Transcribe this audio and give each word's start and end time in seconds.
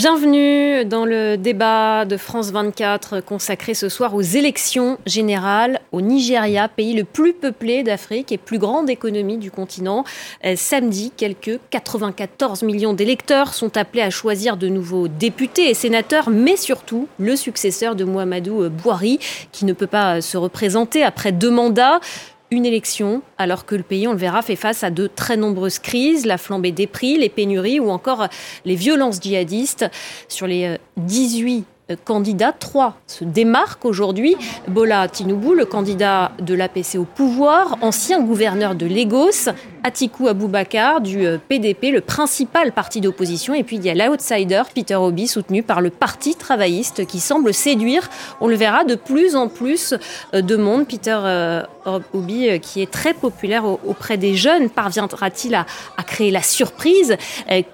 Bienvenue 0.00 0.86
dans 0.86 1.04
le 1.04 1.36
débat 1.36 2.06
de 2.06 2.16
France 2.16 2.52
24 2.52 3.20
consacré 3.20 3.74
ce 3.74 3.90
soir 3.90 4.14
aux 4.14 4.22
élections 4.22 4.96
générales 5.04 5.82
au 5.92 6.00
Nigeria, 6.00 6.68
pays 6.68 6.94
le 6.94 7.04
plus 7.04 7.34
peuplé 7.34 7.82
d'Afrique 7.82 8.32
et 8.32 8.38
plus 8.38 8.58
grande 8.58 8.88
économie 8.88 9.36
du 9.36 9.50
continent. 9.50 10.04
Euh, 10.46 10.54
samedi, 10.56 11.12
quelques 11.14 11.60
94 11.68 12.62
millions 12.62 12.94
d'électeurs 12.94 13.52
sont 13.52 13.76
appelés 13.76 14.00
à 14.00 14.08
choisir 14.08 14.56
de 14.56 14.68
nouveaux 14.68 15.06
députés 15.06 15.68
et 15.68 15.74
sénateurs, 15.74 16.30
mais 16.30 16.56
surtout 16.56 17.06
le 17.18 17.36
successeur 17.36 17.94
de 17.94 18.04
Mohamedou 18.04 18.70
Bouhari, 18.70 19.18
qui 19.52 19.66
ne 19.66 19.74
peut 19.74 19.86
pas 19.86 20.22
se 20.22 20.38
représenter 20.38 21.02
après 21.02 21.30
deux 21.30 21.50
mandats 21.50 22.00
une 22.50 22.66
élection 22.66 23.22
alors 23.38 23.64
que 23.64 23.74
le 23.74 23.82
pays, 23.82 24.08
on 24.08 24.12
le 24.12 24.18
verra, 24.18 24.42
fait 24.42 24.56
face 24.56 24.82
à 24.82 24.90
de 24.90 25.06
très 25.06 25.36
nombreuses 25.36 25.78
crises, 25.78 26.26
la 26.26 26.38
flambée 26.38 26.72
des 26.72 26.86
prix, 26.86 27.16
les 27.16 27.28
pénuries 27.28 27.80
ou 27.80 27.90
encore 27.90 28.26
les 28.64 28.74
violences 28.74 29.20
djihadistes. 29.20 29.86
Sur 30.28 30.46
les 30.46 30.78
18 30.96 31.64
euh, 31.90 31.96
candidats, 32.04 32.52
trois 32.52 32.96
se 33.06 33.24
démarquent 33.24 33.84
aujourd'hui. 33.84 34.36
Bola 34.68 35.08
Tinubu, 35.08 35.54
le 35.54 35.64
candidat 35.64 36.32
de 36.40 36.54
l'APC 36.54 36.96
au 36.98 37.04
pouvoir, 37.04 37.78
ancien 37.82 38.20
gouverneur 38.20 38.74
de 38.74 38.86
Lagos, 38.86 39.50
Atiku 39.82 40.28
Abubakar 40.28 41.00
du 41.00 41.26
PDP, 41.48 41.84
euh, 41.84 41.90
le 41.92 42.00
principal 42.00 42.72
parti 42.72 43.00
d'opposition. 43.00 43.54
Et 43.54 43.62
puis 43.62 43.76
il 43.76 43.84
y 43.84 43.90
a 43.90 43.94
l'outsider 43.94 44.62
Peter 44.74 44.96
Obi, 44.96 45.26
soutenu 45.26 45.62
par 45.62 45.80
le 45.80 45.90
Parti 45.90 46.34
travailliste, 46.34 47.06
qui 47.06 47.20
semble 47.20 47.54
séduire, 47.54 48.08
on 48.40 48.48
le 48.48 48.56
verra, 48.56 48.84
de 48.84 48.94
plus 48.94 49.36
en 49.36 49.48
plus 49.48 49.94
euh, 50.34 50.42
de 50.42 50.56
monde. 50.56 50.86
Peter 50.86 51.18
euh, 51.22 51.62
Obi, 52.12 52.60
qui 52.60 52.82
est 52.82 52.90
très 52.90 53.14
populaire 53.14 53.64
auprès 53.64 54.16
des 54.16 54.34
jeunes, 54.34 54.70
parviendra-t-il 54.70 55.54
à, 55.54 55.66
créer 56.06 56.30
la 56.30 56.42
surprise? 56.42 57.16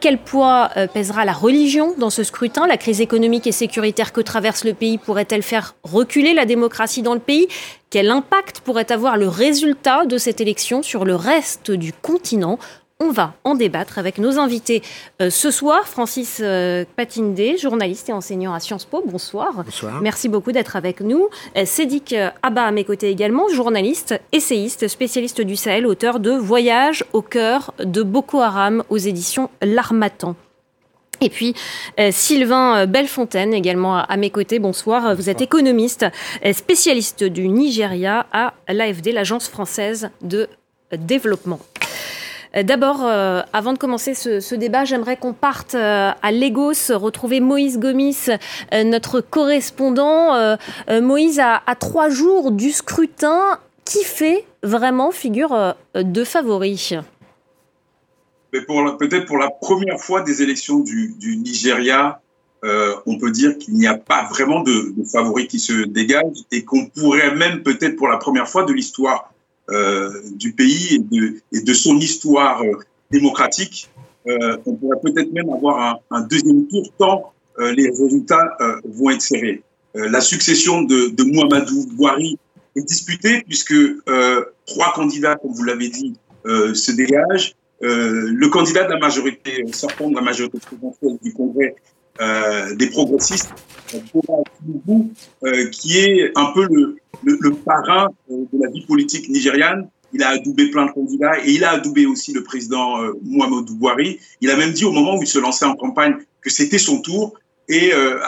Quel 0.00 0.18
poids 0.18 0.70
pèsera 0.92 1.24
la 1.24 1.32
religion 1.32 1.94
dans 1.98 2.10
ce 2.10 2.22
scrutin? 2.22 2.66
La 2.66 2.76
crise 2.76 3.00
économique 3.00 3.46
et 3.46 3.52
sécuritaire 3.52 4.12
que 4.12 4.20
traverse 4.20 4.64
le 4.64 4.74
pays 4.74 4.98
pourrait-elle 4.98 5.42
faire 5.42 5.74
reculer 5.82 6.34
la 6.34 6.44
démocratie 6.44 7.02
dans 7.02 7.14
le 7.14 7.20
pays? 7.20 7.48
Quel 7.90 8.10
impact 8.10 8.60
pourrait 8.60 8.90
avoir 8.90 9.16
le 9.16 9.28
résultat 9.28 10.06
de 10.06 10.18
cette 10.18 10.40
élection 10.40 10.82
sur 10.82 11.04
le 11.04 11.14
reste 11.14 11.70
du 11.70 11.92
continent? 11.92 12.58
On 12.98 13.10
va 13.10 13.34
en 13.44 13.54
débattre 13.54 13.98
avec 13.98 14.16
nos 14.16 14.38
invités 14.38 14.82
euh, 15.20 15.28
ce 15.28 15.50
soir. 15.50 15.86
Francis 15.86 16.40
euh, 16.42 16.86
Patindé, 16.96 17.58
journaliste 17.58 18.08
et 18.08 18.12
enseignant 18.14 18.54
à 18.54 18.60
Sciences 18.60 18.86
Po. 18.86 19.02
Bonsoir. 19.06 19.64
Bonsoir. 19.64 20.00
Merci 20.00 20.30
beaucoup 20.30 20.50
d'être 20.50 20.76
avec 20.76 21.02
nous. 21.02 21.28
Euh, 21.58 21.66
Sédic 21.66 22.14
Abba 22.42 22.64
à 22.64 22.70
mes 22.70 22.84
côtés 22.84 23.10
également, 23.10 23.48
journaliste, 23.48 24.18
essayiste, 24.32 24.88
spécialiste 24.88 25.42
du 25.42 25.56
Sahel, 25.56 25.86
auteur 25.86 26.20
de 26.20 26.30
Voyage 26.30 27.04
au 27.12 27.20
cœur 27.20 27.74
de 27.78 28.02
Boko 28.02 28.40
Haram 28.40 28.82
aux 28.88 28.96
éditions 28.96 29.50
L'Armatan. 29.60 30.34
Et 31.20 31.30
puis 31.30 31.54
euh, 31.98 32.10
Sylvain 32.12 32.78
euh, 32.78 32.86
Bellefontaine 32.86 33.54
également 33.54 33.96
à, 33.98 34.16
mes 34.16 34.30
côtés. 34.30 34.58
Bonsoir. 34.58 35.14
Vous 35.14 35.30
êtes 35.30 35.40
économiste, 35.40 36.06
euh, 36.44 36.52
spécialiste 36.52 37.24
du 37.24 37.48
Nigeria 37.48 38.26
à 38.32 38.54
l'AFD, 38.68 39.12
l'Agence 39.12 39.48
française 39.48 40.10
de 40.22 40.48
développement. 40.96 41.58
D'abord, 42.62 43.04
avant 43.52 43.74
de 43.74 43.78
commencer 43.78 44.14
ce, 44.14 44.54
débat, 44.54 44.86
j'aimerais 44.86 45.18
qu'on 45.18 45.34
parte 45.34 45.74
à 45.74 46.32
Lagos, 46.32 46.88
retrouver 46.88 47.40
Moïse 47.40 47.78
Gomis, 47.78 48.28
notre 48.72 49.20
correspondant. 49.20 50.56
Moïse, 50.88 51.38
à, 51.38 51.60
à, 51.66 51.74
trois 51.74 52.08
jours 52.08 52.52
du 52.52 52.70
scrutin, 52.70 53.58
qui 53.84 54.04
fait 54.04 54.44
vraiment 54.62 55.10
figure 55.10 55.74
de 55.94 56.24
favori? 56.24 56.96
Peut-être 58.60 59.26
pour 59.26 59.38
la 59.38 59.50
première 59.50 60.00
fois 60.00 60.22
des 60.22 60.42
élections 60.42 60.80
du, 60.80 61.14
Nigeria, 61.36 62.20
euh, 62.64 62.94
on 63.06 63.18
peut 63.18 63.30
dire 63.30 63.58
qu'il 63.58 63.74
n'y 63.74 63.86
a 63.86 63.96
pas 63.96 64.26
vraiment 64.30 64.60
de, 64.60 64.94
de 64.96 65.04
favoris 65.04 65.46
qui 65.46 65.58
se 65.58 65.84
dégagent 65.84 66.44
et 66.50 66.64
qu'on 66.64 66.86
pourrait 66.86 67.34
même 67.34 67.62
peut-être 67.62 67.96
pour 67.96 68.08
la 68.08 68.16
première 68.16 68.48
fois 68.48 68.64
de 68.64 68.72
l'histoire 68.72 69.32
euh, 69.70 70.10
du 70.32 70.52
pays 70.52 71.04
et 71.52 71.60
de, 71.60 71.74
son 71.74 71.98
histoire 71.98 72.62
euh, 72.62 72.78
démocratique, 73.10 73.90
on 74.28 74.74
pourrait 74.74 74.98
peut-être 75.02 75.32
même 75.32 75.48
avoir 75.50 76.00
un, 76.10 76.20
deuxième 76.22 76.66
tour 76.66 76.92
tant 76.98 77.32
les 77.58 77.88
résultats 77.90 78.56
vont 78.84 79.10
être 79.10 79.22
serrés. 79.22 79.62
la 79.94 80.20
succession 80.20 80.82
de, 80.82 81.10
de 81.10 81.22
Muhammadu 81.22 81.86
Buhari 81.92 82.36
est 82.74 82.82
disputée 82.82 83.42
puisque 83.46 83.76
trois 84.66 84.92
candidats, 84.94 85.36
comme 85.36 85.52
vous 85.52 85.62
l'avez 85.62 85.90
dit, 85.90 86.14
se 86.44 86.90
dégagent. 86.90 87.54
Euh, 87.82 88.30
le 88.32 88.48
candidat 88.48 88.84
de 88.84 88.92
la 88.92 88.98
majorité 88.98 89.64
sortant 89.72 90.08
de 90.10 90.14
la 90.14 90.22
majorité 90.22 90.58
présidentielle 90.58 91.18
du 91.22 91.32
Congrès 91.32 91.74
euh, 92.20 92.74
des 92.74 92.88
progressistes, 92.88 93.52
euh, 95.44 95.68
qui 95.70 95.98
est 95.98 96.32
un 96.34 96.52
peu 96.54 96.66
le, 97.22 97.54
parrain 97.64 98.08
euh, 98.30 98.44
de 98.52 98.62
la 98.62 98.70
vie 98.70 98.86
politique 98.86 99.28
nigériane. 99.28 99.88
Il 100.14 100.22
a 100.22 100.30
adoubé 100.30 100.70
plein 100.70 100.86
de 100.86 100.92
candidats 100.92 101.38
et 101.44 101.50
il 101.50 101.64
a 101.64 101.72
adoubé 101.72 102.06
aussi 102.06 102.32
le 102.32 102.42
président 102.42 103.02
euh, 103.02 103.12
Mohamed 103.22 103.66
Bouhari. 103.66 104.18
Il 104.40 104.50
a 104.50 104.56
même 104.56 104.72
dit 104.72 104.86
au 104.86 104.92
moment 104.92 105.18
où 105.18 105.22
il 105.22 105.26
se 105.26 105.38
lançait 105.38 105.66
en 105.66 105.76
campagne 105.76 106.16
que 106.40 106.48
c'était 106.48 106.78
son 106.78 107.02
tour. 107.02 107.34
Et 107.68 107.92
euh, 107.92 108.18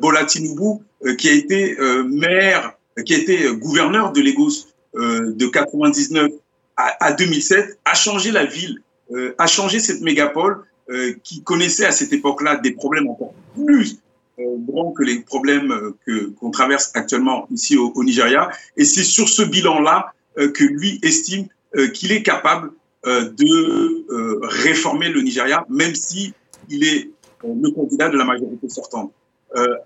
Bola 0.00 0.24
Tinubu, 0.24 0.82
qui 1.16 1.28
a 1.28 1.32
été 1.32 1.76
maire, 2.08 2.74
qui 3.06 3.14
a 3.14 3.18
été 3.18 3.54
gouverneur 3.54 4.12
de 4.12 4.20
Lagos 4.20 4.66
de 4.94 5.46
99 5.46 6.28
à, 6.76 7.12
2007 7.12 7.78
a 7.84 7.94
changé 7.94 8.30
la 8.30 8.44
ville, 8.44 8.80
euh, 9.12 9.34
a 9.38 9.46
changé 9.46 9.78
cette 9.80 10.00
mégapole 10.00 10.64
euh, 10.90 11.14
qui 11.22 11.42
connaissait 11.42 11.84
à 11.84 11.92
cette 11.92 12.12
époque-là 12.12 12.56
des 12.56 12.72
problèmes 12.72 13.08
encore 13.08 13.34
plus 13.54 13.98
euh, 14.38 14.42
grands 14.58 14.92
que 14.92 15.02
les 15.02 15.20
problèmes 15.20 15.92
que 16.06 16.30
qu'on 16.30 16.50
traverse 16.50 16.90
actuellement 16.94 17.46
ici 17.50 17.76
au, 17.76 17.92
Nigeria. 18.02 18.50
Et 18.76 18.84
c'est 18.84 19.04
sur 19.04 19.28
ce 19.28 19.42
bilan-là 19.42 20.12
que 20.36 20.64
lui 20.64 20.98
estime 21.02 21.46
qu'il 21.92 22.10
est 22.10 22.22
capable 22.22 22.70
de 23.04 24.46
réformer 24.46 25.10
le 25.10 25.20
Nigeria, 25.20 25.66
même 25.68 25.94
si 25.94 26.32
il 26.70 26.84
est 26.84 27.10
le 27.44 27.70
candidat 27.70 28.08
de 28.08 28.16
la 28.16 28.24
majorité 28.24 28.66
sortante. 28.70 29.12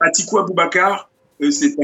Atiku 0.00 0.38
Abubakar, 0.38 1.10
c'est 1.50 1.74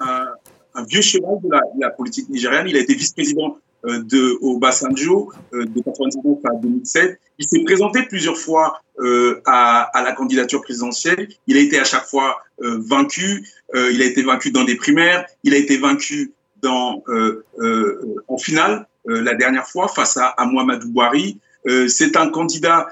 un, 0.00 0.84
vieux 0.88 1.00
cheval 1.00 1.38
de 1.44 1.50
la, 1.50 1.60
de 1.76 1.80
la 1.80 1.90
politique 1.90 2.28
nigériane. 2.28 2.68
Il 2.68 2.76
a 2.76 2.80
été 2.80 2.94
vice-président 2.94 3.56
euh, 3.56 3.67
de, 3.84 4.36
au 4.40 4.58
Bassanjo 4.58 5.32
euh, 5.54 5.64
de 5.64 5.70
1999 5.70 6.38
à 6.44 6.56
2007. 6.56 7.20
Il 7.38 7.46
s'est 7.46 7.62
présenté 7.64 8.02
plusieurs 8.02 8.36
fois 8.36 8.80
euh, 8.98 9.40
à, 9.46 9.90
la 9.94 10.12
candidature 10.12 10.62
présidentielle. 10.62 11.28
Il 11.46 11.56
a 11.56 11.60
été 11.60 11.78
à 11.78 11.84
chaque 11.84 12.06
fois 12.06 12.42
vaincu. 12.60 13.46
il 13.72 14.02
a 14.02 14.04
été 14.04 14.22
vaincu 14.22 14.50
dans 14.50 14.64
des 14.64 14.74
primaires. 14.74 15.24
Il 15.44 15.54
a 15.54 15.56
été 15.56 15.76
vaincu 15.76 16.32
en 16.64 18.38
finale 18.38 18.88
la 19.04 19.34
dernière 19.34 19.68
fois 19.68 19.86
face 19.86 20.16
à, 20.16 20.26
à 20.26 20.44
Mohamedou 20.44 20.88
Bouhari. 20.88 21.38
C'est 21.86 22.16
un 22.16 22.30
candidat 22.30 22.88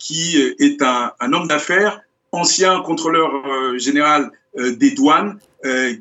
qui 0.00 0.36
est 0.58 0.82
un, 0.82 1.32
homme 1.32 1.46
d'affaires, 1.46 2.00
ancien 2.32 2.80
contrôleur 2.80 3.30
général 3.78 4.32
des 4.58 4.90
douanes, 4.90 5.38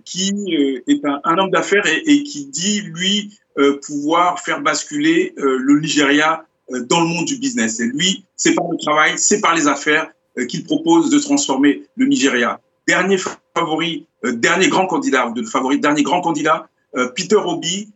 qui 0.04 0.82
est 0.88 1.06
un, 1.06 1.38
homme 1.38 1.52
d'affaires 1.52 1.86
et, 1.86 2.24
qui 2.24 2.48
dit, 2.48 2.82
lui, 2.82 3.30
euh, 3.30 3.45
pouvoir 3.86 4.40
faire 4.40 4.62
basculer 4.62 5.34
euh, 5.38 5.58
le 5.60 5.80
Nigeria 5.80 6.46
euh, 6.72 6.82
dans 6.82 7.02
le 7.02 7.08
monde 7.08 7.26
du 7.26 7.38
business. 7.38 7.80
Et 7.80 7.86
lui, 7.88 8.26
c'est 8.36 8.54
par 8.54 8.68
le 8.70 8.78
travail, 8.78 9.14
c'est 9.18 9.42
par 9.42 9.56
les 9.56 9.68
affaires 9.68 10.10
qu'il 10.50 10.66
propose 10.66 11.10
de 11.10 11.20
transformer 11.20 11.84
le 11.96 12.08
Nigeria. 12.08 12.60
Dernier 12.88 13.18
favori, 13.56 14.06
dernier 14.22 14.68
grand 14.68 14.86
candidat, 14.86 15.28
ou 15.28 15.34
de 15.34 15.44
favori, 15.44 15.80
dernier 15.80 16.04
grand 16.04 16.20
candidat, 16.20 16.68
Peter 17.16 17.38
Obi, 17.38 17.90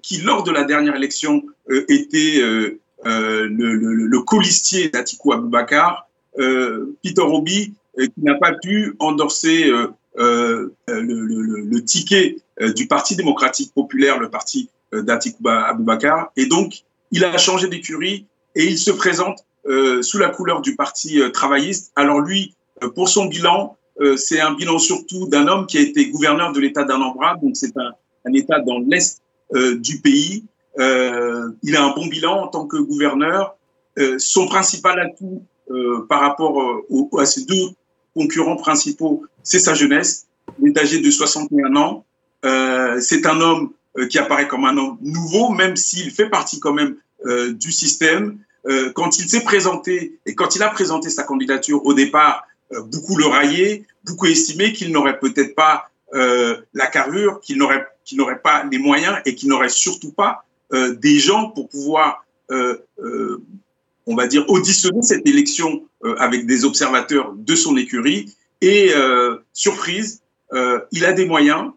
qui 0.00 0.18
lors 0.18 0.44
de 0.44 0.52
la 0.52 0.62
dernière 0.62 0.94
élection 0.94 1.42
était 1.88 2.38
le, 2.38 2.78
le, 3.48 3.74
le 3.74 4.20
colistier 4.20 4.90
d'Atiku 4.90 5.32
Abubakar. 5.32 6.08
Peter 6.36 7.22
Obi, 7.22 7.74
qui 7.98 8.22
n'a 8.22 8.36
pas 8.36 8.52
pu 8.52 8.94
endorser 9.00 9.64
le, 10.14 10.72
le, 10.86 11.84
ticket 11.84 12.36
du 12.76 12.86
Parti 12.86 13.16
démocratique 13.16 13.74
populaire, 13.74 14.20
le 14.20 14.30
parti 14.30 14.70
euh, 14.94 15.02
d'Atikou 15.02 15.48
Abubakar. 15.48 16.32
Et 16.36 16.46
donc, 16.46 16.82
il 17.10 17.24
a 17.24 17.38
changé 17.38 17.66
d'écurie 17.68 18.26
et 18.54 18.64
il 18.64 18.78
se 18.78 18.90
présente 18.90 19.44
euh, 19.66 20.02
sous 20.02 20.18
la 20.18 20.28
couleur 20.28 20.60
du 20.60 20.76
parti 20.76 21.20
euh, 21.20 21.30
travailliste. 21.30 21.92
Alors 21.96 22.20
lui, 22.20 22.54
pour 22.94 23.08
son 23.08 23.26
bilan, 23.26 23.76
c'est 24.16 24.40
un 24.40 24.54
bilan 24.54 24.80
surtout 24.80 25.28
d'un 25.28 25.46
homme 25.46 25.66
qui 25.66 25.78
a 25.78 25.80
été 25.80 26.10
gouverneur 26.10 26.52
de 26.52 26.58
l'État 26.58 26.82
d'Anambra, 26.82 27.36
donc 27.40 27.56
c'est 27.56 27.76
un, 27.76 28.32
État 28.34 28.58
dans 28.58 28.80
l'est 28.80 29.20
du 29.76 30.00
pays. 30.00 30.44
il 30.78 31.76
a 31.76 31.84
un 31.84 31.94
bon 31.94 32.06
bilan 32.06 32.44
en 32.44 32.48
tant 32.48 32.66
que 32.66 32.78
gouverneur. 32.78 33.54
son 34.18 34.46
principal 34.46 34.98
atout 34.98 35.44
par 36.08 36.20
rapport 36.20 36.82
à 37.16 37.26
ses 37.26 37.44
deux 37.44 37.68
concurrents 38.16 38.56
principaux, 38.56 39.22
c'est 39.44 39.60
sa 39.60 39.74
jeunesse. 39.74 40.26
Il 40.60 40.70
est 40.70 40.78
âgé 40.78 40.98
de 40.98 41.10
61 41.10 41.76
ans. 41.76 42.04
c'est 42.98 43.24
un 43.26 43.40
homme 43.40 43.70
qui 44.08 44.18
apparaît 44.18 44.48
comme 44.48 44.64
un 44.64 44.76
homme 44.76 44.98
nouveau, 45.00 45.50
même 45.50 45.76
s'il 45.76 46.10
fait 46.10 46.28
partie 46.28 46.60
quand 46.60 46.72
même 46.72 46.96
euh, 47.26 47.52
du 47.52 47.72
système. 47.72 48.38
quand 48.94 49.18
il 49.18 49.28
s'est 49.28 49.42
présenté 49.42 50.18
et 50.24 50.34
quand 50.34 50.54
il 50.54 50.62
a 50.62 50.68
présenté 50.68 51.10
sa 51.10 51.24
candidature 51.24 51.84
au 51.84 51.94
départ, 51.94 52.46
beaucoup 52.92 53.16
le 53.16 53.26
raillaient, 53.26 53.84
beaucoup 54.04 54.26
estimaient 54.26 54.72
qu'il 54.72 54.92
n'aurait 54.92 55.18
peut-être 55.18 55.54
pas 55.54 55.90
la 56.12 56.86
carrure, 56.86 57.40
qu'il 57.40 57.58
n'aurait 57.58 57.86
qu'il 58.04 58.20
pas 58.42 58.64
les 58.70 58.78
moyens 58.78 59.16
et 59.26 59.34
qu'il 59.34 59.48
n'aurait 59.48 59.68
surtout 59.68 60.12
pas 60.12 60.44
des 60.70 61.18
gens 61.18 61.50
pour 61.50 61.68
pouvoir 61.68 62.24
on 64.06 64.14
va 64.14 64.26
dire, 64.26 64.44
auditionner 64.48 65.02
cette 65.02 65.26
élection 65.26 65.84
euh, 66.04 66.14
avec 66.18 66.46
des 66.46 66.64
observateurs 66.64 67.32
de 67.36 67.54
son 67.54 67.76
écurie. 67.76 68.34
Et 68.60 68.92
euh, 68.94 69.38
surprise, 69.52 70.22
euh, 70.52 70.80
il 70.92 71.04
a 71.04 71.12
des 71.12 71.26
moyens. 71.26 71.70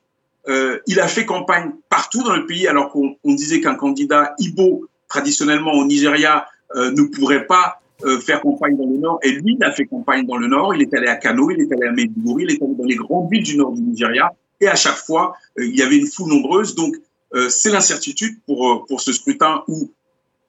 Il 0.48 1.00
a 1.00 1.08
fait 1.08 1.26
campagne 1.26 1.72
partout 1.90 2.24
dans 2.24 2.36
le 2.36 2.46
pays, 2.46 2.68
alors 2.68 2.92
qu'on 2.92 3.34
disait 3.34 3.62
qu'un 3.62 3.76
candidat 3.76 4.34
Ibo, 4.40 4.88
traditionnellement 5.08 5.74
au 5.74 5.86
Nigeria, 5.86 6.48
ne 6.76 7.02
pourrait 7.04 7.48
pas 7.48 7.82
faire 8.22 8.42
campagne 8.42 8.78
dans 8.78 8.86
le 8.86 8.98
Nord. 8.98 9.20
Et 9.24 9.32
lui, 9.32 9.56
il 9.60 9.64
a 9.64 9.72
fait 9.72 9.86
campagne 9.86 10.26
dans 10.26 10.38
le 10.38 10.48
Nord. 10.48 10.76
Il 10.76 10.82
est 10.82 10.94
allé 10.94 11.08
à 11.08 11.16
Kano, 11.16 11.50
il 11.50 11.62
est 11.62 11.72
allé 11.72 11.88
à 11.88 11.92
Maiduguri, 11.92 12.44
il 12.44 12.52
est 12.52 12.62
allé 12.62 12.76
dans 12.76 12.86
les 12.86 12.96
grandes 12.96 13.32
villes 13.32 13.44
du 13.44 13.58
Nord 13.58 13.74
du 13.74 13.82
Nigeria. 13.82 14.32
Et 14.62 14.68
à 14.68 14.76
chaque 14.76 14.98
fois, 14.98 15.36
il 15.58 15.76
y 15.76 15.82
avait 15.82 15.98
une 15.98 16.08
foule 16.08 16.30
nombreuse. 16.30 16.76
Donc, 16.76 16.96
c'est 17.50 17.72
l'incertitude 17.72 18.38
pour, 18.46 18.86
pour 18.88 19.02
ce 19.02 19.14
scrutin 19.14 19.64
où 19.68 19.90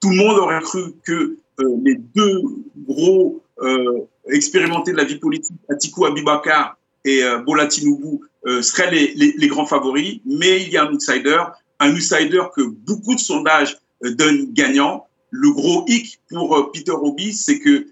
tout 0.01 0.11
le 0.11 0.17
monde 0.17 0.39
aurait 0.39 0.61
cru 0.61 0.95
que 1.05 1.37
euh, 1.61 1.77
les 1.83 1.95
deux 1.95 2.43
gros 2.87 3.43
euh, 3.63 4.07
expérimentés 4.31 4.93
de 4.93 4.97
la 4.97 5.05
vie 5.05 5.19
politique, 5.19 5.57
Atiku 5.71 6.05
Abibakar 6.05 6.77
et 7.07 7.23
euh, 7.23 7.39
Bola 7.39 7.67
Tinubu, 7.67 8.21
seraient 8.61 8.91
les, 8.91 9.49
grands 9.49 9.67
favoris, 9.67 10.21
mais 10.25 10.63
il 10.63 10.69
y 10.69 10.77
a 10.77 10.85
un 10.85 10.93
outsider, 10.93 11.43
un 11.81 11.93
outsider 11.93 12.43
que 12.55 12.63
beaucoup 12.63 13.17
de 13.17 13.21
sondages 13.21 13.77
donnent 14.03 14.53
gagnant. 14.53 15.09
Le 15.31 15.51
gros 15.51 15.85
hic 15.89 16.21
pour 16.29 16.71
Peter 16.71 16.93
Obi, 16.93 17.33
c'est 17.33 17.59
que 17.59 17.89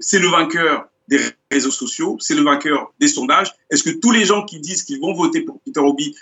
c'est 0.00 0.18
le 0.18 0.28
vainqueur 0.28 0.90
des 1.08 1.18
réseaux 1.50 1.70
sociaux, 1.70 2.16
c'est 2.20 2.34
le 2.34 2.42
vainqueur 2.42 2.92
des 3.00 3.08
sondages. 3.08 3.54
Est-ce 3.70 3.82
que 3.82 3.90
tous 3.90 4.10
les 4.10 4.24
gens 4.24 4.44
qui 4.44 4.60
disent 4.60 4.82
qu'ils 4.82 5.00
vont 5.00 5.14
voter 5.14 5.40
pour 5.40 5.60
Peter 5.60 5.80
Obi 5.80 6.14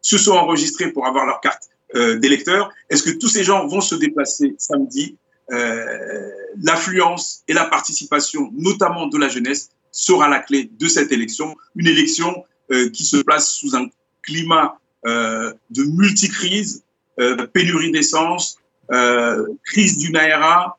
se 0.00 0.18
sont 0.18 0.32
enregistrés 0.32 0.92
pour 0.92 1.06
avoir 1.06 1.26
leur 1.26 1.40
carte 1.40 1.64
euh, 1.94 2.18
d'électeurs 2.18 2.72
Est-ce 2.90 3.02
que 3.02 3.10
tous 3.10 3.28
ces 3.28 3.44
gens 3.44 3.66
vont 3.66 3.80
se 3.80 3.94
déplacer 3.94 4.54
samedi? 4.58 5.16
Euh, 5.52 6.30
l'affluence 6.60 7.44
et 7.46 7.52
la 7.52 7.66
participation, 7.66 8.50
notamment 8.56 9.06
de 9.06 9.16
la 9.16 9.28
jeunesse, 9.28 9.70
sera 9.96 10.28
la 10.28 10.40
clé 10.40 10.70
de 10.78 10.86
cette 10.88 11.10
élection. 11.10 11.56
Une 11.74 11.86
élection 11.86 12.44
euh, 12.70 12.90
qui 12.90 13.04
se 13.04 13.16
place 13.16 13.50
sous 13.50 13.74
un 13.74 13.88
climat 14.22 14.78
euh, 15.06 15.52
de 15.70 15.84
multicrise, 15.84 16.82
euh, 17.20 17.46
pénurie 17.46 17.92
d'essence, 17.92 18.58
euh, 18.92 19.46
crise 19.64 19.96
du 19.96 20.12
Naira, 20.12 20.76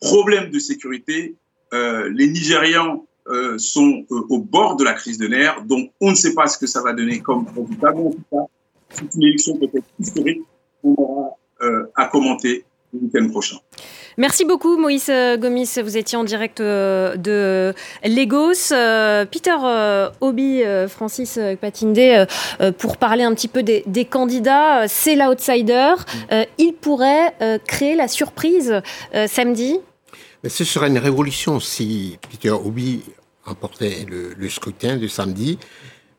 problème 0.00 0.50
de 0.50 0.58
sécurité. 0.58 1.34
les 1.72 2.26
Nigérians 2.28 3.04
sont 3.58 4.06
au 4.08 4.38
bord 4.38 4.76
de 4.76 4.84
la 4.84 4.94
crise 4.94 5.18
de 5.18 5.28
nerfs, 5.28 5.62
donc 5.64 5.92
on 6.00 6.10
ne 6.10 6.14
sait 6.14 6.32
pas 6.32 6.46
ce 6.48 6.56
que 6.56 6.66
ça 6.66 6.80
va 6.82 6.94
donner 6.94 7.20
comme 7.20 7.46
résultat. 7.54 7.92
C'est 8.88 9.14
une 9.14 9.22
élection 9.22 9.58
peut-être 9.58 9.86
historique 9.98 10.42
qu'on 10.80 10.94
aura 10.94 11.36
à 11.94 12.06
commenter 12.06 12.64
le 12.94 13.00
week-end 13.00 13.28
prochain. 13.28 13.58
Merci 14.20 14.44
beaucoup 14.44 14.76
Moïse 14.76 15.06
euh, 15.08 15.38
Gomis, 15.38 15.78
vous 15.82 15.96
étiez 15.96 16.18
en 16.18 16.24
direct 16.24 16.60
euh, 16.60 17.16
de 17.16 17.74
Lagos. 18.04 18.70
Euh, 18.70 19.24
Peter 19.24 19.56
Obi, 20.20 20.60
Francis 20.88 21.38
Patinde, 21.58 22.28
pour 22.76 22.98
parler 22.98 23.22
un 23.22 23.32
petit 23.32 23.48
peu 23.48 23.62
des, 23.62 24.04
candidats, 24.04 24.86
c'est 24.88 25.16
l'outsider. 25.16 25.94
il 26.58 26.74
pourrait 26.74 27.34
créer 27.66 27.94
la 27.94 28.08
surprise 28.08 28.82
samedi. 29.26 29.78
Mais 30.44 30.50
ce 30.50 30.64
serait 30.64 30.88
une 30.88 30.98
révolution 30.98 31.58
si 31.58 32.18
Peter 32.30 32.50
Obi 32.50 33.02
emportait 33.46 34.04
le, 34.06 34.34
le 34.36 34.48
scrutin 34.50 34.98
de 34.98 35.08
samedi. 35.08 35.58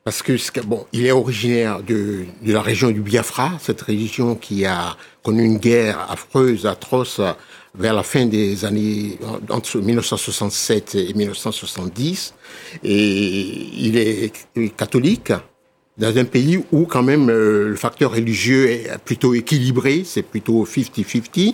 Parce 0.03 0.23
que 0.23 0.33
bon, 0.61 0.87
il 0.93 1.05
est 1.05 1.11
originaire 1.11 1.83
de, 1.83 2.25
de, 2.41 2.51
la 2.51 2.63
région 2.63 2.89
du 2.89 3.01
Biafra, 3.01 3.51
cette 3.59 3.81
région 3.81 4.33
qui 4.33 4.65
a 4.65 4.97
connu 5.21 5.43
une 5.43 5.59
guerre 5.59 6.09
affreuse, 6.09 6.65
atroce, 6.65 7.21
vers 7.75 7.93
la 7.93 8.03
fin 8.03 8.25
des 8.25 8.65
années 8.65 9.17
entre 9.49 9.77
1967 9.77 10.95
et 10.95 11.13
1970, 11.13 12.33
et 12.83 13.69
il 13.77 13.97
est 13.97 14.31
catholique 14.75 15.31
dans 15.97 16.17
un 16.17 16.25
pays 16.25 16.63
où 16.71 16.85
quand 16.85 17.03
même 17.03 17.29
euh, 17.29 17.69
le 17.69 17.75
facteur 17.75 18.11
religieux 18.11 18.69
est 18.69 18.97
plutôt 19.03 19.33
équilibré, 19.33 20.03
c'est 20.05 20.23
plutôt 20.23 20.65
50-50, 20.65 21.53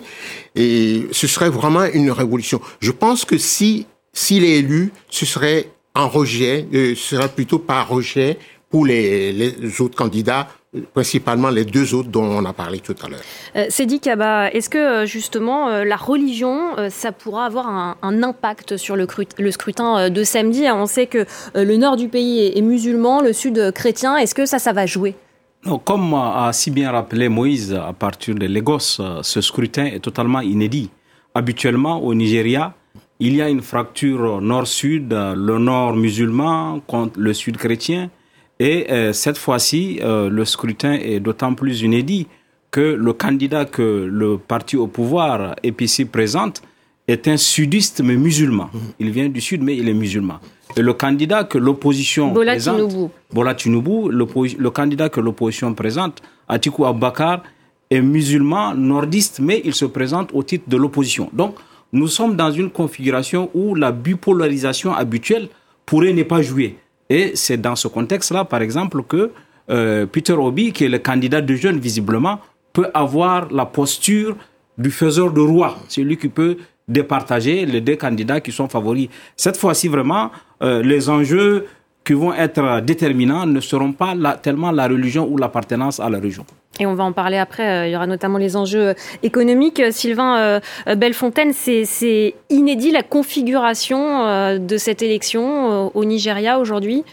et 0.54 1.06
ce 1.12 1.26
serait 1.26 1.50
vraiment 1.50 1.84
une 1.84 2.10
révolution. 2.10 2.60
Je 2.80 2.90
pense 2.90 3.24
que 3.24 3.36
si 3.36 3.86
s'il 4.12 4.44
est 4.44 4.58
élu, 4.58 4.92
ce 5.10 5.26
serait 5.26 5.70
un 5.94 6.06
rejet, 6.06 6.66
euh, 6.74 6.94
ce 6.94 7.16
serait 7.16 7.28
plutôt 7.28 7.58
pas 7.58 7.82
rejet 7.82 8.38
pour 8.70 8.84
les 8.84 9.54
autres 9.80 9.96
candidats 9.96 10.48
principalement 10.92 11.48
les 11.48 11.64
deux 11.64 11.94
autres 11.94 12.08
dont 12.08 12.24
on 12.24 12.44
a 12.44 12.52
parlé 12.52 12.80
tout 12.80 12.94
à 13.02 13.08
l'heure. 13.08 13.20
Euh, 13.56 13.66
Cédric 13.70 14.02
Kaba, 14.02 14.50
est-ce 14.50 14.68
que 14.68 14.78
euh, 14.78 15.06
justement 15.06 15.68
euh, 15.68 15.84
la 15.84 15.96
religion, 15.96 16.76
ça 16.90 17.12
pourra 17.12 17.46
avoir 17.46 17.68
un, 17.68 18.22
impact 18.22 18.76
sur 18.76 18.96
le, 18.96 19.06
le, 19.38 19.50
scrutin 19.50 20.10
de 20.10 20.24
samedi? 20.24 20.66
On 20.70 20.86
sait 20.86 21.06
que 21.06 21.24
le 21.54 21.76
nord 21.76 21.96
du 21.96 22.08
pays 22.08 22.52
est, 22.54 22.60
musulman, 22.60 23.22
le 23.22 23.32
sud 23.32 23.72
chrétien. 23.72 24.16
Est-ce 24.16 24.34
que 24.34 24.44
ça, 24.44 24.58
ça 24.58 24.72
va 24.72 24.86
jouer? 24.86 25.14
Comme 25.84 26.14
a 26.14 26.50
si 26.52 26.70
bien 26.70 26.90
rappelé 26.90 27.28
Moïse 27.28 27.74
à 27.74 27.92
partir 27.92 28.34
de 28.34 28.46
Lagos, 28.46 29.00
ce 29.22 29.40
scrutin 29.40 29.86
est 29.86 30.00
totalement 30.00 30.40
inédit. 30.40 30.90
Habituellement, 31.34 32.02
au 32.02 32.14
Nigeria, 32.14 32.74
il 33.20 33.36
y 33.36 33.42
a 33.42 33.48
une 33.48 33.62
fracture 33.62 34.40
nord-sud, 34.40 35.12
le 35.12 35.58
nord 35.58 35.94
musulman 35.94 36.80
contre 36.86 37.18
le 37.18 37.32
sud 37.32 37.56
chrétien. 37.56 38.10
Et 38.60 38.90
euh, 38.90 39.12
cette 39.12 39.38
fois-ci, 39.38 40.00
euh, 40.02 40.28
le 40.28 40.44
scrutin 40.44 40.92
est 40.94 41.20
d'autant 41.20 41.54
plus 41.54 41.82
inédit 41.82 42.26
que 42.70 42.80
le 42.80 43.12
candidat 43.12 43.64
que 43.64 44.08
le 44.10 44.36
parti 44.36 44.76
au 44.76 44.86
pouvoir, 44.88 45.54
EPC, 45.62 46.06
présente 46.06 46.62
est 47.06 47.28
un 47.28 47.36
sudiste 47.36 48.02
mais 48.02 48.16
musulman. 48.16 48.68
Mhm. 48.72 48.80
Il 48.98 49.10
vient 49.10 49.28
du 49.28 49.40
sud 49.40 49.62
mais 49.62 49.76
il 49.76 49.88
est 49.88 49.94
musulman. 49.94 50.40
Et 50.76 50.82
le 50.82 50.92
candidat 50.92 51.44
que 51.44 51.56
l'opposition 51.56 52.34
présente, 52.34 53.10
Bola 53.32 53.54
Tinubu, 53.54 54.10
le, 54.10 54.26
le 54.58 54.70
candidat 54.70 55.08
que 55.08 55.20
l'opposition 55.20 55.72
présente, 55.72 56.20
Atiku 56.46 56.84
Abubakar, 56.84 57.42
est 57.90 58.02
musulman 58.02 58.74
nordiste 58.74 59.40
mais 59.40 59.62
il 59.64 59.74
se 59.74 59.86
présente 59.86 60.30
au 60.34 60.42
titre 60.42 60.64
de 60.68 60.76
l'opposition. 60.76 61.30
Donc 61.32 61.54
nous 61.92 62.08
sommes 62.08 62.36
dans 62.36 62.50
une 62.50 62.70
configuration 62.70 63.50
où 63.54 63.74
la 63.74 63.92
bipolarisation 63.92 64.92
habituelle 64.92 65.48
pourrait 65.86 66.12
ne 66.12 66.22
pas 66.24 66.42
jouer. 66.42 66.76
Et 67.10 67.32
c'est 67.34 67.56
dans 67.56 67.76
ce 67.76 67.88
contexte-là, 67.88 68.44
par 68.44 68.62
exemple, 68.62 69.02
que 69.02 69.30
euh, 69.70 70.06
Peter 70.06 70.34
Obi, 70.34 70.72
qui 70.72 70.84
est 70.84 70.88
le 70.88 70.98
candidat 70.98 71.40
de 71.40 71.54
jeunes, 71.54 71.78
visiblement, 71.78 72.40
peut 72.72 72.88
avoir 72.94 73.52
la 73.52 73.66
posture 73.66 74.36
du 74.76 74.90
faiseur 74.90 75.32
de 75.32 75.40
roi. 75.40 75.76
C'est 75.88 76.02
lui 76.02 76.16
qui 76.16 76.28
peut 76.28 76.56
départager 76.86 77.66
les 77.66 77.80
deux 77.80 77.96
candidats 77.96 78.40
qui 78.40 78.52
sont 78.52 78.68
favoris. 78.68 79.08
Cette 79.36 79.56
fois-ci, 79.56 79.88
vraiment, 79.88 80.30
euh, 80.62 80.82
les 80.82 81.10
enjeux 81.10 81.66
qui 82.08 82.14
vont 82.14 82.32
être 82.32 82.80
déterminants 82.80 83.44
ne 83.44 83.60
seront 83.60 83.92
pas 83.92 84.14
tellement 84.42 84.70
la 84.70 84.88
religion 84.88 85.28
ou 85.30 85.36
l'appartenance 85.36 86.00
à 86.00 86.08
la 86.08 86.16
religion. 86.16 86.46
Et 86.80 86.86
on 86.86 86.94
va 86.94 87.04
en 87.04 87.12
parler 87.12 87.36
après. 87.36 87.68
Euh, 87.68 87.86
il 87.86 87.92
y 87.92 87.96
aura 87.96 88.06
notamment 88.06 88.38
les 88.38 88.56
enjeux 88.56 88.94
économiques. 89.22 89.82
Sylvain 89.90 90.38
euh, 90.38 90.94
Bellefontaine, 90.96 91.52
c'est 91.52 92.34
inédit 92.48 92.92
la 92.92 93.02
configuration 93.02 94.26
euh, 94.26 94.58
de 94.58 94.78
cette 94.78 95.02
élection 95.02 95.94
au 95.94 96.04
Nigeria 96.06 96.58
aujourd'hui? 96.58 97.04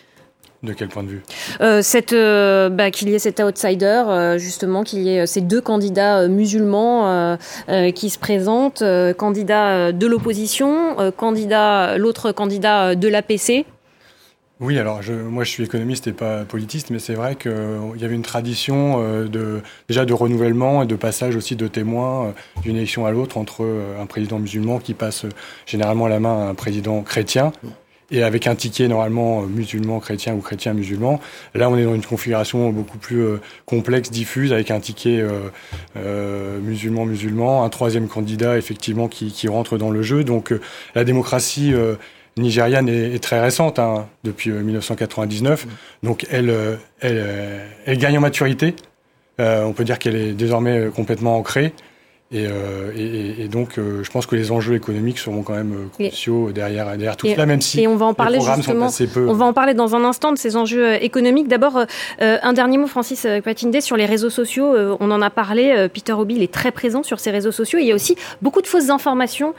De 0.64 0.72
quel 0.72 0.88
point 0.88 1.04
de 1.04 1.10
vue? 1.10 1.24
Bah, 1.60 2.90
Qu'il 2.92 3.10
y 3.10 3.14
ait 3.14 3.20
cet 3.20 3.42
outsider, 3.42 4.36
justement, 4.38 4.84
qu'il 4.84 5.00
y 5.00 5.10
ait 5.10 5.28
ces 5.28 5.42
deux 5.42 5.62
candidats 5.62 6.30
musulmans 6.30 7.38
qui 7.94 8.10
se 8.10 8.18
présentent, 8.18 8.84
candidat 9.18 9.92
de 9.92 10.08
l'opposition, 10.08 10.96
candidat 11.18 11.98
l'autre 11.98 12.32
candidat 12.32 12.96
de 12.96 13.08
l'APC. 13.10 13.66
Oui, 14.62 14.80
alors 14.80 15.02
moi 15.30 15.44
je 15.44 15.50
suis 15.50 15.64
économiste 15.64 16.08
et 16.08 16.14
pas 16.14 16.46
politiste, 16.46 16.90
mais 16.90 17.00
c'est 17.00 17.14
vrai 17.14 17.36
qu'il 17.36 17.52
y 17.98 18.06
avait 18.06 18.16
une 18.16 18.22
tradition 18.22 19.04
euh, 19.04 19.60
déjà 19.90 20.06
de 20.06 20.14
renouvellement 20.14 20.82
et 20.82 20.86
de 20.86 20.96
passage 20.96 21.36
aussi 21.36 21.58
de 21.58 21.68
témoins 21.68 22.28
euh, 22.28 22.32
d'une 22.62 22.78
élection 22.78 23.06
à 23.06 23.12
l'autre 23.12 23.38
entre 23.38 23.66
euh, 23.66 24.02
un 24.02 24.06
président 24.06 24.40
musulman 24.40 24.80
qui 24.80 24.94
passe 24.94 25.26
généralement 25.66 26.08
la 26.08 26.22
main 26.22 26.48
à 26.48 26.50
un 26.50 26.54
président 26.56 27.02
chrétien 27.02 27.52
et 28.12 28.24
avec 28.24 28.48
un 28.48 28.56
ticket 28.56 28.88
normalement 28.88 29.42
musulman 29.42 30.00
chrétien 30.00 30.34
ou 30.36 30.40
chrétien 30.40 30.74
musulman. 30.74 31.20
Là, 31.54 31.70
on 31.70 31.76
est 31.76 31.84
dans 31.84 31.96
une 31.96 32.06
configuration 32.06 32.70
beaucoup 32.70 33.00
plus 33.00 33.26
complexe, 33.66 34.12
diffuse, 34.12 34.54
avec 34.54 34.70
un 34.70 34.80
ticket 34.80 35.26
musulman 36.62 37.06
musulman, 37.06 37.64
un 37.64 37.70
troisième 37.70 38.08
candidat 38.08 38.60
effectivement 38.60 39.08
qui 39.08 39.48
rentre 39.48 39.80
dans 39.80 39.90
le 39.90 40.04
jeu. 40.04 40.24
Donc 40.24 40.54
la 40.94 41.04
démocratie 41.04 41.74
nigériane 42.38 42.90
est, 42.90 43.24
très 43.24 43.40
récente, 43.40 43.80
hein, 43.80 44.08
depuis 44.24 44.52
1999. 44.52 45.66
Euh, 45.66 45.70
Donc 46.04 46.26
elle, 46.30 46.50
euh, 46.50 46.76
elle, 47.00 47.18
euh, 47.18 47.68
elle, 47.86 47.98
gagne 47.98 48.18
en 48.18 48.22
maturité. 48.22 48.76
on 49.40 49.74
peut 49.74 49.84
dire 49.84 50.00
qu'elle 50.00 50.16
est 50.16 50.34
désormais 50.34 50.90
complètement 50.94 51.38
ancrée. 51.38 51.74
Euh, 52.34 52.92
et, 52.96 53.48
donc, 53.48 53.78
euh, 53.78 54.04
je 54.04 54.10
pense 54.10 54.26
que 54.26 54.36
les 54.36 54.52
enjeux 54.52 54.74
économiques 54.74 55.20
seront 55.20 55.44
quand 55.44 55.54
même 55.54 55.74
euh, 55.74 55.88
cruciaux 55.94 56.52
derrière, 56.52 56.86
derrière 56.98 57.18
tout 57.18 57.28
cela, 57.28 57.46
même 57.46 57.62
si 57.62 57.82
et 57.82 57.88
on 57.88 57.96
va 57.96 58.08
en 58.08 58.16
parler 58.16 58.40
justement. 58.40 58.90
On 59.16 59.34
va 59.34 59.46
en 59.46 59.54
parler 59.54 59.76
dans 59.76 59.96
un 59.96 60.04
instant 60.04 60.32
de 60.32 60.38
ces 60.38 60.56
enjeux 60.56 60.96
économiques. 61.04 61.48
D'abord, 61.48 61.86
un 62.20 62.54
dernier 62.54 62.78
mot, 62.78 62.88
Francis 62.88 63.28
Patindé, 63.44 63.80
sur 63.82 63.96
les 63.96 64.06
réseaux 64.06 64.30
sociaux. 64.30 64.74
on 65.00 65.12
en 65.12 65.22
a 65.22 65.30
parlé. 65.30 65.88
Peter 65.94 66.14
Hobby, 66.14 66.42
est 66.42 66.52
très 66.52 66.72
présent 66.72 67.04
sur 67.04 67.20
ces 67.20 67.32
réseaux 67.32 67.52
sociaux. 67.52 67.80
il 67.80 67.86
y 67.86 67.92
a 67.92 67.96
aussi 67.96 68.16
beaucoup 68.42 68.62
de 68.62 68.68
fausses 68.68 68.90
informations 68.90 69.54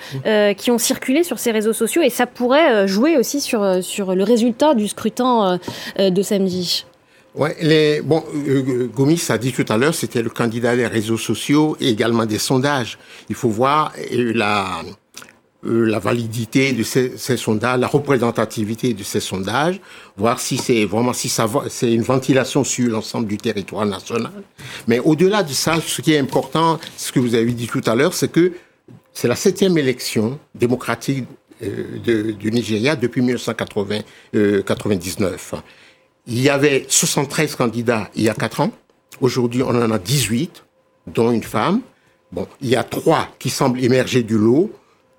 qui 0.57 0.71
ont 0.71 0.79
circulé 0.79 1.23
sur 1.23 1.39
ces 1.39 1.53
réseaux 1.53 1.73
sociaux, 1.73 2.03
et 2.03 2.11
ça 2.11 2.27
pourrait 2.27 2.89
jouer 2.89 3.17
aussi 3.17 3.41
sur 3.41 3.83
sur 3.83 4.15
le 4.15 4.25
résultat 4.25 4.75
du 4.75 4.89
scrutin 4.89 5.59
de 5.99 6.23
samedi. 6.23 6.85
Ouais, 7.37 7.55
les, 7.61 8.01
bon, 8.01 8.25
euh, 8.49 8.89
Gomis 8.95 9.23
a 9.29 9.37
dit 9.37 9.53
tout 9.53 9.67
à 9.69 9.77
l'heure, 9.77 9.95
c'était 9.95 10.23
le 10.23 10.31
candidat 10.31 10.75
des 10.75 10.87
réseaux 10.87 11.19
sociaux 11.19 11.77
et 11.81 11.91
également 11.91 12.25
des 12.25 12.39
sondages. 12.39 12.97
Il 13.29 13.35
faut 13.35 13.51
voir 13.51 13.93
euh, 14.11 14.33
la, 14.35 14.81
euh, 15.67 15.85
la 15.85 15.99
validité 15.99 16.73
de 16.73 16.83
ces, 16.83 17.19
ces, 17.19 17.37
sondages, 17.37 17.79
la 17.79 17.89
représentativité 17.89 18.95
de 18.95 19.03
ces 19.03 19.21
sondages, 19.21 19.83
voir 20.17 20.41
si 20.41 20.57
c'est 20.57 20.87
vraiment 20.87 21.13
si 21.13 21.29
ça 21.29 21.47
c'est 21.69 21.93
une 21.93 22.01
ventilation 22.01 22.65
sur 22.65 22.91
l'ensemble 22.91 23.27
du 23.27 23.37
territoire 23.37 23.85
national. 23.85 24.33
Mais 24.89 24.99
au-delà 24.99 25.43
de 25.43 25.53
ça, 25.53 25.79
ce 25.87 26.01
qui 26.01 26.15
est 26.15 26.19
important, 26.19 26.81
ce 26.97 27.13
que 27.13 27.21
vous 27.21 27.35
avez 27.35 27.53
dit 27.53 27.67
tout 27.67 27.83
à 27.85 27.95
l'heure, 27.95 28.15
c'est 28.15 28.33
que 28.33 28.53
c'est 29.13 29.29
la 29.29 29.37
septième 29.37 29.77
élection 29.77 30.39
démocratique 30.55 31.27
de, 31.61 32.31
du 32.33 32.51
Nigeria 32.51 32.97
depuis 32.97 33.21
1999. 33.21 35.55
Il 36.27 36.41
y 36.41 36.49
avait 36.49 36.87
73 36.89 37.55
candidats 37.55 38.11
il 38.15 38.25
y 38.25 38.29
a 38.29 38.35
4 38.35 38.61
ans. 38.61 38.71
Aujourd'hui, 39.21 39.63
on 39.63 39.69
en 39.71 39.91
a 39.91 39.99
18, 39.99 40.65
dont 41.07 41.31
une 41.31 41.43
femme. 41.43 41.81
Bon, 42.33 42.47
il 42.61 42.69
y 42.69 42.77
a 42.77 42.83
trois 42.83 43.29
qui 43.39 43.51
semblent 43.51 43.83
émerger 43.83 44.23
du 44.23 44.37
lot. 44.37 44.71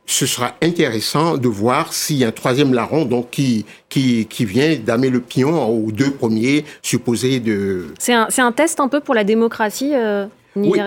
Ce 0.05 0.25
sera 0.25 0.55
intéressant 0.61 1.37
de 1.37 1.47
voir 1.47 1.93
s'il 1.93 2.17
y 2.17 2.23
a 2.23 2.27
un 2.27 2.31
troisième 2.31 2.73
larron 2.73 3.05
donc 3.05 3.29
qui 3.31 3.65
qui, 3.89 4.25
qui 4.25 4.45
vient 4.45 4.75
damer 4.75 5.09
le 5.09 5.19
pion 5.19 5.67
aux 5.69 5.91
deux 5.91 6.11
premiers 6.11 6.63
supposés 6.81 7.39
de. 7.39 7.87
C'est 7.99 8.13
un, 8.13 8.27
un 8.37 8.51
test 8.51 8.79
un 8.79 8.87
peu 8.87 8.99
pour 9.01 9.15
la 9.15 9.23
démocratie. 9.23 9.91
Euh 9.95 10.27
oui, 10.63 10.79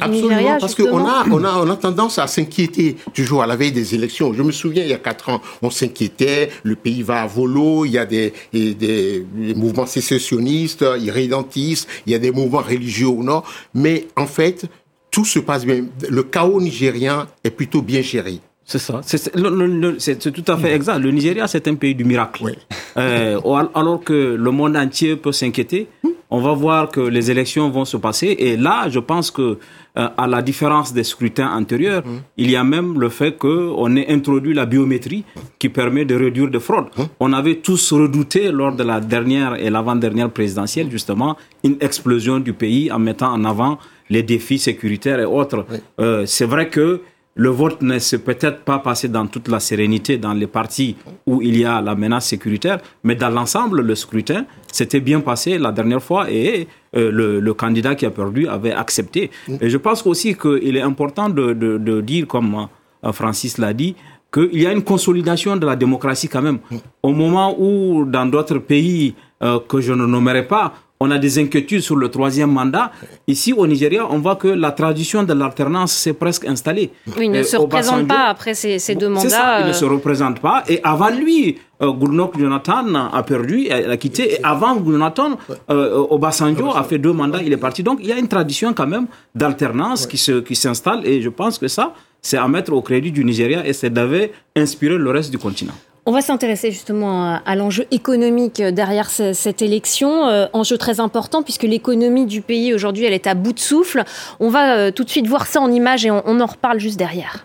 absolument, 0.00 0.58
parce 0.60 0.74
qu'on 0.74 1.06
a, 1.06 1.24
on 1.30 1.44
a, 1.44 1.52
on 1.64 1.70
a 1.70 1.76
tendance 1.76 2.18
à 2.18 2.26
s'inquiéter 2.26 2.96
toujours 3.14 3.42
à 3.42 3.46
la 3.46 3.56
veille 3.56 3.72
des 3.72 3.94
élections. 3.94 4.32
Je 4.32 4.42
me 4.42 4.52
souviens, 4.52 4.82
il 4.82 4.90
y 4.90 4.94
a 4.94 4.98
quatre 4.98 5.28
ans, 5.28 5.40
on 5.62 5.70
s'inquiétait, 5.70 6.50
le 6.62 6.76
pays 6.76 7.02
va 7.02 7.22
à 7.22 7.26
volo, 7.26 7.84
il 7.84 7.92
y 7.92 7.98
a 7.98 8.06
des, 8.06 8.32
des, 8.52 9.26
mouvements 9.54 9.86
sécessionnistes, 9.86 10.84
irrédentistes, 10.98 11.88
il 12.06 12.12
y 12.12 12.14
a 12.14 12.18
des 12.18 12.30
mouvements 12.30 12.60
religieux 12.60 13.08
au 13.08 13.22
nord, 13.22 13.44
mais 13.74 14.06
en 14.16 14.26
fait, 14.26 14.66
tout 15.10 15.24
se 15.24 15.38
passe 15.38 15.64
bien. 15.64 15.84
Le 16.08 16.22
chaos 16.22 16.60
nigérien 16.60 17.26
est 17.42 17.50
plutôt 17.50 17.82
bien 17.82 18.02
géré. 18.02 18.40
C'est 18.68 18.80
ça, 18.80 19.00
c'est 19.04 20.32
tout 20.32 20.52
à 20.52 20.56
fait 20.56 20.74
exact. 20.74 20.98
Le 20.98 21.12
Nigeria, 21.12 21.46
c'est 21.46 21.68
un 21.68 21.76
pays 21.76 21.94
du 21.94 22.04
miracle. 22.04 22.56
Euh, 22.96 23.38
alors 23.74 24.02
que 24.02 24.34
le 24.34 24.50
monde 24.50 24.76
entier 24.76 25.14
peut 25.14 25.30
s'inquiéter, 25.30 25.86
on 26.30 26.40
va 26.40 26.52
voir 26.52 26.88
que 26.88 27.00
les 27.00 27.30
élections 27.30 27.70
vont 27.70 27.84
se 27.84 27.96
passer. 27.96 28.34
Et 28.38 28.56
là, 28.56 28.88
je 28.88 28.98
pense 28.98 29.30
que, 29.30 29.58
euh, 29.98 30.08
à 30.16 30.26
la 30.26 30.42
différence 30.42 30.92
des 30.92 31.04
scrutins 31.04 31.50
antérieurs, 31.50 32.04
mmh. 32.04 32.10
il 32.36 32.50
y 32.50 32.56
a 32.56 32.64
même 32.64 32.98
le 32.98 33.08
fait 33.08 33.36
qu'on 33.36 33.96
ait 33.96 34.10
introduit 34.10 34.54
la 34.54 34.66
biométrie 34.66 35.24
qui 35.58 35.68
permet 35.68 36.04
de 36.04 36.14
réduire 36.14 36.50
de 36.50 36.58
fraude. 36.58 36.86
Mmh. 36.96 37.02
On 37.20 37.32
avait 37.32 37.56
tous 37.56 37.92
redouté 37.92 38.50
lors 38.50 38.74
de 38.74 38.82
la 38.82 39.00
dernière 39.00 39.54
et 39.54 39.70
l'avant-dernière 39.70 40.30
présidentielle, 40.30 40.90
justement, 40.90 41.36
une 41.64 41.76
explosion 41.80 42.40
du 42.40 42.52
pays 42.52 42.90
en 42.90 42.98
mettant 42.98 43.32
en 43.32 43.44
avant 43.44 43.78
les 44.10 44.22
défis 44.22 44.58
sécuritaires 44.58 45.20
et 45.20 45.24
autres. 45.24 45.66
Euh, 46.00 46.26
c'est 46.26 46.44
vrai 46.44 46.68
que 46.68 47.00
le 47.36 47.50
vote 47.50 47.82
ne 47.82 47.98
s'est 47.98 48.18
peut-être 48.18 48.60
pas 48.62 48.78
passé 48.78 49.08
dans 49.08 49.26
toute 49.26 49.48
la 49.48 49.60
sérénité 49.60 50.16
dans 50.16 50.32
les 50.32 50.46
parties 50.46 50.96
où 51.26 51.42
il 51.42 51.58
y 51.58 51.66
a 51.66 51.82
la 51.82 51.94
menace 51.94 52.26
sécuritaire, 52.28 52.78
mais 53.04 53.14
dans 53.14 53.28
l'ensemble, 53.28 53.82
le 53.82 53.94
scrutin 53.94 54.46
s'était 54.72 55.00
bien 55.00 55.20
passé 55.20 55.58
la 55.58 55.70
dernière 55.70 56.02
fois 56.02 56.30
et 56.30 56.66
euh, 56.96 57.10
le, 57.12 57.54
candidat 57.54 57.94
qui 57.94 58.06
a 58.06 58.10
perdu 58.10 58.48
avait 58.48 58.72
accepté. 58.72 59.30
Et 59.60 59.68
je 59.68 59.76
pense 59.76 60.06
aussi 60.06 60.34
qu'il 60.34 60.76
est 60.76 60.80
important 60.80 61.28
de, 61.28 62.00
dire, 62.00 62.26
comme 62.26 62.68
euh, 63.04 63.12
Francis 63.12 63.58
l'a 63.58 63.74
dit, 63.74 63.94
qu'il 64.32 64.58
y 64.60 64.66
a 64.66 64.72
une 64.72 64.82
consolidation 64.82 65.56
de 65.56 65.66
la 65.66 65.76
démocratie 65.76 66.28
quand 66.28 66.42
même. 66.42 66.58
Au 67.02 67.12
moment 67.12 67.54
où, 67.58 68.06
dans 68.06 68.24
d'autres 68.26 68.58
pays 68.58 69.14
euh, 69.42 69.60
que 69.68 69.82
je 69.82 69.92
ne 69.92 70.06
nommerai 70.06 70.46
pas, 70.48 70.72
on 71.06 71.10
a 71.10 71.18
des 71.18 71.38
inquiétudes 71.38 71.80
sur 71.80 71.96
le 71.96 72.08
troisième 72.08 72.50
mandat. 72.50 72.90
Ici, 73.26 73.52
au 73.52 73.66
Nigeria, 73.66 74.06
on 74.10 74.18
voit 74.18 74.36
que 74.36 74.48
la 74.48 74.72
tradition 74.72 75.22
de 75.22 75.32
l'alternance 75.32 75.92
s'est 75.92 76.12
presque 76.14 76.46
installée. 76.46 76.90
Oui, 77.16 77.26
il 77.26 77.30
ne 77.30 77.42
se 77.42 77.56
représente 77.56 78.06
pas 78.08 78.24
après 78.28 78.54
ces, 78.54 78.94
deux 78.94 79.08
mandats. 79.08 79.28
Ça, 79.28 79.60
il 79.60 79.68
ne 79.68 79.72
se 79.72 79.84
euh. 79.84 79.88
représente 79.88 80.40
pas. 80.40 80.64
Et 80.68 80.80
avant 80.82 81.10
lui, 81.10 81.58
euh, 81.82 81.92
Jonathan 82.38 82.94
a 82.94 83.22
perdu, 83.22 83.66
il 83.66 83.72
a 83.72 83.96
quitté. 83.96 84.34
Et 84.34 84.38
avant 84.42 84.74
Jonathan, 84.84 85.38
euh, 85.70 86.06
Obasanjo 86.10 86.70
a 86.74 86.82
fait 86.82 86.98
deux 86.98 87.12
mandats, 87.12 87.42
il 87.42 87.52
est 87.52 87.56
parti. 87.68 87.82
Donc, 87.82 87.98
il 88.02 88.08
y 88.08 88.12
a 88.12 88.18
une 88.18 88.28
tradition 88.28 88.72
quand 88.74 88.86
même 88.86 89.06
d'alternance 89.34 90.06
qui 90.06 90.18
s'installe. 90.56 91.02
qui 91.02 91.10
et 91.10 91.22
je 91.22 91.28
pense 91.28 91.58
que 91.58 91.68
ça, 91.68 91.92
c'est 92.20 92.38
à 92.38 92.48
mettre 92.48 92.72
au 92.72 92.82
crédit 92.82 93.12
du 93.12 93.24
Nigeria 93.24 93.66
et 93.66 93.72
c'est 93.72 93.90
d'avait 93.90 94.32
inspiré 94.56 94.96
le 94.98 95.10
reste 95.10 95.30
du 95.30 95.38
continent. 95.38 95.74
On 96.08 96.12
va 96.12 96.20
s'intéresser 96.20 96.70
justement 96.70 97.40
à 97.44 97.56
l'enjeu 97.56 97.84
économique 97.90 98.62
derrière 98.62 99.10
cette 99.10 99.60
élection, 99.60 100.28
euh, 100.28 100.46
enjeu 100.52 100.78
très 100.78 101.00
important 101.00 101.42
puisque 101.42 101.64
l'économie 101.64 102.26
du 102.26 102.42
pays 102.42 102.72
aujourd'hui 102.72 103.04
elle 103.04 103.12
est 103.12 103.26
à 103.26 103.34
bout 103.34 103.52
de 103.52 103.58
souffle. 103.58 104.04
On 104.38 104.48
va 104.48 104.76
euh, 104.76 104.90
tout 104.92 105.02
de 105.02 105.10
suite 105.10 105.26
voir 105.26 105.48
ça 105.48 105.60
en 105.60 105.68
images 105.68 106.06
et 106.06 106.12
on, 106.12 106.22
on 106.24 106.38
en 106.40 106.46
reparle 106.46 106.78
juste 106.78 106.96
derrière. 106.96 107.44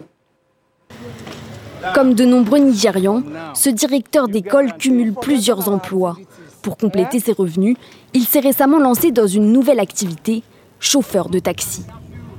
Comme 1.96 2.14
de 2.14 2.24
nombreux 2.24 2.60
Nigérians, 2.60 3.24
ce 3.56 3.72
directeur 3.72 4.28
d'école 4.28 4.74
cumule 4.78 5.16
plusieurs 5.20 5.68
emplois. 5.68 6.16
Pour 6.62 6.78
compléter 6.78 7.20
ses 7.20 7.32
revenus, 7.32 7.76
il 8.14 8.26
s'est 8.26 8.42
récemment 8.42 8.78
lancé 8.78 9.12
dans 9.12 9.26
une 9.26 9.52
nouvelle 9.52 9.80
activité, 9.80 10.44
chauffeur 10.80 11.30
de 11.30 11.40
taxi. 11.40 11.84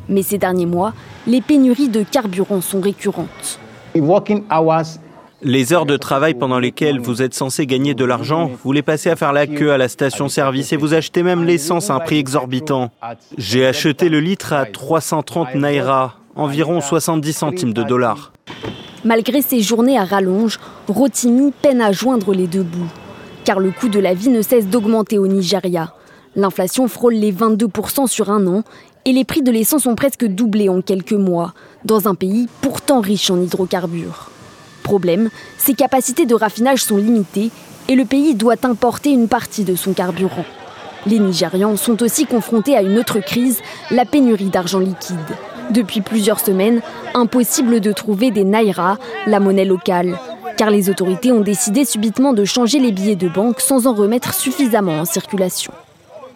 Mais 0.09 0.23
ces 0.23 0.39
derniers 0.39 0.67
mois, 0.67 0.93
les 1.27 1.41
pénuries 1.41 1.89
de 1.89 2.05
carburant 2.05 2.61
sont 2.61 2.81
récurrentes. 2.81 3.59
Les 5.45 5.73
heures 5.73 5.87
de 5.87 5.97
travail 5.97 6.35
pendant 6.35 6.61
lesquelles 6.61 7.01
vous 7.01 7.21
êtes 7.21 7.35
censé 7.35 7.67
gagner 7.67 7.95
de 7.95 8.05
l'argent, 8.05 8.51
vous 8.63 8.73
les 8.73 8.83
passez 8.83 9.11
à 9.11 9.17
faire 9.17 9.33
la 9.33 9.49
queue 9.49 9.73
à 9.73 9.79
la 9.79 9.89
station-service 9.89 10.73
et 10.73 10.77
vous 10.77 10.95
achetez 10.95 11.25
même 11.25 11.45
l'essence 11.45 11.91
à 11.91 11.95
un 11.95 11.99
prix 11.99 12.19
exorbitant. 12.19 12.91
J'ai 13.39 13.67
acheté 13.67 14.09
le 14.09 14.21
litre 14.21 14.53
à 14.53 14.67
330 14.67 15.57
naira, 15.57 16.15
environ 16.37 16.81
70 16.81 17.33
centimes 17.33 17.73
de 17.73 17.83
dollars. 17.83 18.33
Malgré 19.05 19.43
ces 19.43 19.61
journées 19.61 19.99
à 19.99 20.05
rallonge, 20.05 20.61
Rotimi 20.87 21.51
peine 21.51 21.81
à 21.81 21.91
joindre 21.91 22.33
les 22.33 22.47
deux 22.47 22.63
bouts. 22.63 22.93
Car 23.45 23.59
le 23.59 23.73
coût 23.73 23.89
de 23.89 23.99
la 23.99 24.15
vie 24.15 24.29
ne 24.29 24.43
cesse 24.43 24.69
d'augmenter 24.69 25.19
au 25.19 25.27
Nigeria. 25.27 25.93
L'inflation 26.37 26.87
frôle 26.87 27.15
les 27.15 27.33
22% 27.33 28.07
sur 28.07 28.31
un 28.31 28.47
an 28.47 28.63
et 29.05 29.13
les 29.13 29.25
prix 29.25 29.43
de 29.43 29.51
l'essence 29.51 29.87
ont 29.87 29.97
presque 29.97 30.25
doublé 30.25 30.69
en 30.69 30.83
quelques 30.83 31.13
mois, 31.13 31.53
dans 31.85 32.07
un 32.07 32.15
pays 32.15 32.47
pourtant 32.61 33.01
riche 33.01 33.29
en 33.29 33.41
hydrocarbures. 33.43 34.32
Problème, 34.83 35.31
ses 35.59 35.75
capacités 35.75 36.27
de 36.27 36.35
raffinage 36.35 36.85
sont 36.85 36.97
limitées 36.97 37.51
et 37.89 37.95
le 37.95 38.05
pays 38.05 38.35
doit 38.35 38.57
importer 38.65 39.11
une 39.11 39.29
partie 39.29 39.65
de 39.65 39.75
son 39.75 39.93
carburant. 39.93 40.45
Les 41.07 41.19
Nigérians 41.19 41.77
sont 41.77 42.03
aussi 42.03 42.27
confrontés 42.27 42.77
à 42.77 42.83
une 42.83 42.99
autre 42.99 43.21
crise, 43.21 43.61
la 43.91 44.05
pénurie 44.05 44.51
d'argent 44.51 44.79
liquide. 44.79 45.17
Depuis 45.71 46.01
plusieurs 46.01 46.41
semaines, 46.41 46.81
impossible 47.15 47.81
de 47.81 47.93
trouver 47.93 48.31
des 48.31 48.45
naira, 48.45 48.99
la 49.27 49.41
monnaie 49.41 49.65
locale, 49.65 50.19
car 50.57 50.71
les 50.71 50.91
autorités 50.91 51.33
ont 51.33 51.41
décidé 51.41 51.85
subitement 51.85 52.33
de 52.33 52.45
changer 52.45 52.79
les 52.79 52.93
billets 52.93 53.17
de 53.17 53.29
banque 53.29 53.61
sans 53.61 53.87
en 53.87 53.95
remettre 53.95 54.35
suffisamment 54.35 55.01
en 55.01 55.05
circulation. 55.05 55.73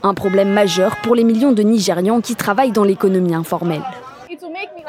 Un 0.03 0.15
problème 0.15 0.53
majeur 0.53 0.97
pour 0.97 1.15
les 1.15 1.25
millions 1.25 1.53
de 1.53 1.63
Nigérians 1.63 2.21
qui 2.21 2.35
travaillent 2.35 2.73
dans 2.73 2.85
l'économie 2.85 3.35
informelle. 3.35 3.83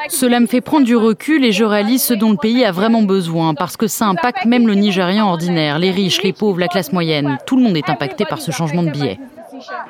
Cela 0.10 0.40
me 0.40 0.48
fait 0.48 0.62
prendre 0.62 0.86
du 0.86 0.96
recul 0.96 1.44
et 1.44 1.52
je 1.52 1.64
réalise 1.64 2.04
ce 2.04 2.14
dont 2.14 2.32
le 2.32 2.38
pays 2.38 2.64
a 2.64 2.72
vraiment 2.72 3.02
besoin 3.02 3.54
parce 3.54 3.78
que 3.78 3.88
ça 3.88 4.06
impacte 4.06 4.46
même 4.46 4.68
le 4.68 4.76
Nigérian 4.76 5.28
ordinaire, 5.28 5.80
les 5.80 5.92
riches, 5.92 6.24
les 6.24 6.34
pauvres, 6.34 6.60
la 6.60 6.68
classe 6.68 6.94
moyenne. 6.94 7.38
Tout 7.46 7.58
le 7.58 7.64
monde 7.64 7.78
est 7.78 7.90
impacté 7.90 8.26
par 8.26 8.42
ce 8.42 8.52
changement 8.52 8.84
de 8.84 8.92
billet. 8.92 9.20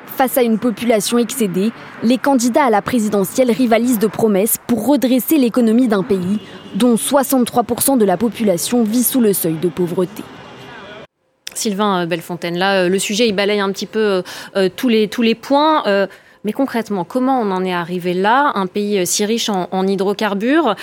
Face 0.06 0.38
à 0.38 0.42
une 0.42 0.58
population 0.58 1.18
excédée, 1.18 1.72
les 2.02 2.18
candidats 2.18 2.64
à 2.64 2.70
la 2.70 2.82
présidentielle 2.82 3.50
rivalisent 3.50 3.98
de 3.98 4.06
promesses 4.06 4.56
pour 4.66 4.86
redresser 4.86 5.36
l'économie 5.36 5.88
d'un 5.88 6.02
pays 6.02 6.38
dont 6.74 6.94
63% 6.94 7.98
de 7.98 8.04
la 8.04 8.16
population 8.16 8.82
vit 8.82 9.02
sous 9.02 9.20
le 9.20 9.32
seuil 9.32 9.56
de 9.60 9.68
pauvreté. 9.68 10.22
Sylvain 11.54 12.06
Bellefontaine, 12.06 12.56
là, 12.56 12.84
euh, 12.84 12.88
le 12.88 12.98
sujet, 12.98 13.28
il 13.28 13.34
balaye 13.34 13.60
un 13.60 13.72
petit 13.72 13.86
peu 13.86 13.98
euh, 13.98 14.22
euh, 14.56 14.68
tous, 14.74 14.88
les, 14.88 15.08
tous 15.08 15.22
les 15.22 15.34
points. 15.34 15.82
Mais 16.44 16.52
concrètement, 16.52 17.04
comment 17.04 17.40
on 17.40 17.50
en 17.50 17.64
est 17.64 17.72
arrivé 17.72 18.14
là, 18.14 18.52
un 18.54 18.66
pays 18.66 19.06
si 19.06 19.24
riche 19.24 19.48
en, 19.48 19.86
hydrocarbures 19.86 20.74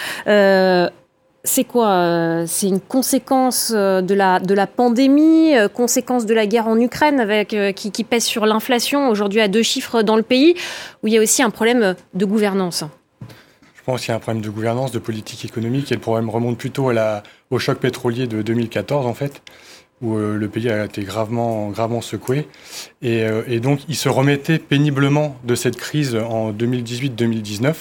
c'est 1.48 1.64
quoi 1.64 2.44
C'est 2.48 2.68
une 2.68 2.80
conséquence 2.80 3.72
de 3.72 4.14
la, 4.14 4.68
pandémie, 4.68 5.54
conséquence 5.76 6.26
de 6.26 6.34
la 6.34 6.48
guerre 6.48 6.68
en 6.68 6.80
Ukraine 6.80 7.20
avec, 7.20 7.56
qui, 7.76 8.04
pèse 8.04 8.24
sur 8.24 8.48
l'inflation 8.48 9.10
aujourd'hui 9.10 9.42
à 9.42 9.48
deux 9.48 9.62
chiffres 9.62 10.02
dans 10.02 10.16
le 10.16 10.24
pays, 10.24 10.56
où 11.04 11.08
il 11.08 11.14
y 11.14 11.18
a 11.18 11.22
aussi 11.22 11.44
un 11.44 11.52
problème 11.52 11.96
de 12.16 12.26
gouvernance? 12.26 12.84
Pense 13.86 14.02
qu'il 14.02 14.10
y 14.10 14.14
a 14.14 14.16
un 14.16 14.20
problème 14.20 14.42
de 14.42 14.50
gouvernance, 14.50 14.92
de 14.92 14.98
politique 14.98 15.46
économique, 15.46 15.92
et 15.92 15.96
le 15.96 16.02
problème 16.02 16.28
remonte 16.32 16.58
plutôt 16.58 16.90
à 16.90 16.94
la, 16.94 17.22
au 17.52 17.60
choc 17.60 17.78
pétrolier 17.78 18.26
de 18.26 18.42
2014, 18.42 19.06
en 19.06 19.14
fait, 19.14 19.44
où 20.02 20.16
euh, 20.16 20.38
le 20.38 20.48
pays 20.48 20.70
a 20.70 20.86
été 20.86 21.04
gravement, 21.04 21.70
gravement 21.70 22.02
secoué. 22.02 22.48
Et, 23.02 23.24
euh, 23.24 23.44
et, 23.48 23.60
donc, 23.60 23.82
il 23.88 23.96
se 23.96 24.10
remettait 24.10 24.60
péniblement 24.60 25.38
de 25.44 25.56
cette 25.56 25.78
crise 25.78 26.16
en 26.16 26.52
2018-2019. 26.52 27.74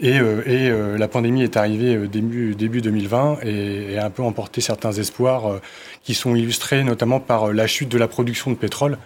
Et, 0.00 0.18
euh, 0.18 0.98
la 0.98 1.08
pandémie 1.08 1.42
est 1.42 1.56
arrivée 1.56 1.96
début, 2.08 2.54
début 2.54 2.82
2020 2.82 3.38
et, 3.44 3.96
a 3.96 4.04
un 4.04 4.10
peu 4.10 4.22
emporté 4.22 4.60
certains 4.60 4.92
espoirs 4.92 5.60
qui 6.02 6.14
sont 6.14 6.34
illustrés 6.34 6.82
notamment 6.84 7.20
par 7.20 7.52
la 7.52 7.66
chute 7.66 7.88
de 7.88 7.96
la 7.96 8.08
production 8.08 8.50
de 8.50 8.56
pétrole 8.56 8.98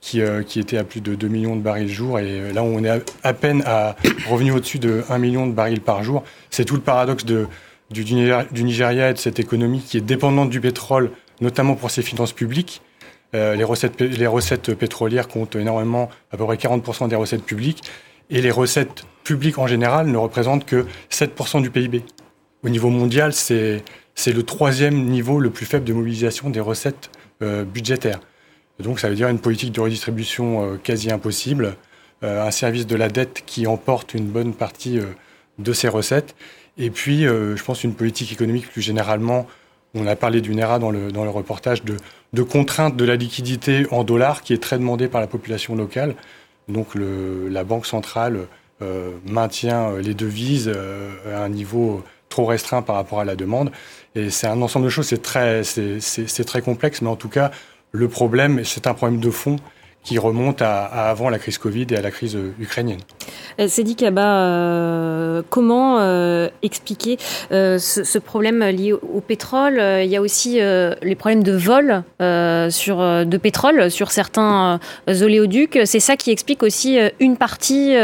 qui, 0.00 0.20
était 0.20 0.78
à 0.78 0.84
plus 0.84 1.00
de 1.00 1.16
2 1.16 1.26
millions 1.26 1.56
de 1.56 1.60
barils 1.60 1.88
jour. 1.88 2.20
Et 2.20 2.52
là, 2.52 2.62
on 2.62 2.82
est 2.84 3.02
à, 3.24 3.34
peine 3.34 3.62
à 3.66 3.96
revenu 4.28 4.52
au-dessus 4.52 4.78
de 4.78 5.02
1 5.10 5.18
million 5.18 5.46
de 5.46 5.52
barils 5.52 5.80
par 5.80 6.04
jour. 6.04 6.22
C'est 6.50 6.64
tout 6.64 6.76
le 6.76 6.80
paradoxe 6.80 7.24
du, 7.24 7.46
Nigeria 7.92 9.10
et 9.10 9.12
de 9.12 9.18
cette 9.18 9.40
économie 9.40 9.80
qui 9.80 9.96
est 9.96 10.02
dépendante 10.02 10.50
du 10.50 10.60
pétrole, 10.60 11.10
notamment 11.40 11.74
pour 11.74 11.90
ses 11.90 12.02
finances 12.02 12.32
publiques. 12.32 12.82
Euh, 13.34 13.54
les, 13.54 13.64
recettes, 13.64 14.74
pétrolières 14.74 15.28
comptent 15.28 15.56
énormément, 15.56 16.08
à 16.32 16.36
peu 16.36 16.44
près 16.44 16.56
40% 16.56 17.08
des 17.08 17.16
recettes 17.16 17.44
publiques. 17.44 17.82
Et 18.30 18.40
les 18.40 18.50
recettes 18.50 19.04
publiques 19.24 19.58
en 19.58 19.66
général 19.66 20.06
ne 20.06 20.16
représentent 20.16 20.64
que 20.64 20.86
7% 21.10 21.62
du 21.62 21.70
PIB. 21.70 22.02
Au 22.62 22.68
niveau 22.68 22.90
mondial, 22.90 23.32
c'est 23.32 23.82
le 24.26 24.42
troisième 24.42 25.04
niveau 25.04 25.40
le 25.40 25.50
plus 25.50 25.66
faible 25.66 25.84
de 25.84 25.92
mobilisation 25.92 26.50
des 26.50 26.60
recettes 26.60 27.10
euh, 27.42 27.64
budgétaires. 27.64 28.20
Donc 28.80 29.00
ça 29.00 29.08
veut 29.08 29.16
dire 29.16 29.28
une 29.28 29.40
politique 29.40 29.72
de 29.72 29.80
redistribution 29.80 30.64
euh, 30.64 30.76
quasi 30.76 31.10
impossible, 31.10 31.76
un 32.20 32.50
service 32.50 32.84
de 32.88 32.96
la 32.96 33.08
dette 33.08 33.44
qui 33.46 33.68
emporte 33.68 34.12
une 34.12 34.26
bonne 34.26 34.52
partie 34.52 34.98
de 35.58 35.72
ses 35.72 35.86
recettes, 35.86 36.34
et 36.76 36.90
puis 36.90 37.22
je 37.22 37.62
pense 37.62 37.84
une 37.84 37.94
politique 37.94 38.32
économique 38.32 38.68
plus 38.68 38.82
généralement, 38.82 39.46
on 39.94 40.06
a 40.06 40.16
parlé 40.16 40.40
du 40.40 40.54
NERA 40.54 40.78
dans 40.78 40.90
le, 40.90 41.30
reportage, 41.30 41.84
de, 41.84 41.96
de 42.32 42.42
contrainte 42.42 42.96
de 42.96 43.04
la 43.04 43.16
liquidité 43.16 43.86
en 43.90 44.04
dollars 44.04 44.42
qui 44.42 44.52
est 44.52 44.62
très 44.62 44.78
demandée 44.78 45.08
par 45.08 45.20
la 45.20 45.26
population 45.26 45.74
locale. 45.74 46.14
Donc 46.68 46.88
la 46.94 47.64
Banque 47.64 47.86
centrale 47.86 48.46
euh, 48.82 49.10
maintient 49.24 49.96
les 49.98 50.14
devises 50.14 50.70
à 51.32 51.42
un 51.42 51.48
niveau 51.48 52.04
trop 52.28 52.44
restreint 52.44 52.82
par 52.82 52.96
rapport 52.96 53.20
à 53.20 53.24
la 53.24 53.36
demande. 53.36 53.72
Et 54.14 54.30
c'est 54.30 54.46
un 54.46 54.60
ensemble 54.62 54.84
de 54.84 54.90
choses, 54.90 55.06
c'est 55.06 55.22
très, 55.22 55.62
c'est 55.64 56.44
très 56.44 56.62
complexe, 56.62 57.02
mais 57.02 57.08
en 57.08 57.16
tout 57.16 57.28
cas, 57.28 57.50
le 57.92 58.08
problème, 58.08 58.64
c'est 58.64 58.86
un 58.86 58.94
problème 58.94 59.20
de 59.20 59.30
fond 59.30 59.56
qui 60.08 60.18
remonte 60.18 60.62
à, 60.62 60.84
avant 60.84 61.28
la 61.28 61.38
crise 61.38 61.58
Covid 61.58 61.86
et 61.90 61.96
à 61.96 62.00
la 62.00 62.10
crise 62.10 62.34
euh, 62.34 62.54
ukrainienne. 62.58 63.00
Euh, 63.60 63.68
Cédric 63.68 63.98
Kaba, 63.98 64.40
euh, 64.40 65.42
comment 65.50 65.98
expliquer 66.62 67.18
ce, 67.50 68.18
problème 68.18 68.64
lié 68.64 68.92
au, 68.92 69.20
pétrole? 69.20 69.78
Il 70.02 70.08
y 70.08 70.16
a 70.16 70.22
aussi 70.22 70.60
les 70.60 71.14
problèmes 71.14 71.42
de 71.42 71.52
vol 71.52 72.02
sur, 72.70 72.98
de 72.98 73.36
pétrole 73.36 73.90
sur 73.90 74.10
certains 74.10 74.80
oléoducs. 75.06 75.78
C'est 75.84 76.00
ça 76.00 76.16
qui 76.16 76.30
explique 76.30 76.62
aussi 76.62 76.98
une 77.20 77.36
partie 77.36 77.96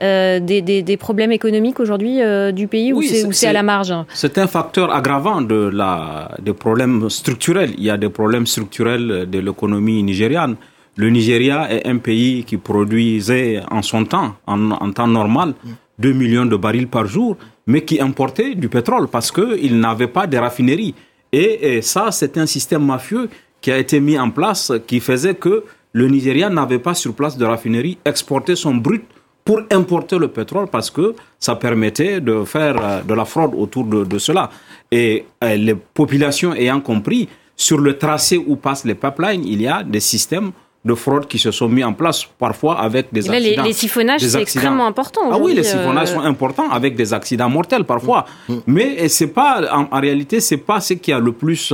des, 0.00 0.96
problèmes 0.98 1.32
économiques 1.32 1.80
aujourd'hui 1.80 2.20
du 2.52 2.66
pays 2.66 2.92
ou 2.92 3.02
c'est 3.02 3.46
à 3.46 3.52
la 3.52 3.62
marge? 3.62 3.94
C'est 4.12 4.38
un 4.38 4.46
facteur 4.46 4.92
aggravant 4.92 5.40
de 5.40 5.70
la, 5.72 6.32
des 6.40 6.52
problèmes 6.52 7.08
structurels. 7.08 7.72
Il 7.78 7.84
y 7.84 7.90
a 7.90 7.96
des 7.96 8.10
problèmes 8.10 8.46
structurels 8.46 9.28
de 9.30 9.38
l'économie 9.38 10.02
nigériane. 10.02 10.56
Le 10.98 11.10
Nigeria 11.10 11.72
est 11.72 11.86
un 11.86 11.98
pays 11.98 12.42
qui 12.42 12.56
produisait 12.56 13.62
en 13.70 13.82
son 13.82 14.04
temps, 14.04 14.34
en, 14.48 14.90
temps 14.90 15.06
normal, 15.06 15.54
2 16.00 16.12
millions 16.12 16.44
de 16.44 16.56
barils 16.56 16.88
par 16.88 17.06
jour, 17.06 17.36
mais 17.68 17.84
qui 17.84 18.00
importait 18.00 18.56
du 18.56 18.68
pétrole 18.68 19.06
parce 19.06 19.30
qu'il 19.30 19.78
n'avait 19.78 20.08
pas 20.08 20.26
de 20.26 20.36
raffinerie. 20.36 20.96
Et, 21.30 21.82
ça, 21.82 22.10
c'est 22.10 22.36
un 22.36 22.46
système 22.46 22.84
mafieux 22.84 23.30
qui 23.60 23.70
a 23.70 23.78
été 23.78 24.00
mis 24.00 24.18
en 24.18 24.30
place 24.30 24.72
qui 24.88 24.98
faisait 24.98 25.36
que 25.36 25.62
le 25.92 26.08
Nigeria 26.08 26.50
n'avait 26.50 26.80
pas 26.80 26.94
sur 26.94 27.14
place 27.14 27.36
de 27.38 27.44
raffinerie, 27.44 27.98
exportait 28.04 28.56
son 28.56 28.74
brut 28.74 29.04
pour 29.44 29.60
importer 29.70 30.18
le 30.18 30.26
pétrole 30.26 30.66
parce 30.66 30.90
que 30.90 31.14
ça 31.38 31.54
permettait 31.54 32.20
de 32.20 32.42
faire 32.42 32.76
euh, 32.82 33.02
de 33.02 33.14
la 33.14 33.24
fraude 33.24 33.52
autour 33.56 33.84
de, 33.84 34.18
cela. 34.18 34.50
Et 34.90 35.26
euh, 35.44 35.54
les 35.54 35.76
populations 35.76 36.54
ayant 36.54 36.80
compris, 36.80 37.28
sur 37.56 37.78
le 37.78 37.96
tracé 37.96 38.36
où 38.36 38.56
passent 38.56 38.84
les 38.84 38.94
pipelines, 38.96 39.44
il 39.46 39.62
y 39.62 39.68
a 39.68 39.84
des 39.84 40.00
systèmes 40.00 40.50
de 40.84 40.94
fraude 40.94 41.26
qui 41.26 41.38
se 41.38 41.50
sont 41.50 41.68
mis 41.68 41.84
en 41.84 41.92
place, 41.92 42.24
parfois 42.38 42.80
avec 42.80 43.08
des 43.12 43.28
accidents. 43.28 43.64
Les, 43.64 43.72
siphonnages, 43.72 44.20
c'est 44.20 44.40
extrêmement 44.40 44.86
important. 44.86 45.22
Ah 45.30 45.38
oui, 45.38 45.54
les 45.54 45.64
siphonnages 45.64 46.12
sont 46.12 46.20
euh, 46.20 46.34
importants 46.34 46.70
avec 46.70 46.94
des 46.96 47.12
accidents 47.12 47.48
mortels 47.50 47.84
parfois. 47.84 48.24
Mm. 48.48 48.54
Mm. 48.54 48.62
Mais 48.66 49.08
c'est 49.08 49.28
pas, 49.28 49.62
en, 49.72 50.00
réalité, 50.00 50.40
c'est 50.40 50.56
pas 50.58 50.80
ce 50.80 50.94
qui 50.94 51.12
a 51.12 51.18
le 51.18 51.32
plus 51.32 51.72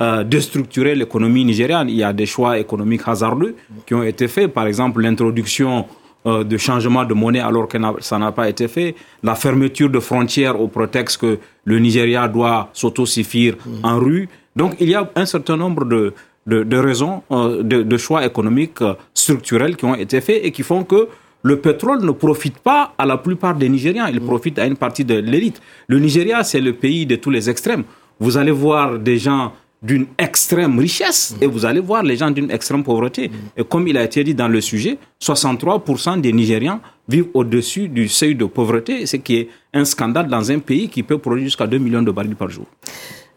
euh, 0.00 0.24
déstructuré 0.24 0.94
l'économie 0.94 1.44
nigériane. 1.44 1.88
Il 1.88 1.96
y 1.96 2.02
a 2.02 2.12
des 2.12 2.26
choix 2.26 2.58
économiques 2.58 3.02
hasardeux 3.06 3.54
qui 3.86 3.94
ont 3.94 4.02
été 4.02 4.28
faits. 4.28 4.48
Par 4.52 4.66
exemple, 4.66 5.02
l'introduction 5.02 5.84
euh, 6.26 6.42
de 6.42 6.56
changement 6.56 7.04
de 7.04 7.14
monnaie 7.14 7.40
alors 7.40 7.68
que 7.68 7.78
ça 8.00 8.18
n'a 8.18 8.32
pas 8.32 8.48
été 8.48 8.66
fait, 8.66 8.96
la 9.22 9.36
fermeture 9.36 9.88
de 9.88 10.00
frontières 10.00 10.60
au 10.60 10.66
prétexte 10.66 11.20
que 11.20 11.38
le 11.64 11.78
Nigeria 11.78 12.26
doit 12.26 12.70
s'autosuffire 12.72 13.54
mm. 13.64 13.84
en 13.84 13.98
rue. 14.00 14.28
Donc 14.56 14.74
il 14.80 14.88
y 14.88 14.94
a 14.96 15.08
un 15.14 15.26
certain 15.26 15.56
nombre 15.56 15.84
de, 15.84 16.12
de, 16.46 16.76
raisons, 16.76 17.22
euh, 17.30 17.62
de, 17.62 17.96
choix 17.98 18.24
économiques 18.24 18.80
euh, 18.80 18.94
structurels 19.12 19.76
qui 19.76 19.84
ont 19.84 19.94
été 19.94 20.20
faits 20.20 20.40
et 20.42 20.50
qui 20.50 20.62
font 20.62 20.82
que 20.84 21.08
le 21.42 21.60
pétrole 21.60 22.02
ne 22.04 22.10
profite 22.10 22.58
pas 22.58 22.94
à 22.98 23.06
la 23.06 23.16
plupart 23.18 23.54
des 23.54 23.68
Nigériens, 23.68 24.08
il 24.08 24.20
profite 24.20 24.58
à 24.58 24.66
une 24.66 24.76
partie 24.76 25.04
de 25.04 25.14
l'élite. 25.14 25.60
Le 25.86 25.98
Nigeria, 25.98 26.42
c'est 26.42 26.60
le 26.60 26.72
pays 26.72 27.06
de 27.06 27.16
tous 27.16 27.30
les 27.30 27.48
extrêmes. 27.48 27.84
Vous 28.18 28.36
allez 28.36 28.50
voir 28.50 28.98
des 28.98 29.18
gens 29.18 29.52
d'une 29.80 30.06
extrême 30.18 30.78
richesse 30.78 31.36
et 31.40 31.46
vous 31.46 31.64
allez 31.64 31.80
voir 31.80 32.02
les 32.02 32.16
gens 32.16 32.30
d'une 32.30 32.50
extrême 32.50 32.82
pauvreté. 32.82 33.30
Et 33.56 33.62
comme 33.62 33.86
il 33.86 33.96
a 33.96 34.02
été 34.02 34.24
dit 34.24 34.34
dans 34.34 34.48
le 34.48 34.60
sujet, 34.60 34.98
63% 35.22 36.20
des 36.20 36.32
Nigériens 36.32 36.80
vivent 37.08 37.28
au-dessus 37.34 37.88
du 37.88 38.08
seuil 38.08 38.34
de 38.34 38.44
pauvreté, 38.46 39.06
ce 39.06 39.16
qui 39.16 39.36
est 39.36 39.48
un 39.72 39.84
scandale 39.84 40.26
dans 40.28 40.50
un 40.50 40.58
pays 40.58 40.88
qui 40.88 41.02
peut 41.04 41.18
produire 41.18 41.44
jusqu'à 41.46 41.66
2 41.66 41.78
millions 41.78 42.02
de 42.02 42.10
barils 42.10 42.34
par 42.34 42.50
jour. 42.50 42.66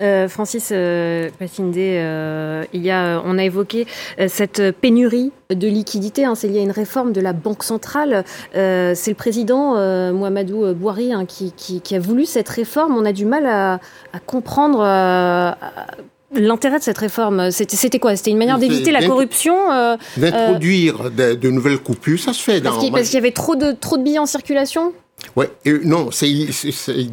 Euh, 0.01 0.27
Francis 0.27 0.69
euh, 0.71 1.29
euh, 1.41 2.63
il 2.73 2.81
y 2.81 2.91
a, 2.91 3.21
on 3.23 3.37
a 3.37 3.43
évoqué 3.43 3.85
euh, 4.19 4.27
cette 4.27 4.71
pénurie 4.79 5.31
de 5.49 5.67
liquidités. 5.67 6.25
Hein, 6.25 6.35
c'est 6.35 6.47
lié 6.47 6.59
à 6.59 6.63
une 6.63 6.71
réforme 6.71 7.13
de 7.13 7.21
la 7.21 7.33
Banque 7.33 7.63
centrale. 7.63 8.23
c'est 8.53 9.07
le 9.07 9.15
président 9.15 9.73
Mohamedou 10.13 10.73
Bouhari 10.73 11.13
hein, 11.13 11.25
qui, 11.25 11.51
qui, 11.53 11.95
a 11.95 11.99
voulu 11.99 12.25
cette 12.25 12.49
réforme. 12.49 12.95
On 12.95 13.05
a 13.05 13.11
du 13.11 13.25
mal 13.25 13.45
à, 13.45 13.79
à 14.13 14.19
comprendre 14.25 14.79
L'intérêt 16.33 16.79
de 16.79 16.83
cette 16.83 16.97
réforme, 16.97 17.51
c'était 17.51 17.99
quoi? 17.99 18.15
C'était 18.15 18.31
une 18.31 18.37
manière 18.37 18.57
d'éviter 18.57 18.91
la 18.91 19.05
corruption 19.05 19.55
D'introduire 20.15 21.11
de, 21.11 21.49
nouvelles 21.49 21.79
coupures, 21.79 22.19
ça 22.19 22.31
se 22.31 22.41
fait. 22.41 22.61
Parce 22.61 22.77
qu'il 22.79 23.15
y 23.15 23.17
avait 23.17 23.31
trop 23.31 23.55
de, 23.55 23.73
trop 23.73 23.97
de 23.97 24.03
billets 24.03 24.19
en 24.19 24.25
circulation? 24.25 24.93
Ouais, 25.35 25.49
non, 25.85 26.09
c'est 26.11 26.33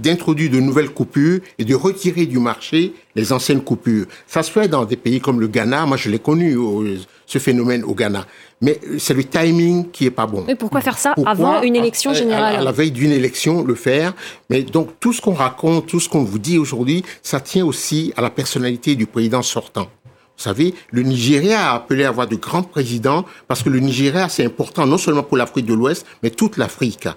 d'introduire 0.00 0.50
de 0.50 0.60
nouvelles 0.60 0.90
coupures 0.90 1.40
et 1.58 1.64
de 1.64 1.74
retirer 1.74 2.26
du 2.26 2.38
marché 2.38 2.94
les 3.14 3.32
anciennes 3.32 3.62
coupures. 3.62 4.06
Ça 4.26 4.42
se 4.42 4.50
fait 4.50 4.68
dans 4.68 4.84
des 4.84 4.96
pays 4.96 5.20
comme 5.20 5.40
le 5.40 5.46
Ghana. 5.46 5.86
Moi, 5.86 5.96
je 5.96 6.10
l'ai 6.10 6.18
connu 6.18 6.56
ce 7.26 7.38
phénomène 7.38 7.84
au 7.84 7.94
Ghana. 7.94 8.26
Mais 8.60 8.80
c'est 8.98 9.14
le 9.14 9.22
timing 9.22 9.90
qui 9.90 10.06
est 10.06 10.10
pas 10.10 10.26
bon. 10.26 10.44
Mais 10.46 10.56
pourquoi 10.56 10.80
faire 10.80 10.98
ça 10.98 11.14
avant 11.26 11.62
une 11.62 11.76
élection 11.76 12.12
générale 12.12 12.56
à, 12.56 12.62
la 12.62 12.72
veille 12.72 12.90
d'une 12.90 13.12
élection, 13.12 13.62
le 13.62 13.76
faire? 13.76 14.14
Mais 14.50 14.62
donc 14.62 14.98
tout 14.98 15.12
ce 15.12 15.20
qu'on 15.20 15.34
raconte, 15.34 15.86
tout 15.86 16.00
ce 16.00 16.08
qu'on 16.08 16.24
vous 16.24 16.40
dit 16.40 16.58
aujourd'hui, 16.58 17.04
ça 17.22 17.38
tient 17.38 17.64
aussi 17.64 18.12
à 18.16 18.22
la 18.22 18.30
personnalité 18.30 18.96
du 18.96 19.06
président 19.06 19.42
sortant. 19.42 19.88
Vous 20.38 20.44
savez, 20.44 20.74
le 20.90 21.02
Nigeria 21.02 21.70
a 21.70 21.74
appelé 21.76 22.04
à 22.04 22.08
avoir 22.08 22.26
de 22.26 22.36
grands 22.36 22.62
présidents 22.62 23.24
parce 23.48 23.62
que 23.62 23.68
le 23.68 23.80
Nigeria, 23.80 24.28
c'est 24.28 24.44
important 24.44 24.86
non 24.86 24.98
seulement 24.98 25.22
pour 25.22 25.36
l'Afrique 25.36 25.66
de 25.66 25.74
l'Ouest, 25.74 26.06
mais 26.22 26.30
toute 26.30 26.56
l'Afrique 26.56 27.08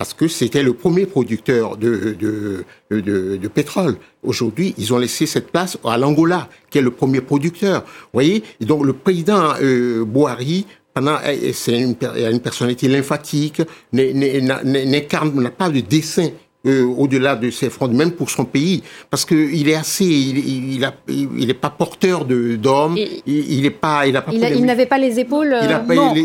parce 0.00 0.14
que 0.14 0.28
c'était 0.28 0.62
le 0.62 0.72
premier 0.72 1.04
producteur 1.04 1.76
de, 1.76 2.16
de, 2.18 2.64
de, 2.90 3.36
de 3.36 3.48
pétrole. 3.48 3.96
Aujourd'hui, 4.22 4.74
ils 4.78 4.94
ont 4.94 4.98
laissé 4.98 5.26
cette 5.26 5.52
place 5.52 5.76
à 5.84 5.98
l'Angola, 5.98 6.48
qui 6.70 6.78
est 6.78 6.80
le 6.80 6.90
premier 6.90 7.20
producteur. 7.20 7.82
Vous 7.82 8.14
voyez 8.14 8.42
Et 8.62 8.64
donc 8.64 8.86
le 8.86 8.94
président 8.94 9.52
euh, 9.60 10.02
Boari, 10.06 10.64
pendant, 10.94 11.18
c'est 11.52 11.78
une, 11.78 11.96
une 12.16 12.40
personnalité 12.40 12.88
lymphatique, 12.88 13.60
n'incarne, 13.92 15.38
n'a 15.38 15.50
pas 15.50 15.68
de 15.68 15.80
dessin 15.80 16.30
euh, 16.66 16.84
au-delà 16.84 17.36
de 17.36 17.50
ses 17.50 17.68
fronts, 17.68 17.88
même 17.88 18.12
pour 18.12 18.30
son 18.30 18.46
pays, 18.46 18.82
parce 19.10 19.26
que 19.26 19.34
il 19.34 19.68
est 19.68 19.74
assez, 19.74 20.06
il, 20.06 20.76
il, 20.76 20.84
a, 20.84 20.94
il 21.08 21.50
est 21.50 21.54
pas 21.54 21.68
porteur 21.70 22.24
de 22.24 22.56
d'hommes, 22.56 22.96
il, 23.26 23.66
est 23.66 23.70
pas, 23.70 24.06
il 24.06 24.16
a 24.16 24.22
pas. 24.22 24.32
Il, 24.32 24.64
n'avait 24.64 24.86
pas 24.86 24.98
les 24.98 25.20
épaules. 25.20 25.54
Il 25.62 25.72
a 25.72 25.80
pas 25.80 26.14
les... 26.14 26.24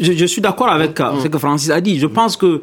je, 0.00 0.12
je, 0.12 0.26
suis 0.26 0.40
d'accord 0.40 0.68
avec 0.68 0.98
euh, 1.00 1.20
ce 1.22 1.28
que 1.28 1.38
Francis 1.38 1.70
a 1.70 1.80
dit. 1.80 1.98
Je 1.98 2.06
pense 2.06 2.36
que 2.36 2.62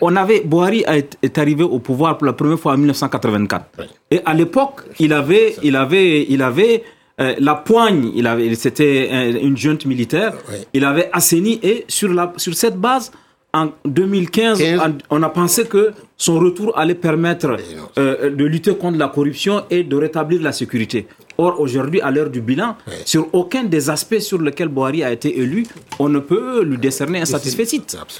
on 0.00 0.16
avait, 0.16 0.40
Bohari 0.40 0.84
est, 0.86 1.38
arrivé 1.38 1.62
au 1.62 1.78
pouvoir 1.78 2.16
pour 2.16 2.26
la 2.26 2.32
première 2.32 2.58
fois 2.58 2.72
en 2.72 2.78
1984. 2.78 3.66
Et 4.10 4.20
à 4.24 4.32
l'époque, 4.32 4.82
il 4.98 5.12
avait, 5.12 5.56
il 5.62 5.76
avait, 5.76 6.26
il 6.28 6.42
avait 6.42 6.84
euh, 7.20 7.34
la 7.38 7.54
poigne, 7.54 8.12
il 8.14 8.26
avait, 8.26 8.54
c'était 8.54 9.30
une 9.42 9.56
junte 9.56 9.84
militaire. 9.84 10.34
Il 10.72 10.84
avait 10.84 11.10
assaini 11.12 11.58
et 11.62 11.84
sur 11.88 12.12
la, 12.12 12.32
sur 12.36 12.54
cette 12.54 12.76
base 12.76 13.12
en 13.52 13.72
2015, 13.84 14.62
on 15.10 15.22
a 15.22 15.28
pensé 15.30 15.64
que 15.64 15.92
son 16.16 16.38
retour 16.38 16.76
allait 16.78 16.94
permettre 16.94 17.56
euh, 17.98 18.30
de 18.30 18.44
lutter 18.44 18.74
contre 18.76 18.98
la 18.98 19.08
corruption 19.08 19.64
et 19.70 19.82
de 19.82 19.96
rétablir 19.96 20.42
la 20.42 20.52
sécurité. 20.52 21.06
Or, 21.38 21.60
aujourd'hui, 21.60 22.00
à 22.00 22.10
l'heure 22.10 22.30
du 22.30 22.40
bilan, 22.40 22.76
sur 23.04 23.28
aucun 23.34 23.64
des 23.64 23.90
aspects 23.90 24.18
sur 24.18 24.40
lesquels 24.40 24.68
Boari 24.68 25.04
a 25.04 25.12
été 25.12 25.38
élu, 25.38 25.66
on 25.98 26.08
ne 26.08 26.18
peut 26.18 26.62
lui 26.64 26.78
décerner 26.78 27.20
un 27.20 27.24
satisfait. 27.26 27.64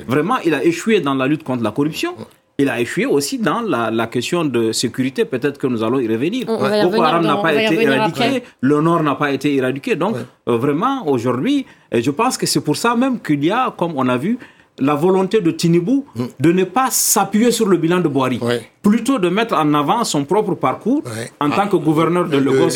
Vraiment, 0.07 0.37
il 0.45 0.55
a 0.55 0.62
échoué 0.65 1.01
dans 1.01 1.15
la 1.15 1.27
lutte 1.27 1.43
contre 1.43 1.62
la 1.62 1.71
corruption. 1.71 2.15
Il 2.59 2.71
a 2.71 2.81
échoué 2.81 3.05
aussi 3.05 3.39
dans 3.39 3.61
la, 3.61 4.07
question 4.07 4.45
de 4.45 4.73
sécurité. 4.73 5.27
Peut-être 5.27 5.59
que 5.59 5.67
nous 5.67 5.83
allons 5.83 5.99
y 5.99 6.09
revenir. 6.09 6.47
Boko 6.47 7.03
Haram 7.03 7.23
n'a 7.23 7.37
pas 7.37 7.55
été 7.55 7.83
éradiqué, 7.83 8.43
le 8.61 8.81
Nord 8.81 9.03
n'a 9.03 9.15
pas 9.15 9.31
été 9.31 9.55
éradiqué. 9.55 9.97
Donc, 9.97 10.17
euh, 10.49 10.57
vraiment, 10.57 11.07
aujourd'hui, 11.07 11.67
je 11.93 12.11
pense 12.11 12.39
que 12.39 12.47
c'est 12.47 12.62
pour 12.62 12.77
ça 12.77 12.97
même 12.97 13.21
qu'il 13.21 13.45
y 13.45 13.51
a, 13.51 13.75
comme 13.77 13.93
on 13.97 14.09
a 14.09 14.17
vu, 14.17 14.39
la 14.79 14.95
volonté 14.95 15.41
de 15.41 15.51
Tinibou 15.51 16.05
mm. 16.15 16.25
de 16.41 16.53
ne 16.53 16.65
pas 16.65 16.89
s'appuyer 16.91 17.51
sur 17.51 17.67
le 17.67 17.77
bilan 17.77 18.01
de 18.01 18.09
Boari, 18.09 18.41
plutôt 18.83 19.19
de 19.19 19.29
mettre 19.29 19.55
en 19.55 19.75
avant 19.75 20.05
son 20.05 20.25
propre 20.25 20.55
parcours 20.55 21.03
en 21.41 21.51
tant 21.51 21.69
que 21.69 21.77
gouverneur 21.77 22.29
de 22.29 22.39
Lagos 22.39 22.69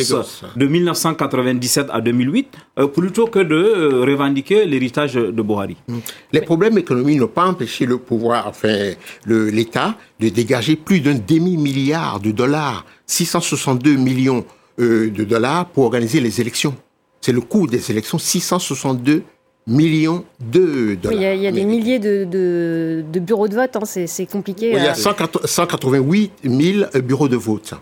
de 0.56 0.66
1997 0.66 1.88
à 1.92 2.00
2008, 2.00 2.48
euh, 2.78 2.86
plutôt 2.86 3.26
que 3.26 3.38
de 3.38 3.54
euh, 3.54 4.04
revendiquer 4.04 4.66
l'héritage 4.66 5.14
de 5.14 5.42
Boari. 5.42 5.76
Mm. 5.88 5.98
Les 6.32 6.40
problèmes 6.40 6.78
économiques 6.78 7.20
n'ont 7.20 7.26
pas 7.26 7.46
empêché 7.46 7.86
le 7.86 7.98
pouvoir, 7.98 8.46
enfin 8.46 8.92
l'État, 9.26 9.94
de 10.18 10.28
dégager 10.28 10.76
plus 10.76 11.00
d'un 11.00 11.14
demi-milliard 11.14 12.20
de 12.20 12.30
dollars, 12.30 12.84
662 13.06 13.96
millions 13.96 14.44
euh, 14.80 15.10
de 15.10 15.24
dollars 15.24 15.66
pour 15.66 15.84
organiser 15.84 16.20
les 16.20 16.40
élections. 16.40 16.74
C'est 17.20 17.32
le 17.32 17.40
coût 17.40 17.66
des 17.66 17.90
élections, 17.90 18.18
662 18.18 19.12
millions 19.12 19.24
de 19.66 20.94
dollars. 20.96 21.34
il 21.34 21.42
y 21.42 21.46
a, 21.46 21.52
des 21.52 21.64
milliers 21.64 21.98
de, 21.98 23.04
bureaux 23.20 23.48
de 23.48 23.54
vote, 23.54 23.76
hein, 23.76 23.84
c'est 23.84 24.26
compliqué. 24.26 24.72
il 24.72 24.82
y 24.82 24.86
a 24.86 24.94
188 24.94 26.32
000 26.44 26.90
bureaux 27.02 27.28
de 27.28 27.36
vote. 27.36 27.74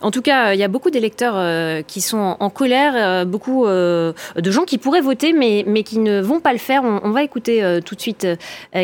En 0.00 0.10
tout 0.10 0.22
cas, 0.22 0.54
il 0.54 0.60
y 0.60 0.62
a 0.62 0.68
beaucoup 0.68 0.90
d'électeurs 0.90 1.34
euh, 1.36 1.82
qui 1.82 2.00
sont 2.00 2.36
en 2.40 2.50
colère, 2.50 2.94
euh, 2.96 3.24
beaucoup 3.24 3.66
euh, 3.66 4.12
de 4.36 4.50
gens 4.50 4.64
qui 4.64 4.78
pourraient 4.78 5.02
voter 5.02 5.32
mais, 5.32 5.64
mais 5.66 5.82
qui 5.82 5.98
ne 5.98 6.20
vont 6.22 6.40
pas 6.40 6.52
le 6.52 6.58
faire. 6.58 6.82
On, 6.84 7.10
va 7.10 7.22
écouter 7.22 7.80
tout 7.84 7.94
de 7.94 8.00
suite 8.00 8.26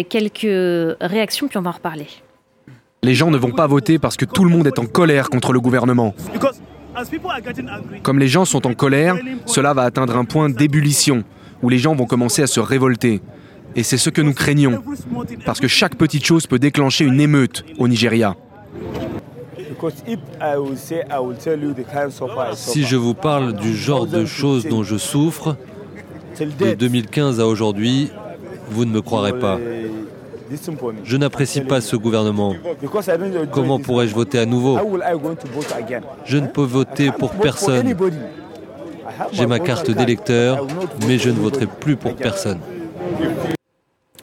quelques 0.09 0.97
réactions 1.01 1.49
puis 1.49 1.57
on 1.59 1.63
va 1.63 1.71
en 1.71 1.75
reparler. 1.75 2.07
Les 3.03 3.15
gens 3.15 3.31
ne 3.31 3.39
vont 3.39 3.53
pas 3.53 3.67
voter 3.67 3.99
parce 3.99 4.17
que 4.17 4.25
tout 4.25 4.45
le 4.45 4.51
monde 4.51 4.67
est 4.67 4.79
en 4.79 4.87
colère 4.87 5.31
contre 5.31 5.53
le 5.53 5.61
gouvernement. 5.61 6.15
Comme 8.03 8.19
les 8.19 8.29
gens 8.29 8.45
sont 8.45 8.67
en 8.67 8.75
colère, 8.75 9.17
cela 9.47 9.75
va 9.75 9.83
atteindre 9.83 10.17
un 10.17 10.25
point 10.25 10.49
d'ébullition 10.49 11.25
où 11.63 11.69
les 11.69 11.79
gens 11.79 11.95
vont 11.95 12.07
commencer 12.07 12.43
à 12.43 12.47
se 12.47 12.61
révolter. 12.61 13.21
Et 13.75 13.83
c'est 13.83 13.99
ce 13.99 14.11
que 14.11 14.23
nous 14.23 14.33
craignons, 14.33 14.83
parce 15.45 15.61
que 15.61 15.69
chaque 15.69 15.97
petite 15.97 16.25
chose 16.25 16.47
peut 16.47 16.59
déclencher 16.59 17.05
une 17.05 17.21
émeute 17.21 17.65
au 17.79 17.89
Nigeria. 17.89 18.35
Si 22.55 22.85
je 22.85 22.97
vous 22.97 23.15
parle 23.15 23.55
du 23.55 23.77
genre 23.77 24.07
de 24.07 24.25
choses 24.25 24.67
dont 24.67 24.83
je 24.83 24.97
souffre, 24.97 25.57
de 26.41 26.75
2015 26.75 27.41
à 27.41 27.47
aujourd'hui, 27.47 28.11
vous 28.71 28.85
ne 28.85 28.91
me 28.93 29.03
croirez 29.03 29.39
pas. 29.39 29.59
Je 31.05 31.17
n'apprécie 31.17 31.61
pas 31.61 31.81
ce 31.81 31.97
gouvernement. 31.97 32.55
Comment 33.53 33.79
pourrais-je 33.79 34.15
voter 34.15 34.39
à 34.39 34.47
nouveau? 34.47 34.79
Je 36.25 36.39
ne 36.39 36.47
peux 36.47 36.63
voter 36.63 37.11
pour 37.11 37.33
personne. 37.33 37.95
J'ai 39.33 39.47
ma 39.47 39.59
carte 39.59 39.91
d'électeur, 39.91 40.67
mais 41.07 41.19
je 41.19 41.31
ne 41.31 41.39
voterai 41.39 41.67
plus 41.67 41.97
pour 41.97 42.15
personne. 42.15 42.61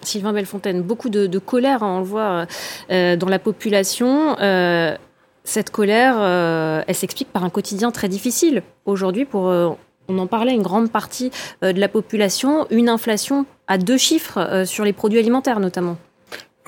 Sylvain 0.02 0.34
Bellefontaine, 0.34 0.82
beaucoup 0.82 1.10
de, 1.10 1.40
colère, 1.40 1.84
hein, 1.84 1.96
on 1.98 2.00
le 2.00 2.06
voit 2.06 2.46
euh, 2.92 3.16
dans 3.16 3.30
la 3.30 3.40
population. 3.40 4.38
Euh, 4.40 4.96
cette 5.44 5.72
colère, 5.72 6.16
euh, 6.20 6.84
elle 6.88 6.96
s'explique 6.96 7.32
par 7.32 7.44
un 7.44 7.50
quotidien 7.50 7.92
très 7.92 8.10
difficile. 8.10 8.64
Aujourd'hui, 8.86 9.26
pour, 9.26 9.44
on 9.44 10.18
en 10.18 10.28
parlait, 10.28 10.54
une 10.54 10.62
grande 10.62 10.92
partie 10.92 11.32
de 11.62 11.80
la 11.80 11.88
population, 11.88 12.68
une 12.70 12.90
inflation 12.90 13.46
à 13.68 13.78
deux 13.78 13.98
chiffres 13.98 14.64
sur 14.66 14.84
les 14.84 14.94
produits 14.94 15.20
alimentaires 15.20 15.60
notamment. 15.60 15.98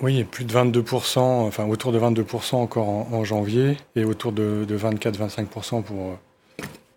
Oui, 0.01 0.25
plus 0.25 0.43
de 0.43 0.54
22%, 0.54 1.19
enfin 1.19 1.65
autour 1.67 1.93
de 1.93 1.99
22% 1.99 2.56
encore 2.56 2.88
en, 2.89 3.23
janvier 3.23 3.78
et 3.95 4.04
autour 4.04 4.34
de, 4.34 4.65
de 4.67 4.78
24-25% 4.78 5.84
pour 5.84 6.17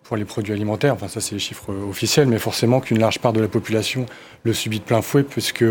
pour 0.09 0.17
les 0.17 0.25
produits 0.25 0.53
alimentaires. 0.53 0.95
Enfin, 0.95 1.07
ça, 1.07 1.21
c'est 1.21 1.35
les 1.35 1.39
chiffres 1.39 1.71
officiels, 1.87 2.27
mais 2.27 2.39
forcément 2.39 2.79
qu'une 2.79 2.97
large 2.97 3.19
part 3.19 3.31
de 3.31 3.39
la 3.39 3.47
population 3.47 4.07
le 4.43 4.53
subit 4.53 4.79
de 4.79 4.83
plein 4.83 5.03
fouet, 5.03 5.21
puisque 5.21 5.63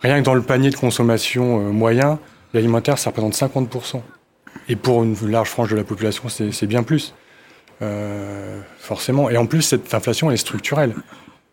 rien 0.00 0.20
que 0.20 0.24
dans 0.24 0.32
le 0.32 0.40
panier 0.40 0.70
de 0.70 0.76
consommation 0.76 1.60
euh, 1.60 1.70
moyen, 1.70 2.18
l'alimentaire, 2.54 2.96
ça 2.96 3.10
représente 3.10 3.34
50%. 3.34 4.00
Et 4.70 4.76
pour 4.76 5.04
une 5.04 5.14
large 5.30 5.50
frange 5.50 5.70
de 5.70 5.76
la 5.76 5.84
population, 5.84 6.30
c'est 6.30 6.66
bien 6.66 6.82
plus. 6.82 7.14
Euh, 7.82 8.62
forcément. 8.78 9.28
Et 9.28 9.36
en 9.36 9.44
plus, 9.44 9.60
cette 9.60 9.92
inflation, 9.92 10.30
elle 10.30 10.34
est 10.34 10.38
structurelle. 10.38 10.94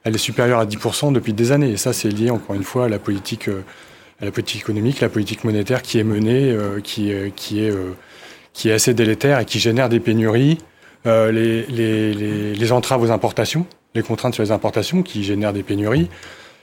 Elle 0.05 0.15
est 0.15 0.19
supérieure 0.19 0.59
à 0.59 0.65
10% 0.65 1.11
depuis 1.11 1.33
des 1.33 1.51
années. 1.51 1.71
Et 1.71 1.77
ça, 1.77 1.91
c'est 1.91 2.07
lié, 2.07 2.29
encore 2.29 2.55
une 2.55 2.63
fois, 2.63 2.85
à 2.85 2.89
la 2.89 2.99
politique, 2.99 3.49
euh, 3.49 4.31
économique, 4.55 5.01
la 5.01 5.09
politique 5.09 5.43
monétaire 5.43 5.81
qui 5.81 5.99
est 5.99 6.05
menée, 6.05 6.55
qui 6.85 7.11
est 7.11 8.71
assez 8.71 8.93
délétère 8.93 9.39
et 9.39 9.45
qui 9.45 9.59
génère 9.59 9.89
des 9.89 9.99
pénuries 9.99 10.59
euh, 11.05 11.31
les, 11.31 11.65
les, 11.65 12.53
les, 12.53 12.71
entraves 12.71 13.01
aux 13.01 13.11
importations, 13.11 13.65
les 13.95 14.03
contraintes 14.03 14.35
sur 14.35 14.43
les 14.43 14.51
importations 14.51 15.01
qui 15.01 15.23
génèrent 15.23 15.53
des 15.53 15.63
pénuries. 15.63 16.09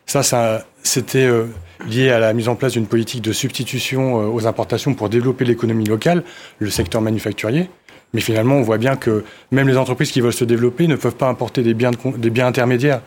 Ça, 0.07 0.22
ça 0.22 0.64
c'était 0.83 1.27
euh, 1.27 1.46
lié 1.88 2.11
à 2.11 2.18
la 2.18 2.33
mise 2.33 2.48
en 2.48 2.55
place 2.55 2.72
d'une 2.72 2.87
politique 2.87 3.20
de 3.22 3.33
substitution 3.33 4.20
euh, 4.20 4.27
aux 4.27 4.46
importations 4.46 4.94
pour 4.94 5.09
développer 5.09 5.44
l'économie 5.44 5.85
locale, 5.85 6.22
le 6.59 6.70
secteur 6.70 7.01
manufacturier. 7.01 7.68
Mais 8.14 8.20
finalement, 8.20 8.55
on 8.55 8.62
voit 8.62 8.79
bien 8.79 8.96
que 8.96 9.24
même 9.51 9.68
les 9.68 9.77
entreprises 9.77 10.12
qui 10.12 10.20
veulent 10.20 10.33
se 10.33 10.44
développer 10.44 10.87
ne 10.87 10.96
peuvent 10.96 11.16
pas 11.16 11.29
importer 11.29 11.62
des 11.62 11.74
biens, 11.74 11.90
des 12.16 12.31
biens 12.31 12.46
intermédiaires 12.46 13.03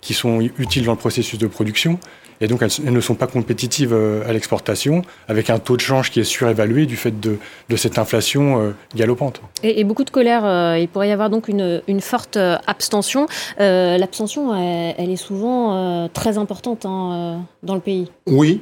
qui 0.00 0.14
sont 0.14 0.40
utiles 0.58 0.84
dans 0.84 0.92
le 0.92 0.98
processus 0.98 1.38
de 1.38 1.46
production 1.46 1.98
et 2.40 2.46
donc 2.46 2.62
elles, 2.62 2.92
ne 2.92 3.00
sont 3.00 3.14
pas 3.14 3.26
compétitives 3.26 3.92
euh, 3.92 4.28
à 4.28 4.32
l'exportation, 4.32 5.02
avec 5.28 5.50
un 5.50 5.58
taux 5.58 5.76
de 5.76 5.80
change 5.80 6.10
qui 6.10 6.20
est 6.20 6.24
surévalué 6.24 6.86
du 6.86 6.96
fait 6.96 7.20
de, 7.20 7.38
cette 7.76 7.98
inflation 7.98 8.60
euh, 8.60 8.70
galopante. 8.94 9.40
Et, 9.62 9.84
beaucoup 9.84 10.04
de 10.04 10.10
colère, 10.10 10.44
euh, 10.44 10.78
il 10.78 10.88
pourrait 10.88 11.08
y 11.08 11.12
avoir 11.12 11.30
donc 11.30 11.48
une, 11.48 11.82
forte 12.00 12.36
abstention. 12.36 13.26
L'abstention, 13.58 14.54
elle, 14.54 15.10
est 15.10 15.16
souvent 15.16 16.08
très 16.12 16.38
importante 16.38 16.84
hein, 16.86 17.40
dans 17.62 17.74
le 17.74 17.80
pays. 17.80 18.10
Oui. 18.26 18.60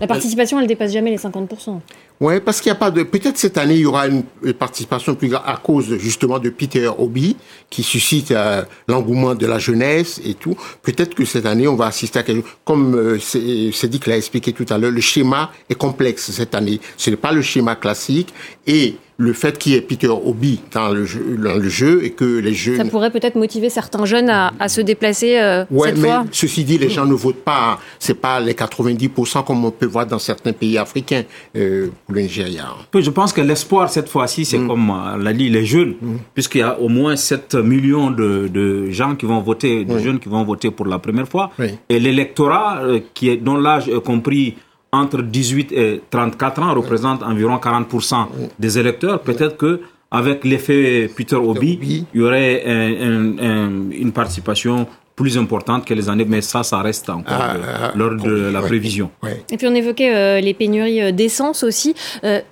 La 0.00 0.06
participation, 0.06 0.60
elle 0.60 0.66
dépasse 0.66 0.92
jamais 0.92 1.10
les 1.10 1.18
50%. 1.18 1.80
Oui, 2.20 2.38
parce 2.40 2.60
qu'il 2.60 2.70
n'y 2.70 2.76
a 2.76 2.78
pas 2.78 2.90
de. 2.90 3.02
Peut-être 3.02 3.38
cette 3.38 3.56
année, 3.56 3.76
il 3.76 3.80
y 3.80 3.86
aura 3.86 4.06
une 4.06 4.24
participation 4.58 5.14
plus 5.14 5.28
grande 5.28 5.42
à 5.46 5.56
cause 5.56 5.96
justement 5.96 6.38
de 6.38 6.50
Peter 6.50 6.90
Obi, 6.98 7.34
qui 7.70 7.82
suscite 7.82 8.30
euh, 8.30 8.62
l'engouement 8.88 9.34
de 9.34 9.46
la 9.46 9.58
jeunesse 9.58 10.20
et 10.22 10.34
tout. 10.34 10.54
Peut-être 10.82 11.14
que 11.14 11.24
cette 11.24 11.46
année, 11.46 11.66
on 11.66 11.76
va 11.76 11.86
assister 11.86 12.18
à 12.18 12.22
quelque 12.22 12.42
chose. 12.42 12.56
Comme 12.62 12.94
euh, 12.94 13.18
c'est 13.18 13.88
dit 13.88 14.00
l'a 14.06 14.18
expliqué 14.18 14.52
tout 14.52 14.66
à 14.68 14.76
l'heure, 14.76 14.90
le 14.90 15.00
schéma 15.00 15.50
est 15.70 15.74
complexe 15.74 16.30
cette 16.30 16.54
année. 16.54 16.78
Ce 16.98 17.08
n'est 17.08 17.16
pas 17.16 17.32
le 17.32 17.40
schéma 17.40 17.74
classique. 17.74 18.34
Et 18.66 18.96
le 19.20 19.34
fait 19.34 19.58
qu'il 19.58 19.72
y 19.72 19.74
ait 19.76 19.82
Peter 19.82 20.08
Obi 20.08 20.60
dans 20.72 20.88
le, 20.88 21.04
jeu, 21.04 21.36
dans 21.36 21.56
le 21.56 21.68
jeu 21.68 22.02
et 22.04 22.10
que 22.10 22.24
les 22.24 22.54
jeunes... 22.54 22.78
Ça 22.78 22.84
pourrait 22.86 23.10
peut-être 23.10 23.34
motiver 23.36 23.68
certains 23.68 24.06
jeunes 24.06 24.30
à, 24.30 24.54
à 24.58 24.68
se 24.68 24.80
déplacer 24.80 25.38
euh, 25.38 25.66
ouais, 25.70 25.88
cette 25.88 25.98
mais 25.98 26.08
fois. 26.08 26.24
Ceci 26.32 26.64
dit, 26.64 26.78
les 26.78 26.88
gens 26.88 27.04
ne 27.04 27.12
votent 27.12 27.44
pas. 27.44 27.78
C'est 27.98 28.14
pas 28.14 28.40
les 28.40 28.54
90% 28.54 29.44
comme 29.44 29.62
on 29.66 29.70
peut 29.70 29.84
voir 29.84 30.06
dans 30.06 30.18
certains 30.18 30.54
pays 30.54 30.78
africains 30.78 31.24
euh, 31.54 31.88
pour 32.06 32.14
le 32.14 32.22
Nigeria. 32.22 32.64
je 32.94 33.10
pense 33.10 33.34
que 33.34 33.42
l'espoir 33.42 33.90
cette 33.90 34.08
fois-ci, 34.08 34.46
c'est 34.46 34.58
mm. 34.58 34.68
comme 34.68 34.90
euh, 34.90 35.22
l'a 35.22 35.34
dit 35.34 35.50
les 35.50 35.66
jeunes, 35.66 35.96
mm. 36.00 36.16
puisqu'il 36.32 36.60
y 36.60 36.62
a 36.62 36.80
au 36.80 36.88
moins 36.88 37.14
7 37.14 37.56
millions 37.56 38.10
de, 38.10 38.48
de 38.48 38.90
gens 38.90 39.16
qui 39.16 39.26
vont 39.26 39.40
voter, 39.42 39.84
de 39.84 39.98
jeunes 39.98 40.18
qui 40.18 40.30
vont 40.30 40.44
voter 40.44 40.70
pour 40.70 40.86
la 40.86 40.98
première 40.98 41.28
fois. 41.28 41.50
Et 41.90 42.00
l'électorat, 42.00 42.80
euh, 42.82 43.00
qui 43.12 43.28
est 43.28 43.36
dont 43.36 43.56
l'âge 43.56 43.86
est 43.88 44.02
compris 44.02 44.56
entre 44.92 45.22
18 45.22 45.72
et 45.72 46.02
34 46.10 46.62
ans 46.62 46.74
représente 46.74 47.22
environ 47.22 47.56
40% 47.56 48.26
des 48.58 48.78
électeurs. 48.78 49.20
Peut-être 49.20 49.56
que 49.56 49.80
avec 50.10 50.44
l'effet 50.44 51.08
Peter 51.14 51.36
Obi, 51.36 51.78
il 52.12 52.20
y 52.20 52.22
aurait 52.22 52.64
une 52.66 54.12
participation 54.12 54.88
plus 55.20 55.36
importante 55.36 55.84
que 55.84 55.92
les 55.92 56.08
années, 56.08 56.24
mais 56.26 56.40
ça, 56.40 56.62
ça 56.62 56.80
reste 56.80 57.10
encore 57.10 57.42
ah, 57.42 57.54
euh, 57.54 57.76
ah, 57.82 57.92
lors 57.94 58.14
de 58.14 58.50
la 58.50 58.62
prévision. 58.62 59.10
Et 59.50 59.56
puis 59.58 59.66
on 59.66 59.74
évoquait 59.74 60.14
euh, 60.14 60.40
les 60.40 60.54
pénuries 60.54 61.02
euh, 61.02 61.12
d'essence 61.12 61.62
aussi. 61.62 61.94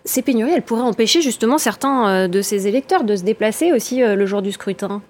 ces 0.04 0.22
pénuries, 0.22 0.52
elles 0.54 0.68
pourraient 0.70 0.82
empêcher 0.82 1.22
justement 1.22 1.56
certains 1.56 2.28
de 2.28 2.42
ces 2.42 2.66
électeurs 2.66 3.04
de 3.04 3.16
se 3.16 3.22
déplacer 3.22 3.72
aussi 3.72 4.00
le 4.00 4.26
jour 4.26 4.42
du 4.42 4.52
scrutin. 4.52 5.00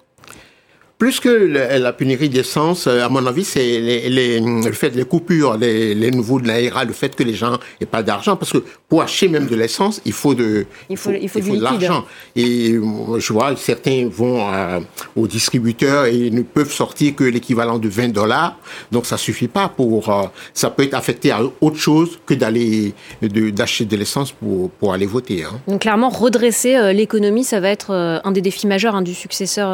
Plus 0.99 1.21
que 1.21 1.29
la 1.29 1.93
pénurie 1.93 2.27
d'essence, 2.27 2.85
euh, 2.85 3.05
à 3.05 3.07
mon 3.07 3.25
avis, 3.25 3.45
c'est 3.45 3.79
les, 3.79 4.41
le 4.41 4.71
fait 4.73 4.89
des 4.89 5.05
coupures, 5.05 5.55
les, 5.57 5.95
les 5.95 6.11
nouveaux 6.11 6.41
de 6.41 6.47
l'AERA, 6.47 6.83
le 6.83 6.91
fait 6.91 7.15
que 7.15 7.23
les 7.23 7.35
gens 7.35 7.57
n'aient 7.79 7.87
pas 7.87 8.03
d'argent, 8.03 8.35
parce 8.35 8.51
que 8.51 8.57
pour 8.89 9.01
acheter 9.01 9.29
même 9.29 9.47
de 9.47 9.55
l'essence, 9.55 10.01
il 10.03 10.11
faut 10.11 10.35
de, 10.35 10.65
il 10.89 10.97
faut, 10.97 11.11
il 11.11 11.29
faut, 11.29 11.39
il 11.39 11.45
faut 11.45 11.55
de 11.55 11.63
l'argent. 11.63 12.03
Et 12.35 12.73
je 12.73 13.33
vois, 13.33 13.55
certains 13.55 14.09
vont 14.11 14.45
au 15.15 15.25
distributeur 15.25 16.05
et 16.05 16.29
ne 16.31 16.41
peuvent 16.41 16.71
sortir 16.71 17.15
que 17.15 17.23
l'équivalent 17.23 17.79
de 17.79 17.87
20 17.87 18.09
dollars, 18.09 18.57
donc 18.91 19.05
ça 19.05 19.15
suffit 19.15 19.47
pas 19.47 19.69
pour, 19.69 20.09
euh, 20.09 20.23
ça 20.53 20.69
peut 20.69 20.83
être 20.83 20.95
affecté 20.95 21.31
à 21.31 21.39
autre 21.61 21.77
chose 21.77 22.19
que 22.25 22.33
d'aller 22.33 22.93
d'acheter 23.21 23.85
de, 23.85 23.95
l'essence 23.95 24.33
pour, 24.33 24.69
pour 24.71 24.91
aller 24.91 25.05
voter. 25.05 25.45
Hein. 25.45 25.61
Donc 25.65 25.81
clairement, 25.81 26.09
redresser 26.09 26.75
euh, 26.75 26.91
l'économie, 26.91 27.45
ça 27.45 27.61
va 27.61 27.69
être 27.69 27.93
un 28.25 28.31
des 28.33 28.41
défis 28.41 28.67
majeurs 28.67 28.95
hein, 28.95 29.01
du 29.01 29.13
successeur 29.13 29.69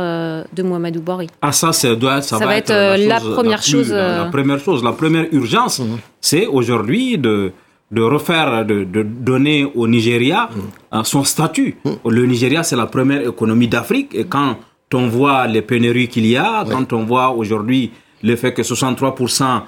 de 0.54 0.62
Mohamedou 0.64 1.02
Ah, 1.42 1.52
ça, 1.52 1.74
ça, 1.74 1.96
doit, 1.96 2.22
ça, 2.22 2.38
va, 2.38 2.58
être, 2.58 2.72
euh, 2.72 2.98
la, 2.98 3.20
première 3.20 3.62
chose. 3.62 3.92
La, 3.92 4.26
euh, 4.26 4.30
première 4.30 4.60
chose, 4.60 4.84
la 4.84 4.92
première 4.92 5.26
urgence, 5.32 5.80
mhm. 5.80 5.98
c'est 6.22 6.48
aujourd'hui 6.48 7.18
de, 7.18 7.52
de 7.92 8.02
refaire, 8.02 8.66
de, 8.66 8.84
de 8.84 9.04
donner 9.04 9.66
au 9.76 9.88
Nigeria 9.88 10.50
mhm. 10.52 10.62
euh, 10.94 11.04
son 11.04 11.24
statut. 11.24 11.78
Mhm. 11.84 11.98
Le 12.10 12.26
Nigeria, 12.26 12.64
c'est 12.64 12.76
la 12.76 12.88
première 12.88 13.28
économie 13.28 13.68
d'Afrique. 13.68 14.14
Et 14.14 14.26
quand 14.26 14.58
on 14.94 15.08
voit 15.08 15.48
les 15.48 15.62
pénuries 15.62 16.08
qu'il 16.08 16.26
y 16.26 16.38
a, 16.38 16.64
quand 16.70 16.94
on 16.94 17.04
voit 17.04 17.32
aujourd'hui 17.32 17.92
le 18.24 18.36
fait 18.38 18.54
que 18.54 18.62
63% 18.62 19.62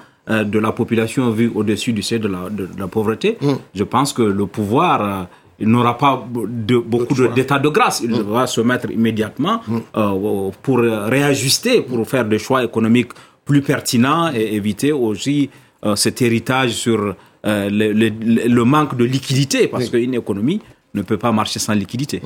de 0.44 0.58
la 0.58 0.72
population 0.72 1.30
vit 1.30 1.50
au-dessus 1.54 1.92
du 1.92 2.02
seuil 2.02 2.18
de 2.20 2.28
la, 2.28 2.48
de, 2.50 2.66
la 2.78 2.86
pauvreté, 2.86 3.36
je 3.74 3.84
pense 3.84 4.14
que 4.14 4.22
le 4.22 4.46
pouvoir 4.46 5.26
il 5.60 5.68
n'aura 5.68 5.98
pas 5.98 6.24
de, 6.32 6.78
beaucoup 6.78 7.14
d'état 7.34 7.58
de, 7.58 7.68
grâce. 7.68 8.00
Il 8.02 8.12
va 8.22 8.46
se 8.46 8.60
mettre 8.60 8.90
immédiatement 8.90 9.60
mm. 9.66 9.78
euh, 9.96 10.50
pour 10.62 10.78
réajuster, 10.78 11.82
pour 11.82 12.08
faire 12.08 12.24
des 12.24 12.38
choix 12.38 12.64
économiques 12.64 13.12
plus 13.44 13.62
pertinents 13.62 14.30
et 14.32 14.54
éviter 14.54 14.92
aussi 14.92 15.50
euh, 15.84 15.96
cet 15.96 16.22
héritage 16.22 16.72
sur 16.72 17.14
euh, 17.46 17.70
le, 17.70 17.92
le, 17.92 18.64
manque 18.64 18.96
de 18.96 19.04
liquidité, 19.04 19.68
parce 19.68 19.88
qu'une 19.88 20.14
économie 20.14 20.60
ne 20.94 21.02
peut 21.02 21.16
pas 21.16 21.32
marcher 21.32 21.58
sans 21.58 21.74
liquidité. 21.74 22.20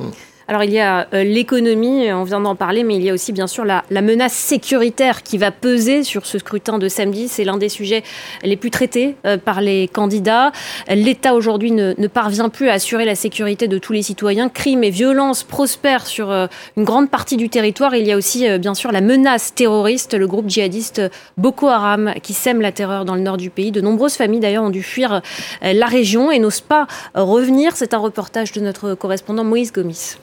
Alors 0.49 0.63
il 0.63 0.71
y 0.71 0.79
a 0.79 1.07
euh, 1.13 1.23
l'économie, 1.23 2.11
on 2.11 2.23
vient 2.23 2.41
d'en 2.41 2.55
parler, 2.55 2.83
mais 2.83 2.95
il 2.95 3.03
y 3.03 3.09
a 3.09 3.13
aussi 3.13 3.31
bien 3.31 3.47
sûr 3.47 3.63
la, 3.63 3.83
menace 3.89 4.33
sécuritaire 4.33 5.23
qui 5.23 5.37
va 5.37 5.51
peser 5.51 6.03
sur 6.03 6.25
ce 6.25 6.37
scrutin 6.37 6.79
de 6.79 6.89
samedi. 6.89 7.29
C'est 7.29 7.45
l'un 7.45 7.57
des 7.57 7.69
sujets 7.69 8.03
les 8.43 8.57
plus 8.57 8.69
traités 8.69 9.15
euh, 9.25 9.37
par 9.37 9.61
les 9.61 9.87
candidats. 9.87 10.51
L'État 10.89 11.33
aujourd'hui 11.33 11.71
ne, 11.71 12.07
parvient 12.07 12.49
plus 12.49 12.67
à 12.67 12.73
assurer 12.73 13.05
la 13.05 13.15
sécurité 13.15 13.69
de 13.69 13.77
tous 13.77 13.93
les 13.93 14.01
citoyens. 14.01 14.49
Crimes 14.49 14.83
et 14.83 14.89
violences 14.89 15.43
prospèrent 15.43 16.05
sur 16.05 16.29
euh, 16.29 16.47
une 16.75 16.83
grande 16.83 17.09
partie 17.09 17.37
du 17.37 17.47
territoire. 17.47 17.95
Il 17.95 18.05
y 18.05 18.11
a 18.11 18.17
aussi 18.17 18.45
bien 18.59 18.73
sûr 18.73 18.91
la 18.91 19.01
menace 19.01 19.55
terroriste, 19.55 20.13
le 20.13 20.27
groupe 20.27 20.49
djihadiste 20.49 21.01
Boko 21.37 21.67
Haram 21.67 22.13
qui 22.21 22.33
sème 22.33 22.59
la 22.59 22.73
terreur 22.73 23.05
dans 23.05 23.15
le 23.15 23.21
nord 23.21 23.37
du 23.37 23.49
pays. 23.49 23.71
De 23.71 23.79
nombreuses 23.79 24.15
familles 24.15 24.41
d'ailleurs 24.41 24.63
ont 24.63 24.69
dû 24.69 24.83
fuir 24.83 25.21
la 25.61 25.85
région 25.85 26.31
et 26.31 26.39
n'osent 26.39 26.61
pas 26.61 26.87
revenir. 27.15 27.75
C'est 27.75 27.93
un 27.93 27.99
reportage 27.99 28.51
de 28.51 28.59
notre 28.59 28.93
correspondant 28.95 29.43
Moïse 29.43 29.71
Gomis. 29.71 30.17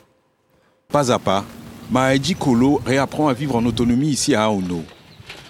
Pas 0.91 1.09
à 1.09 1.19
pas, 1.19 1.45
Maïdi 1.89 2.35
Kolo 2.35 2.81
réapprend 2.85 3.29
à 3.29 3.33
vivre 3.33 3.55
en 3.55 3.65
autonomie 3.65 4.09
ici 4.09 4.35
à 4.35 4.43
Aono. 4.43 4.81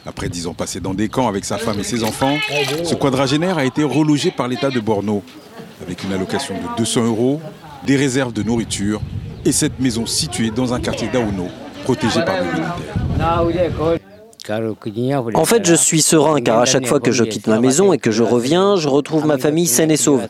Après 0.05 0.29
dix 0.29 0.45
ans 0.45 0.53
passés 0.53 0.79
dans 0.79 0.93
des 0.93 1.09
camps 1.09 1.27
avec 1.27 1.45
sa 1.45 1.57
femme 1.57 1.79
et 1.79 1.83
ses 1.83 2.03
enfants, 2.03 2.35
ce 2.83 2.93
quadragénaire 2.93 3.57
a 3.57 3.65
été 3.65 3.83
relogé 3.83 4.29
par 4.29 4.47
l'État 4.47 4.69
de 4.69 4.79
Borno, 4.79 5.23
avec 5.83 6.03
une 6.03 6.13
allocation 6.13 6.53
de 6.53 6.77
200 6.77 7.05
euros, 7.05 7.41
des 7.87 7.95
réserves 7.95 8.33
de 8.33 8.43
nourriture 8.43 9.01
et 9.43 9.51
cette 9.51 9.79
maison 9.79 10.05
située 10.05 10.51
dans 10.51 10.75
un 10.75 10.79
quartier 10.79 11.07
d'Aono, 11.07 11.47
protégé 11.85 12.23
par 12.23 12.35
les 12.35 12.45
militaires. 12.45 12.71
En 15.33 15.45
fait, 15.45 15.65
je 15.65 15.75
suis 15.75 16.01
serein 16.03 16.41
car 16.41 16.59
à 16.59 16.65
chaque 16.65 16.85
fois 16.85 16.99
que 16.99 17.11
je 17.11 17.23
quitte 17.23 17.47
ma 17.47 17.59
maison 17.59 17.93
et 17.93 17.97
que 17.97 18.11
je 18.11 18.21
reviens, 18.21 18.75
je 18.75 18.87
retrouve 18.87 19.25
ma 19.25 19.39
famille 19.39 19.67
saine 19.67 19.89
et 19.89 19.97
sauve. 19.97 20.27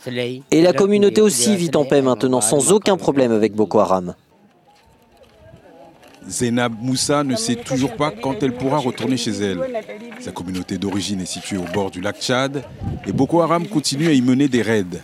Et 0.52 0.62
la 0.62 0.72
communauté 0.72 1.20
aussi 1.20 1.58
vit 1.58 1.72
en 1.76 1.84
paix 1.84 2.02
maintenant 2.02 2.40
sans 2.40 2.72
aucun 2.72 2.96
problème 2.96 3.34
avec 3.34 3.54
Boko 3.56 3.80
Haram. 3.80 4.14
Zainab 6.30 6.74
Moussa 6.80 7.24
ne 7.24 7.36
sait 7.36 7.56
toujours 7.56 7.96
pas 7.96 8.12
quand 8.12 8.42
elle 8.44 8.54
pourra 8.54 8.78
retourner 8.78 9.18
chez 9.18 9.32
elle. 9.32 9.60
Sa 10.20 10.32
communauté 10.32 10.78
d'origine 10.78 11.22
est 11.22 11.26
située 11.26 11.58
au 11.58 11.66
bord 11.74 11.92
du 11.92 12.02
lac 12.02 12.20
Tchad 12.20 12.64
et 13.08 13.12
Boko 13.12 13.42
Haram 13.42 13.68
continue 13.68 14.08
à 14.08 14.14
y 14.14 14.22
mener 14.22 14.48
des 14.48 14.62
raids. 14.62 15.02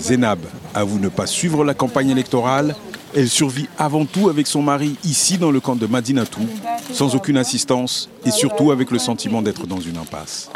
Zainab 0.00 0.40
avoue 0.74 0.98
ne 0.98 1.08
pas 1.08 1.26
suivre 1.26 1.64
la 1.64 1.74
campagne 1.74 2.10
électorale. 2.10 2.74
Elle 3.14 3.28
survit 3.28 3.68
avant 3.78 4.04
tout 4.04 4.28
avec 4.28 4.46
son 4.46 4.62
mari 4.62 4.96
ici 5.04 5.36
dans 5.38 5.50
le 5.50 5.60
camp 5.60 5.76
de 5.76 5.86
Madinatou, 5.86 6.46
sans 6.92 7.14
aucune 7.14 7.36
assistance 7.36 8.08
et 8.24 8.30
surtout 8.30 8.70
avec 8.70 8.90
le 8.90 8.98
sentiment 8.98 9.42
d'être 9.42 9.66
dans 9.66 9.80
une 9.80 9.98
impasse. 9.98 10.50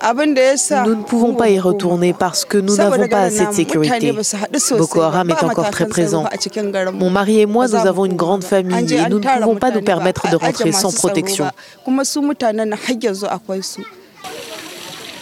Nous 0.00 0.94
ne 0.94 1.02
pouvons 1.02 1.34
pas 1.34 1.50
y 1.50 1.58
retourner 1.58 2.12
parce 2.12 2.44
que 2.44 2.58
nous 2.58 2.76
n'avons 2.76 3.08
pas 3.08 3.22
assez 3.22 3.46
de 3.46 3.52
sécurité. 3.52 4.14
Boko 4.76 5.00
Haram 5.00 5.30
est 5.30 5.42
encore 5.42 5.70
très 5.70 5.86
présent. 5.86 6.24
Mon 6.94 7.10
mari 7.10 7.40
et 7.40 7.46
moi, 7.46 7.66
nous 7.68 7.74
avons 7.74 8.04
une 8.04 8.16
grande 8.16 8.44
famille 8.44 8.92
et 8.94 9.08
nous 9.08 9.18
ne 9.18 9.40
pouvons 9.40 9.56
pas 9.56 9.70
nous 9.70 9.82
permettre 9.82 10.30
de 10.30 10.36
rentrer 10.36 10.72
sans 10.72 10.94
protection. 10.94 11.46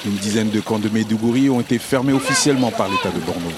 Une 0.04 0.14
dizaine 0.18 0.50
de 0.50 0.60
camps 0.60 0.78
de 0.78 0.88
Medugouri 0.88 1.50
ont 1.50 1.60
été 1.60 1.78
fermés 1.78 2.12
officiellement 2.12 2.70
par 2.70 2.88
l'État 2.88 3.10
de 3.10 3.18
Borno. 3.20 3.50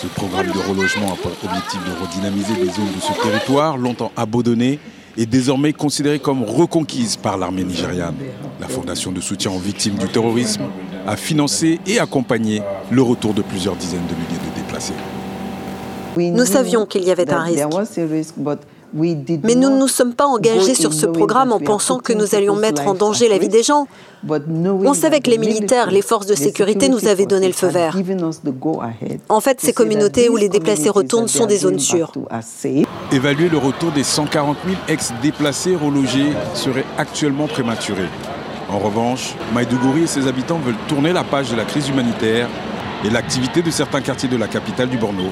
Ce 0.00 0.06
programme 0.08 0.46
de 0.46 0.58
relogement 0.58 1.12
a 1.12 1.16
pour 1.16 1.32
objectif 1.44 1.80
de 1.84 2.04
redynamiser 2.04 2.54
les 2.54 2.70
zones 2.70 2.92
de 2.94 3.00
ce 3.00 3.20
territoire 3.20 3.76
longtemps 3.76 4.12
abandonnées 4.16 4.78
est 5.18 5.26
désormais 5.26 5.72
considérée 5.72 6.20
comme 6.20 6.44
reconquise 6.44 7.16
par 7.16 7.36
l'armée 7.36 7.64
nigériane. 7.64 8.14
La 8.60 8.68
Fondation 8.68 9.10
de 9.10 9.20
soutien 9.20 9.50
aux 9.50 9.58
victimes 9.58 9.96
du 9.96 10.06
terrorisme 10.08 10.62
a 11.06 11.16
financé 11.16 11.80
et 11.86 11.98
accompagné 11.98 12.62
le 12.90 13.02
retour 13.02 13.34
de 13.34 13.42
plusieurs 13.42 13.76
dizaines 13.76 14.06
de 14.06 14.14
milliers 14.14 14.50
de 14.54 14.60
déplacés. 14.60 14.94
Nous 16.16 16.46
savions 16.46 16.86
qu'il 16.86 17.04
y 17.04 17.10
avait 17.10 17.30
un 17.30 17.42
risque. 17.42 17.66
Mais 18.94 19.54
nous 19.54 19.70
ne 19.70 19.78
nous 19.78 19.88
sommes 19.88 20.14
pas 20.14 20.26
engagés 20.26 20.74
sur 20.74 20.92
ce 20.92 21.06
programme 21.06 21.52
en 21.52 21.60
pensant 21.60 21.98
que 21.98 22.12
nous 22.12 22.34
allions 22.34 22.56
mettre 22.56 22.86
en 22.86 22.94
danger 22.94 23.28
la 23.28 23.38
vie 23.38 23.48
des 23.48 23.62
gens. 23.62 23.86
On 24.28 24.94
savait 24.94 25.20
que 25.20 25.30
les 25.30 25.38
militaires, 25.38 25.90
les 25.90 26.02
forces 26.02 26.26
de 26.26 26.34
sécurité 26.34 26.88
nous 26.88 27.06
avaient 27.06 27.26
donné 27.26 27.46
le 27.46 27.52
feu 27.52 27.68
vert. 27.68 27.96
En 29.28 29.40
fait, 29.40 29.60
ces 29.60 29.72
communautés 29.72 30.28
où 30.28 30.36
les 30.36 30.48
déplacés 30.48 30.90
retournent 30.90 31.28
sont 31.28 31.46
des 31.46 31.58
zones 31.58 31.78
sûres. 31.78 32.12
Évaluer 33.12 33.48
le 33.48 33.58
retour 33.58 33.92
des 33.92 34.04
140 34.04 34.56
000 34.66 34.76
ex-déplacés 34.88 35.76
relogés 35.76 36.32
serait 36.54 36.84
actuellement 36.96 37.46
prématuré. 37.46 38.04
En 38.70 38.78
revanche, 38.78 39.34
Maïdougouri 39.54 40.02
et 40.02 40.06
ses 40.06 40.26
habitants 40.26 40.58
veulent 40.58 40.74
tourner 40.88 41.12
la 41.12 41.24
page 41.24 41.50
de 41.50 41.56
la 41.56 41.64
crise 41.64 41.88
humanitaire 41.88 42.48
et 43.04 43.10
l'activité 43.10 43.62
de 43.62 43.70
certains 43.70 44.02
quartiers 44.02 44.28
de 44.28 44.36
la 44.36 44.46
capitale 44.46 44.88
du 44.88 44.98
Borno 44.98 45.30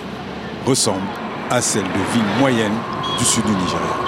ressemble 0.65 1.03
à 1.51 1.61
celle 1.61 1.85
de 1.85 2.13
villes 2.13 2.39
moyennes 2.41 2.77
du 3.19 3.25
sud 3.25 3.45
du 3.45 3.53
Nigeria. 3.53 4.07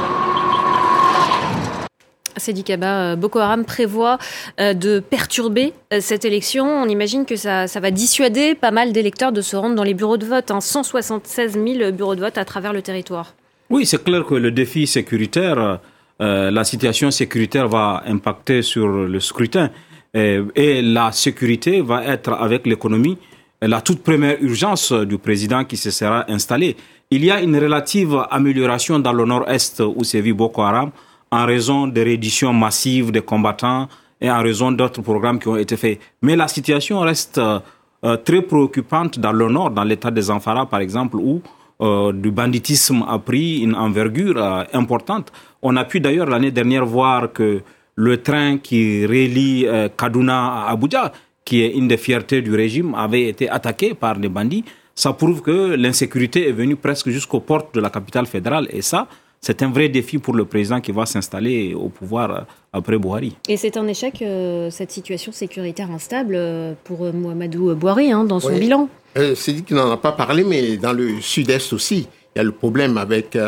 Sedi 2.36 2.62
Kaba, 2.64 3.12
euh, 3.12 3.16
Boko 3.16 3.38
Haram 3.40 3.64
prévoit 3.64 4.18
euh, 4.60 4.74
de 4.74 5.00
perturber 5.00 5.72
euh, 5.92 5.98
cette 6.00 6.24
élection. 6.24 6.66
On 6.66 6.86
imagine 6.86 7.26
que 7.26 7.36
ça, 7.36 7.66
va 7.66 7.90
dissuader 7.90 8.54
pas 8.54 8.70
mal 8.70 8.92
d'électeurs 8.92 9.32
de 9.32 9.40
se 9.40 9.56
rendre 9.56 9.74
dans 9.74 9.82
les 9.82 9.94
bureaux 9.94 10.16
de 10.16 10.26
vote. 10.26 10.52
176 10.58 11.56
hein. 11.56 11.64
000 11.78 11.92
bureaux 11.92 12.14
de 12.14 12.20
vote 12.20 12.38
à 12.38 12.44
travers 12.44 12.72
le 12.72 12.82
territoire. 12.82 13.34
Oui, 13.70 13.86
c'est 13.86 14.02
clair 14.02 14.24
que 14.24 14.34
le 14.34 14.50
défi 14.50 14.86
sécuritaire, 14.86 15.80
la 16.20 16.64
situation 16.64 17.10
sécuritaire 17.10 17.68
va 17.68 18.02
impacter 18.06 18.62
sur 18.62 18.88
le 18.88 19.20
scrutin. 19.20 19.70
et 20.14 20.80
la 20.80 21.12
sécurité 21.12 21.82
va 21.82 22.02
être 22.06 22.32
avec 22.32 22.66
l'économie 22.66 23.18
la 23.60 23.80
toute 23.80 24.02
première 24.02 24.36
urgence 24.40 24.92
du 24.92 25.18
président 25.18 25.64
qui 25.64 25.76
se 25.76 25.90
sera 25.90 26.30
installé. 26.30 26.76
Il 27.10 27.24
y 27.24 27.30
a 27.30 27.40
une 27.40 27.56
relative 27.56 28.22
amélioration 28.30 28.98
dans 28.98 29.12
le 29.12 29.24
nord-est 29.24 29.80
où 29.80 30.04
sévit 30.04 30.32
Boko 30.32 30.62
Haram 30.62 30.90
en 31.30 31.44
raison 31.46 31.86
des 31.86 32.04
redditions 32.04 32.52
massives 32.52 33.10
des 33.10 33.20
combattants 33.20 33.88
et 34.20 34.30
en 34.30 34.42
raison 34.42 34.72
d'autres 34.72 35.02
programmes 35.02 35.38
qui 35.38 35.48
ont 35.48 35.56
été 35.56 35.76
faits. 35.76 35.98
Mais 36.22 36.36
la 36.36 36.48
situation 36.48 37.00
reste 37.00 37.38
euh, 37.38 38.16
très 38.24 38.42
préoccupante 38.42 39.18
dans 39.18 39.32
le 39.32 39.48
nord, 39.48 39.70
dans 39.70 39.84
l'état 39.84 40.10
des 40.10 40.30
Amphara 40.30 40.66
par 40.66 40.80
exemple, 40.80 41.16
où 41.16 41.42
euh, 41.80 42.12
du 42.12 42.30
banditisme 42.30 43.04
a 43.08 43.18
pris 43.18 43.60
une 43.60 43.74
envergure 43.74 44.36
euh, 44.36 44.64
importante. 44.72 45.32
On 45.62 45.76
a 45.76 45.84
pu 45.84 46.00
d'ailleurs 46.00 46.26
l'année 46.28 46.50
dernière 46.50 46.86
voir 46.86 47.32
que 47.32 47.60
le 47.96 48.22
train 48.22 48.58
qui 48.58 49.04
relie 49.06 49.66
Kaduna 49.96 50.66
à 50.66 50.70
Abuja, 50.70 51.10
qui 51.48 51.56
est 51.64 51.72
une 51.80 51.88
des 51.88 52.00
fiertés 52.06 52.40
du 52.48 52.54
régime, 52.54 52.90
avait 52.94 53.26
été 53.32 53.44
attaqué 53.48 53.94
par 53.94 54.14
des 54.18 54.32
bandits 54.38 54.64
ça 54.98 55.12
prouve 55.12 55.42
que 55.42 55.76
l'insécurité 55.76 56.48
est 56.48 56.52
venue 56.62 56.74
presque 56.74 57.08
jusqu'aux 57.10 57.38
portes 57.38 57.72
de 57.72 57.80
la 57.80 57.88
capitale 57.88 58.26
fédérale. 58.26 58.66
Et 58.72 58.82
ça, 58.82 59.06
c'est 59.40 59.62
un 59.62 59.70
vrai 59.70 59.88
défi 59.88 60.18
pour 60.18 60.34
le 60.34 60.44
président 60.44 60.80
qui 60.80 60.90
va 60.90 61.06
s'installer 61.06 61.72
au 61.72 61.88
pouvoir 61.88 62.30
euh, 62.32 62.40
après 62.72 62.98
Bouhari. 62.98 63.36
Et 63.48 63.56
c'est 63.56 63.76
un 63.76 63.86
échec, 63.86 64.20
euh, 64.22 64.70
cette 64.70 64.90
situation 64.90 65.30
sécuritaire 65.30 65.88
instable, 65.92 66.34
euh, 66.34 66.72
pour 66.82 67.12
Mohamedou 67.14 67.76
Bouhari, 67.76 68.10
hein, 68.10 68.24
dans 68.24 68.40
son 68.40 68.58
bilan. 68.58 68.88
c'est 69.36 69.52
dit 69.52 69.62
qu'il 69.62 69.76
n'en 69.76 69.88
a 69.92 69.96
pas 69.98 70.10
parlé, 70.10 70.42
mais 70.42 70.76
dans 70.78 70.92
le 70.92 71.20
sud-est 71.20 71.72
aussi, 71.72 72.08
il 72.34 72.38
y 72.38 72.40
a 72.40 72.42
le 72.42 72.50
problème 72.50 72.98
avec 72.98 73.38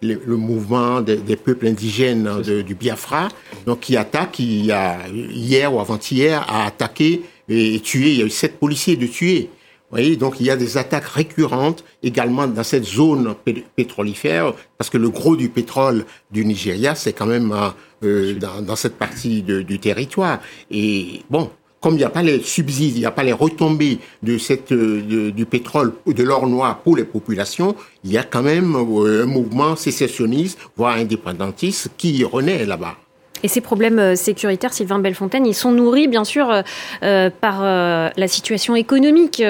le, 0.00 0.36
mouvement 0.36 1.00
des, 1.00 1.36
peuples 1.36 1.66
indigènes 1.66 2.42
du 2.64 2.76
Biafra, 2.76 3.26
donc 3.66 3.80
qui 3.80 3.96
attaque, 3.96 4.40
a, 4.70 5.08
hier 5.10 5.74
ou 5.74 5.80
avant-hier, 5.80 6.46
a 6.48 6.66
attaqué 6.66 7.22
et 7.52 7.82
il 7.94 8.16
y 8.18 8.22
a 8.22 8.24
eu 8.24 8.30
sept 8.30 8.58
policiers 8.58 8.96
de 8.96 9.06
tuer. 9.06 9.50
Vous 9.90 9.98
voyez, 9.98 10.16
donc 10.16 10.40
il 10.40 10.46
y 10.46 10.50
a 10.50 10.56
des 10.56 10.78
attaques 10.78 11.04
récurrentes 11.04 11.84
également 12.02 12.46
dans 12.46 12.62
cette 12.62 12.84
zone 12.84 13.34
pétrolifère, 13.76 14.54
parce 14.78 14.88
que 14.88 14.96
le 14.96 15.10
gros 15.10 15.36
du 15.36 15.50
pétrole 15.50 16.06
du 16.30 16.46
Nigeria, 16.46 16.94
c'est 16.94 17.12
quand 17.12 17.26
même 17.26 17.54
euh, 18.02 18.32
dans, 18.34 18.62
dans, 18.62 18.76
cette 18.76 18.96
partie 18.96 19.42
de, 19.42 19.60
du 19.60 19.78
territoire. 19.78 20.40
Et 20.70 21.20
bon, 21.28 21.50
comme 21.82 21.94
il 21.94 21.98
n'y 21.98 22.04
a 22.04 22.10
pas 22.10 22.22
les 22.22 22.40
subsides, 22.42 22.96
il 22.96 23.00
n'y 23.00 23.06
a 23.06 23.10
pas 23.10 23.24
les 23.24 23.32
retombées 23.34 23.98
de 24.22 24.38
cette, 24.38 24.72
euh, 24.72 25.30
du 25.30 25.44
pétrole 25.44 25.92
ou 26.06 26.14
de 26.14 26.22
l'or 26.22 26.46
noir 26.46 26.78
pour 26.78 26.96
les 26.96 27.04
populations, 27.04 27.74
il 28.04 28.12
y 28.12 28.16
a 28.16 28.22
quand 28.22 28.42
même 28.42 28.76
euh, 28.76 29.24
un 29.24 29.26
mouvement 29.26 29.76
sécessionniste, 29.76 30.58
voire 30.76 30.96
indépendantiste, 30.96 31.90
qui 31.98 32.24
renaît 32.24 32.64
là-bas. 32.64 32.96
Et 33.42 33.48
ces 33.48 33.60
problèmes 33.60 33.98
euh, 33.98 34.14
sécuritaires, 34.16 34.72
Sylvain 34.72 34.98
Bellefontaine, 34.98 35.46
ils 35.46 35.54
sont 35.54 35.72
nourris 35.72 36.08
bien 36.08 36.24
sûr 36.24 36.62
par 37.00 37.62
la 37.62 38.28
situation 38.28 38.74
économique. 38.76 39.42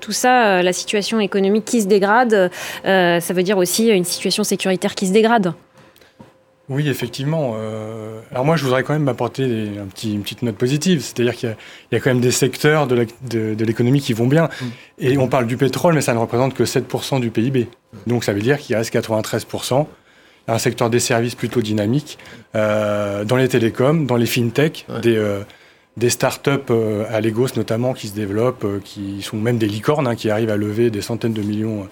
tout 0.00 0.12
ça, 0.12 0.62
la 0.62 0.72
situation 0.72 1.20
économique 1.20 1.64
qui 1.64 1.82
se 1.82 1.86
dégrade, 1.86 2.50
ça 2.84 3.32
veut 3.34 3.42
dire 3.42 3.58
aussi 3.58 3.88
une 3.88 4.04
situation 4.04 4.44
sécuritaire 4.44 4.94
qui 4.94 5.06
se 5.06 5.12
dégrade. 5.12 5.54
Oui, 6.68 6.88
effectivement. 6.88 7.54
Euh, 7.56 8.20
alors 8.32 8.44
moi, 8.44 8.56
je 8.56 8.64
voudrais 8.64 8.82
quand 8.82 8.92
même 8.92 9.08
apporter 9.08 9.44
un 9.80 9.86
petit, 9.86 10.14
une 10.14 10.22
petite 10.22 10.42
note 10.42 10.56
positive. 10.56 11.00
C'est-à-dire 11.00 11.34
qu'il 11.36 11.56
y, 11.92 11.94
a 11.94 12.00
quand 12.00 12.10
même 12.10 12.20
des 12.20 12.32
secteurs 12.32 12.88
de 12.88 13.64
l'économie 13.64 14.00
qui 14.00 14.12
vont 14.12 14.26
bien. 14.26 14.48
Mm. 14.60 14.64
Et 14.98 15.18
on 15.18 15.28
parle 15.28 15.46
du 15.46 15.56
pétrole, 15.56 15.94
mais 15.94 16.00
ça 16.00 16.12
ne 16.12 16.18
représente 16.18 16.54
que 16.54 16.64
7% 16.64 17.20
du 17.20 17.30
PIB. 17.30 17.68
Donc 18.06 18.24
ça 18.24 18.32
veut 18.32 18.40
dire 18.40 18.58
qu'il 18.58 18.74
reste 18.74 18.92
93%. 18.92 19.86
Un 20.48 20.58
secteur 20.58 20.90
des 20.90 21.00
services 21.00 21.34
plutôt 21.34 21.60
dynamique. 21.60 22.18
Euh, 22.54 23.24
dans 23.24 23.36
les 23.36 23.48
télécoms, 23.48 24.06
dans 24.06 24.16
les 24.16 24.26
fintech, 24.26 24.86
des, 25.02 25.16
euh, 25.16 25.40
des 25.96 26.10
startups 26.10 26.72
à 27.10 27.20
Lagos 27.20 27.48
notamment 27.56 27.94
qui 27.94 28.08
se 28.08 28.14
développent, 28.14 28.66
qui 28.84 29.22
sont 29.22 29.36
même 29.36 29.58
des 29.58 29.66
licornes, 29.66 30.06
hein, 30.06 30.14
qui 30.14 30.30
arrivent 30.30 30.50
à 30.50 30.56
lever 30.56 30.90
des 30.90 31.02
centaines 31.02 31.32
de 31.32 31.42
millions 31.42 31.88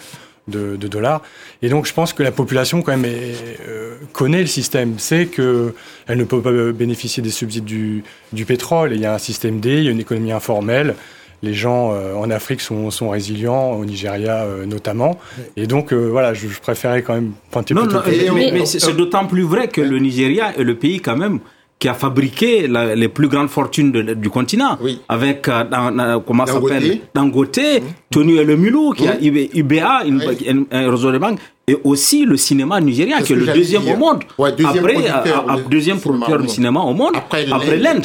de, 0.49 0.77
dollars. 0.77 1.23
Et 1.63 1.69
donc, 1.69 1.87
je 1.87 1.93
pense 1.93 2.13
que 2.13 2.23
la 2.23 2.33
population, 2.33 2.83
quand 2.83 2.97
même, 2.97 3.05
euh, 3.07 3.97
connaît 4.13 4.41
le 4.41 4.47
système, 4.47 4.99
sait 4.99 5.27
qu'elle 5.27 5.73
ne 6.11 6.25
peut 6.25 6.41
pas 6.41 6.73
bénéficier 6.73 7.23
des 7.23 7.31
subsides 7.31 7.65
du, 7.65 8.05
du, 8.33 8.45
pétrole. 8.45 8.93
il 8.93 9.01
y 9.01 9.07
a 9.07 9.15
un 9.15 9.19
système 9.19 9.61
D, 9.61 9.79
il 9.79 9.85
y 9.85 9.89
a 9.89 9.91
une 9.91 10.01
économie 10.01 10.33
informelle. 10.33 10.95
Les 11.45 11.55
gens 11.55 11.93
euh, 11.93 12.15
en 12.15 12.31
Afrique 12.31 12.61
sont, 12.61 12.91
sont, 12.91 13.11
résilients, 13.11 13.73
au 13.73 13.85
Nigeria 13.85 14.45
euh, 14.45 14.67
notamment. 14.67 15.19
Et 15.57 15.67
donc, 15.67 15.93
voilà, 15.93 16.33
je, 16.35 16.47
préférais 16.61 17.03
quand 17.03 17.15
même 17.15 17.33
pointer 17.51 17.75
non, 17.75 17.87
non, 17.87 18.01
mais, 18.35 18.51
mais 18.53 18.67
c'est 18.67 18.97
d'autant 18.97 19.27
plus 19.27 19.43
vrai 19.43 19.69
que 19.69 19.81
le 19.81 19.99
Nigeria 19.99 20.57
est 20.57 20.65
le 20.65 20.77
pays, 20.77 21.01
quand 21.01 21.17
même, 21.17 21.41
qui 21.79 21.89
a 21.89 21.95
fabriqué 21.95 22.67
les 22.67 23.09
plus 23.09 23.29
grandes 23.29 23.51
fortunes 23.51 23.93
du 23.93 24.31
continent, 24.31 24.79
avec 25.09 25.49
euh, 25.49 26.19
comment 26.27 26.47
s'appelle? 26.47 27.01
Dangote, 27.15 27.59
mmh. 27.59 27.85
Tony 28.11 28.37
Elumulu, 28.39 28.95
qui 28.97 29.07
a 29.07 29.19
UBA, 29.21 30.05
une, 30.07 30.67
réseau 30.73 31.13
de 31.13 31.19
banques, 31.19 31.41
et 31.67 31.77
aussi 31.85 32.25
le 32.25 32.37
cinéma 32.37 32.81
nigérien, 32.81 33.23
qui 33.23 33.33
est 33.33 33.37
le 33.37 33.47
deuxième 33.47 33.89
au 33.89 33.97
monde. 33.97 34.21
deuxième 34.57 34.85
après, 34.85 34.95
producteur, 34.95 35.51
euh, 35.51 35.63
deuxième 35.71 36.01
producteur 36.01 36.39
du 36.41 36.49
cinéma 36.49 36.81
au 36.81 36.93
monde, 36.93 37.15
après, 37.17 37.47
l'Inde. 37.47 38.05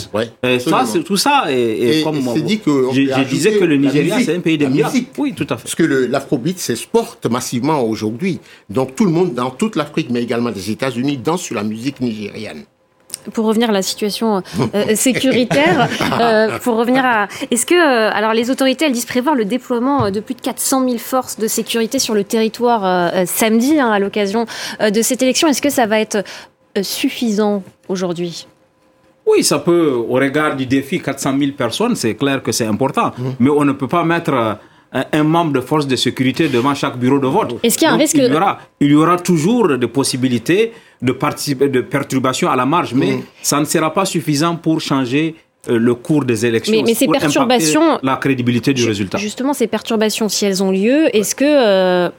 ça, 0.59 0.85
tout 1.05 1.17
ça, 1.17 1.45
et, 1.49 2.01
comme 2.03 2.19
dit 2.45 2.59
que 2.59 2.87
je, 2.93 3.23
disais 3.23 3.57
que 3.57 3.65
le 3.65 3.77
Nigeria, 3.77 4.19
c'est 4.21 4.35
un 4.35 4.39
pays 4.39 4.57
de 4.57 4.67
musique. 4.67 5.09
Oui, 5.17 5.33
tout 5.33 5.47
à 5.49 5.57
fait. 5.57 5.63
Parce 5.63 5.75
que 5.75 5.83
l'afrobeat 5.83 6.57
s'exporte 6.59 7.25
massivement 7.27 7.81
aujourd'hui. 7.81 8.39
Donc 8.69 8.95
tout 8.95 9.05
le 9.05 9.11
monde, 9.11 9.33
dans 9.33 9.49
toute 9.49 9.75
l'Afrique, 9.75 10.07
mais 10.09 10.23
également 10.23 10.51
des 10.51 10.71
États-Unis, 10.71 11.17
danse 11.17 11.41
sur 11.41 11.55
la 11.55 11.63
musique 11.63 11.99
nigérienne 11.99 12.63
pour 13.33 13.45
revenir 13.45 13.69
à 13.69 13.73
la 13.73 13.81
situation 13.81 14.37
euh, 14.37 14.41
euh, 14.75 14.95
sécuritaire, 14.95 15.87
euh, 16.19 16.57
pour 16.59 16.75
revenir 16.75 17.05
à, 17.05 17.27
est-ce 17.51 17.65
que, 17.65 17.75
alors 17.75 18.33
les 18.33 18.49
autorités, 18.49 18.85
elles 18.85 18.91
disent 18.91 19.05
prévoir 19.05 19.35
le 19.35 19.45
déploiement 19.45 20.11
de 20.11 20.19
plus 20.19 20.35
de 20.35 20.41
400 20.41 20.85
000 20.85 20.97
forces 20.97 21.37
de 21.37 21.47
sécurité 21.47 21.99
sur 21.99 22.13
le 22.13 22.23
territoire 22.23 23.13
samedi 23.25 23.79
hein, 23.79 23.89
à 23.89 23.99
l'occasion 23.99 24.45
de 24.79 25.01
cette 25.01 25.21
élection? 25.21 25.47
Est-ce 25.47 25.61
que 25.61 25.69
ça 25.69 25.85
va 25.85 25.99
être 25.99 26.23
suffisant 26.81 27.63
aujourd'hui? 27.87 28.47
Oui, 29.25 29.43
ça 29.43 29.59
peut, 29.59 29.91
au 29.91 30.13
regard 30.13 30.55
du 30.55 30.65
défi 30.65 30.99
400 30.99 31.37
000 31.37 31.51
personnes, 31.51 31.95
c'est 31.95 32.15
clair 32.15 32.41
que 32.41 32.51
c'est 32.51 32.65
important. 32.65 33.11
Mmh. 33.17 33.23
Mais 33.39 33.49
on 33.49 33.63
ne 33.63 33.73
peut 33.73 33.87
pas 33.87 34.03
mettre 34.03 34.57
un 34.91 35.23
membre 35.23 35.53
de 35.53 35.61
force 35.61 35.85
de 35.85 35.95
sécurité 35.95 36.49
devant 36.49 36.73
chaque 36.73 36.97
bureau 36.97 37.19
de 37.19 37.27
vote. 37.27 37.59
Est-ce 37.61 37.77
qu'il 37.77 37.87
y 37.87 37.91
a 37.91 37.93
un 37.93 37.97
risque 37.97 38.15
il 38.15 38.23
y, 38.23 38.35
aura, 38.35 38.59
il 38.79 38.91
y 38.91 38.95
aura 38.95 39.17
toujours 39.17 39.77
des 39.77 39.87
possibilités 39.87 40.73
de, 41.01 41.11
participer, 41.11 41.69
de 41.69 41.81
perturbation 41.81 42.49
à 42.49 42.55
la 42.55 42.65
marge, 42.65 42.93
mais 42.93 43.13
mm. 43.13 43.23
ça 43.41 43.59
ne 43.59 43.65
sera 43.65 43.93
pas 43.93 44.05
suffisant 44.05 44.55
pour 44.55 44.81
changer 44.81 45.35
euh, 45.69 45.77
le 45.77 45.95
cours 45.95 46.25
des 46.25 46.45
élections. 46.45 46.81
Mais, 46.85 46.93
ces 46.93 47.07
perturbations, 47.07 47.99
la 48.03 48.17
crédibilité 48.17 48.73
du 48.73 48.85
résultat. 48.85 49.17
Justement, 49.17 49.53
ces 49.53 49.67
perturbations, 49.67 50.29
si 50.29 50.45
elles 50.45 50.63
ont 50.63 50.71
lieu, 50.71 51.13
est-ce 51.15 51.35
que 51.35 51.45
euh, 51.45 52.09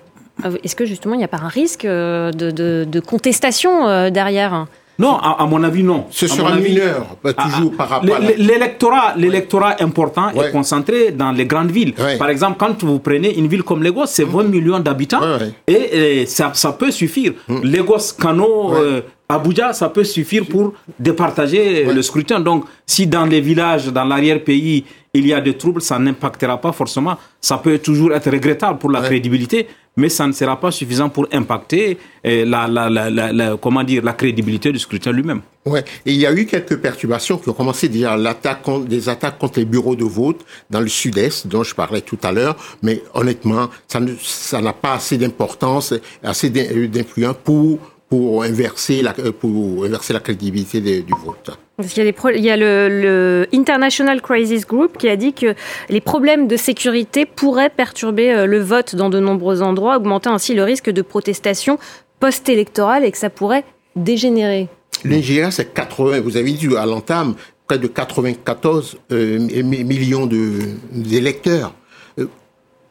est-ce 0.65 0.75
que 0.75 0.87
justement 0.87 1.15
il 1.15 1.19
n'y 1.19 1.25
a 1.25 1.29
pas 1.29 1.41
un 1.43 1.49
risque 1.49 1.85
euh, 1.85 2.33
de, 2.33 2.51
de 2.51 3.01
contestation 3.01 4.11
derrière? 4.11 4.67
Non, 5.01 5.17
à, 5.17 5.47
mon 5.47 5.63
avis, 5.65 5.83
non. 5.83 6.05
Ce 6.11 6.27
sera 6.27 6.55
mineur, 6.57 7.17
pas 7.23 7.33
ah, 7.35 7.45
toujours 7.45 7.73
par 7.73 7.89
rapport 7.89 8.17
à... 8.17 8.21
L'électorat, 8.21 9.15
l'électorat 9.17 9.77
important 9.81 10.29
est 10.31 10.53
concentré 10.53 11.11
dans 11.11 11.33
les 11.33 11.47
grandes 11.47 11.71
villes. 11.71 11.95
Par 12.19 12.29
exemple, 12.29 12.57
quand 12.59 12.85
vous 12.85 12.99
prenez 12.99 13.35
une 13.39 13.47
ville 13.47 13.63
comme 13.63 13.83
Lagos, 13.83 14.07
c'est 14.07 14.25
20 14.25 14.45
millions 14.45 14.79
d'habitants 14.79 15.23
et, 15.67 16.27
ça, 16.27 16.51
ça, 16.53 16.73
peut 16.73 16.91
suffire. 16.91 17.33
Mm. 17.49 17.61
Lagos, 17.65 18.13
Kano, 18.21 18.75
euh, 18.75 19.01
Abuja, 19.29 19.73
ça 19.73 19.89
peut 19.89 20.05
suffire 20.05 20.45
pour 20.45 20.75
départager 20.99 21.85
le 21.85 22.03
scrutin. 22.03 22.41
Donc, 22.41 22.65
si 22.87 23.07
dans 23.07 23.25
les 23.25 23.41
villages, 23.41 23.87
dans 23.87 24.05
l'arrière-pays, 24.05 24.85
il 25.13 25.27
y 25.27 25.33
a 25.33 25.41
des 25.41 25.57
troubles, 25.57 25.83
ça 25.83 25.99
n'impactera 25.99 26.61
pas 26.61 26.73
forcément. 26.73 27.17
Ça 27.41 27.59
peut 27.59 27.79
toujours 27.79 28.13
être 28.13 28.31
regrettable 28.31 28.79
pour 28.79 28.91
la 28.91 29.01
crédibilité, 29.01 29.67
mais 29.97 30.09
ça 30.09 30.27
ne 30.27 30.33
sera 30.33 30.59
pas 30.61 30.71
suffisant 30.71 31.09
pour 31.09 31.27
impacter 31.33 31.99
eh, 32.23 32.45
la, 32.45 32.69
la, 32.69 32.89
la, 32.89 33.57
comment 33.57 33.83
dire, 33.83 34.05
la 34.05 34.13
crédibilité 34.13 34.71
du 34.73 34.79
scrutin 34.79 35.11
lui-même. 35.11 35.41
Ouais. 35.67 35.85
Et 36.07 36.13
il 36.13 36.21
y 36.21 36.27
a 36.27 36.33
eu 36.33 36.47
quelques 36.47 36.79
perturbations 36.79 37.39
qui 37.39 37.49
ont 37.49 37.53
commencé 37.55 37.89
déjà 37.89 38.17
l'attaque 38.17 38.67
des 38.87 39.09
attaques 39.09 39.39
contre 39.39 39.59
les 39.59 39.65
bureaux 39.65 39.97
de 39.97 40.05
vote 40.05 40.45
dans 40.71 40.81
le 40.81 40.89
sud-est, 40.89 41.47
dont 41.49 41.65
je 41.65 41.75
parlais 41.75 42.01
tout 42.01 42.19
à 42.23 42.33
l'heure. 42.33 42.57
Mais 42.83 43.03
honnêtement, 43.15 43.69
ça 43.89 44.61
n'a 44.61 44.73
pas 44.73 44.95
assez 44.95 45.19
d'importance, 45.19 45.93
assez 46.23 46.51
d'influence 46.51 47.37
pour 47.43 47.79
pour 48.11 48.43
inverser 48.43 49.03
la, 49.03 49.15
pour 49.15 49.85
inverser 49.85 50.13
la 50.13 50.19
crédibilité 50.19 50.81
du 50.81 51.13
vote. 51.25 51.57
Parce 51.77 51.93
qu'il 51.93 52.05
y 52.05 52.09
a, 52.09 52.33
il 52.35 52.45
y 52.45 52.51
a 52.51 52.57
le, 52.57 52.89
le, 52.89 53.49
International 53.55 54.21
Crisis 54.21 54.67
Group 54.67 54.99
qui 54.99 55.09
a 55.09 55.15
dit 55.15 55.33
que 55.33 55.55
les 55.89 56.01
problèmes 56.01 56.49
de 56.49 56.57
sécurité 56.57 57.25
pourraient 57.25 57.71
perturber 57.71 58.33
euh, 58.33 58.47
le 58.47 58.59
vote 58.59 58.97
dans 58.97 59.11
de 59.11 59.21
nombreux 59.21 59.63
endroits, 59.63 59.97
augmentant 59.97 60.35
ainsi 60.35 60.55
le 60.55 60.65
risque 60.65 60.91
de 60.91 61.03
protestation 61.03 61.79
post-électorale 62.19 63.05
et 63.05 63.13
que 63.13 63.17
ça 63.17 63.31
pourrait 63.31 63.65
dégénérer. 63.95 64.69
L'Ingéria, 65.05 65.53
c'est 65.53 65.73
80, 65.73 66.21
vous 66.21 66.37
avez 66.37 66.51
dit 66.51 66.77
à 66.77 66.87
l'entame, 66.87 67.37
près 67.69 67.79
de 67.79 67.87
94 67.87 68.99
euh, 69.13 69.39
millions 69.63 70.29
d'électeurs. 70.93 71.75
Euh, 72.19 72.27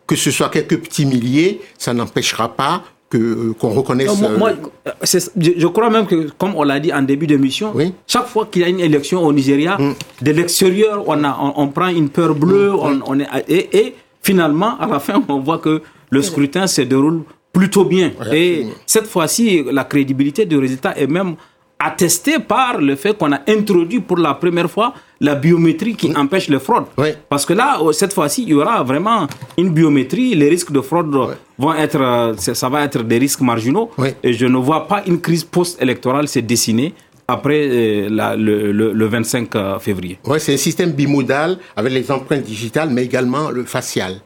que 0.07 0.15
ce 0.15 0.31
soit 0.31 0.49
quelques 0.49 0.79
petits 0.79 1.05
milliers, 1.05 1.59
ça 1.77 1.93
n'empêchera 1.93 2.55
pas 2.55 2.83
que 3.09 3.51
qu'on 3.53 3.69
reconnaisse. 3.69 4.11
moi, 4.37 4.51
euh, 4.87 4.91
je, 5.03 5.67
crois 5.67 5.89
même 5.89 6.05
que, 6.05 6.29
comme 6.37 6.55
on 6.55 6.63
l'a 6.63 6.79
dit 6.79 6.93
en 6.93 7.01
début 7.01 7.27
d'émission, 7.27 7.73
chaque 8.07 8.27
fois 8.27 8.47
qu'il 8.51 8.61
y 8.61 8.65
a 8.65 8.69
une 8.69 8.79
élection 8.79 9.25
au 9.25 9.33
Nigeria, 9.33 9.77
mm. 9.77 9.95
de 10.21 10.31
l'extérieur, 10.31 11.03
on, 11.07 11.23
a, 11.23 11.53
on, 11.55 11.67
prend 11.69 11.87
une 11.87 12.09
peur 12.09 12.35
bleue, 12.35 12.71
mm. 12.71 13.03
on, 13.05 13.19
est, 13.19 13.27
et, 13.49 13.95
finalement, 14.21 14.77
à 14.79 14.87
la 14.87 14.99
fin, 14.99 15.23
on 15.27 15.39
voit 15.39 15.57
que 15.57 15.81
le 16.09 16.21
scrutin 16.21 16.67
se 16.67 16.81
déroule 16.81 17.23
plutôt 17.51 17.83
bien. 17.83 18.11
et 18.31 18.67
cette 18.85 19.07
fois-ci, 19.07 19.63
la 19.71 19.83
crédibilité 19.83 20.45
du 20.45 20.57
résultat 20.57 20.95
est 20.97 21.07
même 21.07 21.35
attesté 21.79 22.39
par 22.39 22.79
le 22.79 22.95
fait 22.95 23.17
qu'on 23.17 23.31
a 23.31 23.39
introduit 23.47 24.01
pour 24.01 24.17
la 24.17 24.33
première 24.33 24.69
fois 24.69 24.93
la 25.21 25.35
biométrie 25.35 25.95
qui 25.95 26.13
empêche 26.15 26.49
les 26.49 26.59
fraudes. 26.59 26.85
Parce 27.29 27.45
que 27.45 27.53
là, 27.53 27.79
euh, 27.81 27.91
cette 27.93 28.13
fois-ci, 28.13 28.43
il 28.43 28.49
y 28.49 28.53
aura 28.53 28.83
vraiment 28.83 29.27
une 29.57 29.69
biométrie. 29.69 30.35
Les 30.35 30.49
risques 30.49 30.71
de 30.71 30.81
fraude 30.81 31.13
vont 31.57 31.73
être, 31.73 32.01
euh, 32.01 32.33
ça 32.37 32.69
va 32.69 32.83
être 32.83 33.03
des 33.03 33.17
risques 33.17 33.41
marginaux. 33.41 33.91
Et 34.23 34.33
je 34.33 34.45
ne 34.45 34.57
vois 34.57 34.87
pas 34.87 35.03
une 35.07 35.19
crise 35.21 35.43
post-électorale 35.43 36.27
se 36.27 36.39
dessiner 36.39 36.93
après 37.27 37.67
euh, 37.69 38.35
le, 38.35 39.05
25 39.05 39.79
février. 39.79 40.19
Oui, 40.25 40.39
c'est 40.39 40.53
un 40.53 40.57
système 40.57 40.91
bimodal 40.91 41.57
avec 41.75 41.93
les 41.93 42.11
empreintes 42.11 42.43
digitales, 42.43 42.89
mais 42.91 43.05
également 43.05 43.51
le 43.51 43.63
facial. 43.63 44.21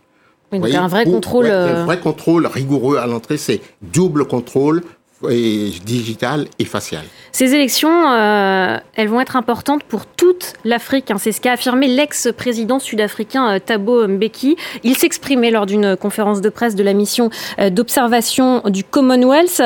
un 0.52 0.88
vrai 0.88 1.06
contrôle. 1.06 1.48
un 1.48 1.86
vrai 1.86 2.00
contrôle 2.00 2.48
rigoureux 2.48 2.98
à 2.98 3.06
l'entrée, 3.08 3.38
c'est 3.38 3.62
double 3.82 4.26
contrôle 4.26 4.82
digitale 5.30 6.48
et 6.60 6.66
faciale. 6.66 7.06
Ces 7.32 7.54
élections, 7.56 8.12
euh, 8.12 8.78
elles 8.96 9.08
vont 9.08 9.22
être 9.22 9.36
importantes 9.36 9.84
pour 9.84 10.06
toute 10.06 10.54
l'Afrique. 10.64 11.12
Hein. 11.12 11.18
C'est 11.18 11.32
ce 11.32 11.42
qu'a 11.42 11.54
affirmé 11.54 11.88
l'ex-président 11.88 12.80
sud-africain 12.80 13.56
euh, 13.56 13.60
Thabo 13.60 14.08
Mbeki. 14.08 14.56
Il 14.84 14.98
s'exprimait 14.98 15.52
lors 15.52 15.66
d'une 15.66 15.96
conférence 15.96 16.42
de 16.42 16.50
presse 16.50 16.76
de 16.76 16.84
la 16.84 16.94
mission 16.94 17.30
euh, 17.60 17.70
d'observation 17.70 18.62
du 18.68 18.84
Commonwealth. 18.84 19.62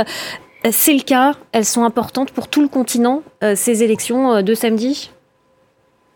C'est 0.72 0.94
le 0.94 1.02
cas, 1.02 1.34
elles 1.52 1.66
sont 1.66 1.84
importantes 1.84 2.32
pour 2.32 2.48
tout 2.48 2.62
le 2.62 2.68
continent, 2.68 3.22
ces 3.56 3.84
élections 3.84 4.42
de 4.42 4.54
samedi 4.54 5.12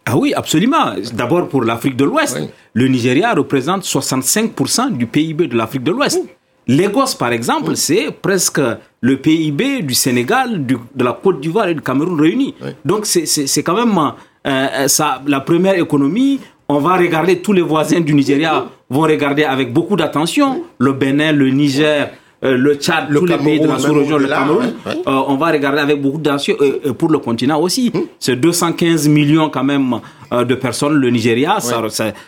ah 0.08 0.18
oui, 0.18 0.34
absolument. 0.34 0.96
D'abord 1.14 1.48
pour 1.48 1.64
l'Afrique 1.64 1.96
de 1.96 2.04
l'Ouest. 2.04 2.40
Le 2.74 2.88
Nigeria 2.88 3.34
représente 3.34 3.84
65% 3.84 4.98
du 4.98 5.06
PIB 5.06 5.48
de 5.48 5.56
l'Afrique 5.56 5.84
de 5.84 5.92
l'Ouest. 5.92 6.20
Lagos, 6.68 7.16
par 7.18 7.32
exemple, 7.32 7.76
c'est 7.76 8.12
presque 8.12 8.60
le 9.02 9.18
PIB 9.18 9.82
du 9.82 9.94
Sénégal, 9.96 10.66
de 10.66 11.04
la 11.04 11.14
Côte 11.14 11.42
d'Ivoire 11.42 11.68
et 11.68 11.74
du 11.74 11.82
Cameroun 11.82 12.20
réunis. 12.22 12.54
Donc 12.86 13.06
c'est 13.06 13.64
quand 13.64 13.76
même 13.76 14.00
euh, 14.48 14.88
ça, 14.88 15.22
la 15.28 15.40
première 15.42 15.76
économie. 15.78 16.40
On 16.70 16.80
va 16.80 16.96
regarder, 16.96 17.42
tous 17.42 17.52
les 17.52 17.62
voisins 17.62 18.00
du 18.00 18.14
Nigeria 18.14 18.66
vont 18.90 19.02
regarder 19.02 19.44
avec 19.44 19.74
beaucoup 19.74 19.96
d'attention. 19.98 20.64
Le 20.78 20.94
Bénin, 20.94 21.34
le 21.34 21.50
Niger, 21.50 22.12
euh, 22.44 22.58
le 22.58 22.76
Tchad, 22.76 23.14
tous 23.14 23.26
les 23.26 23.38
pays 23.38 23.60
de 23.60 23.68
la 23.68 23.78
sous-région, 23.78 24.18
le 24.18 24.28
Cameroun, 24.28 24.74
euh, 24.88 24.94
on 25.06 25.36
va 25.36 25.52
regarder 25.52 25.80
avec 25.80 26.02
beaucoup 26.02 26.18
d'attention 26.18 26.56
euh, 26.62 26.92
pour 26.94 27.10
le 27.10 27.20
continent 27.20 27.60
aussi. 27.62 27.92
Hum. 27.94 28.06
C'est 28.20 28.36
215 28.36 29.08
millions 29.10 29.50
quand 29.50 29.64
même 29.64 30.00
de 30.32 30.56
personnes, 30.56 30.94
le 30.96 31.10
Nigeria. 31.10 31.58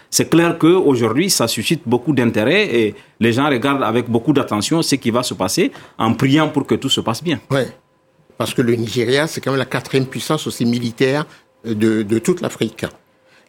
C'est 0.09 0.29
clair 0.29 0.57
qu'aujourd'hui, 0.57 1.29
ça 1.29 1.47
suscite 1.47 1.83
beaucoup 1.85 2.13
d'intérêt 2.13 2.63
et 2.75 2.95
les 3.19 3.33
gens 3.33 3.49
regardent 3.49 3.83
avec 3.83 4.09
beaucoup 4.09 4.33
d'attention 4.33 4.81
ce 4.81 4.95
qui 4.95 5.11
va 5.11 5.23
se 5.23 5.33
passer 5.33 5.71
en 5.97 6.13
priant 6.13 6.49
pour 6.49 6.67
que 6.67 6.75
tout 6.75 6.89
se 6.89 7.01
passe 7.01 7.23
bien. 7.23 7.39
Oui, 7.49 7.61
parce 8.37 8.53
que 8.53 8.61
le 8.61 8.75
Nigeria, 8.75 9.27
c'est 9.27 9.41
quand 9.41 9.51
même 9.51 9.59
la 9.59 9.65
quatrième 9.65 10.05
puissance 10.05 10.47
aussi 10.47 10.65
militaire 10.65 11.25
de, 11.65 12.03
de 12.03 12.19
toute 12.19 12.41
l'Afrique. 12.41 12.85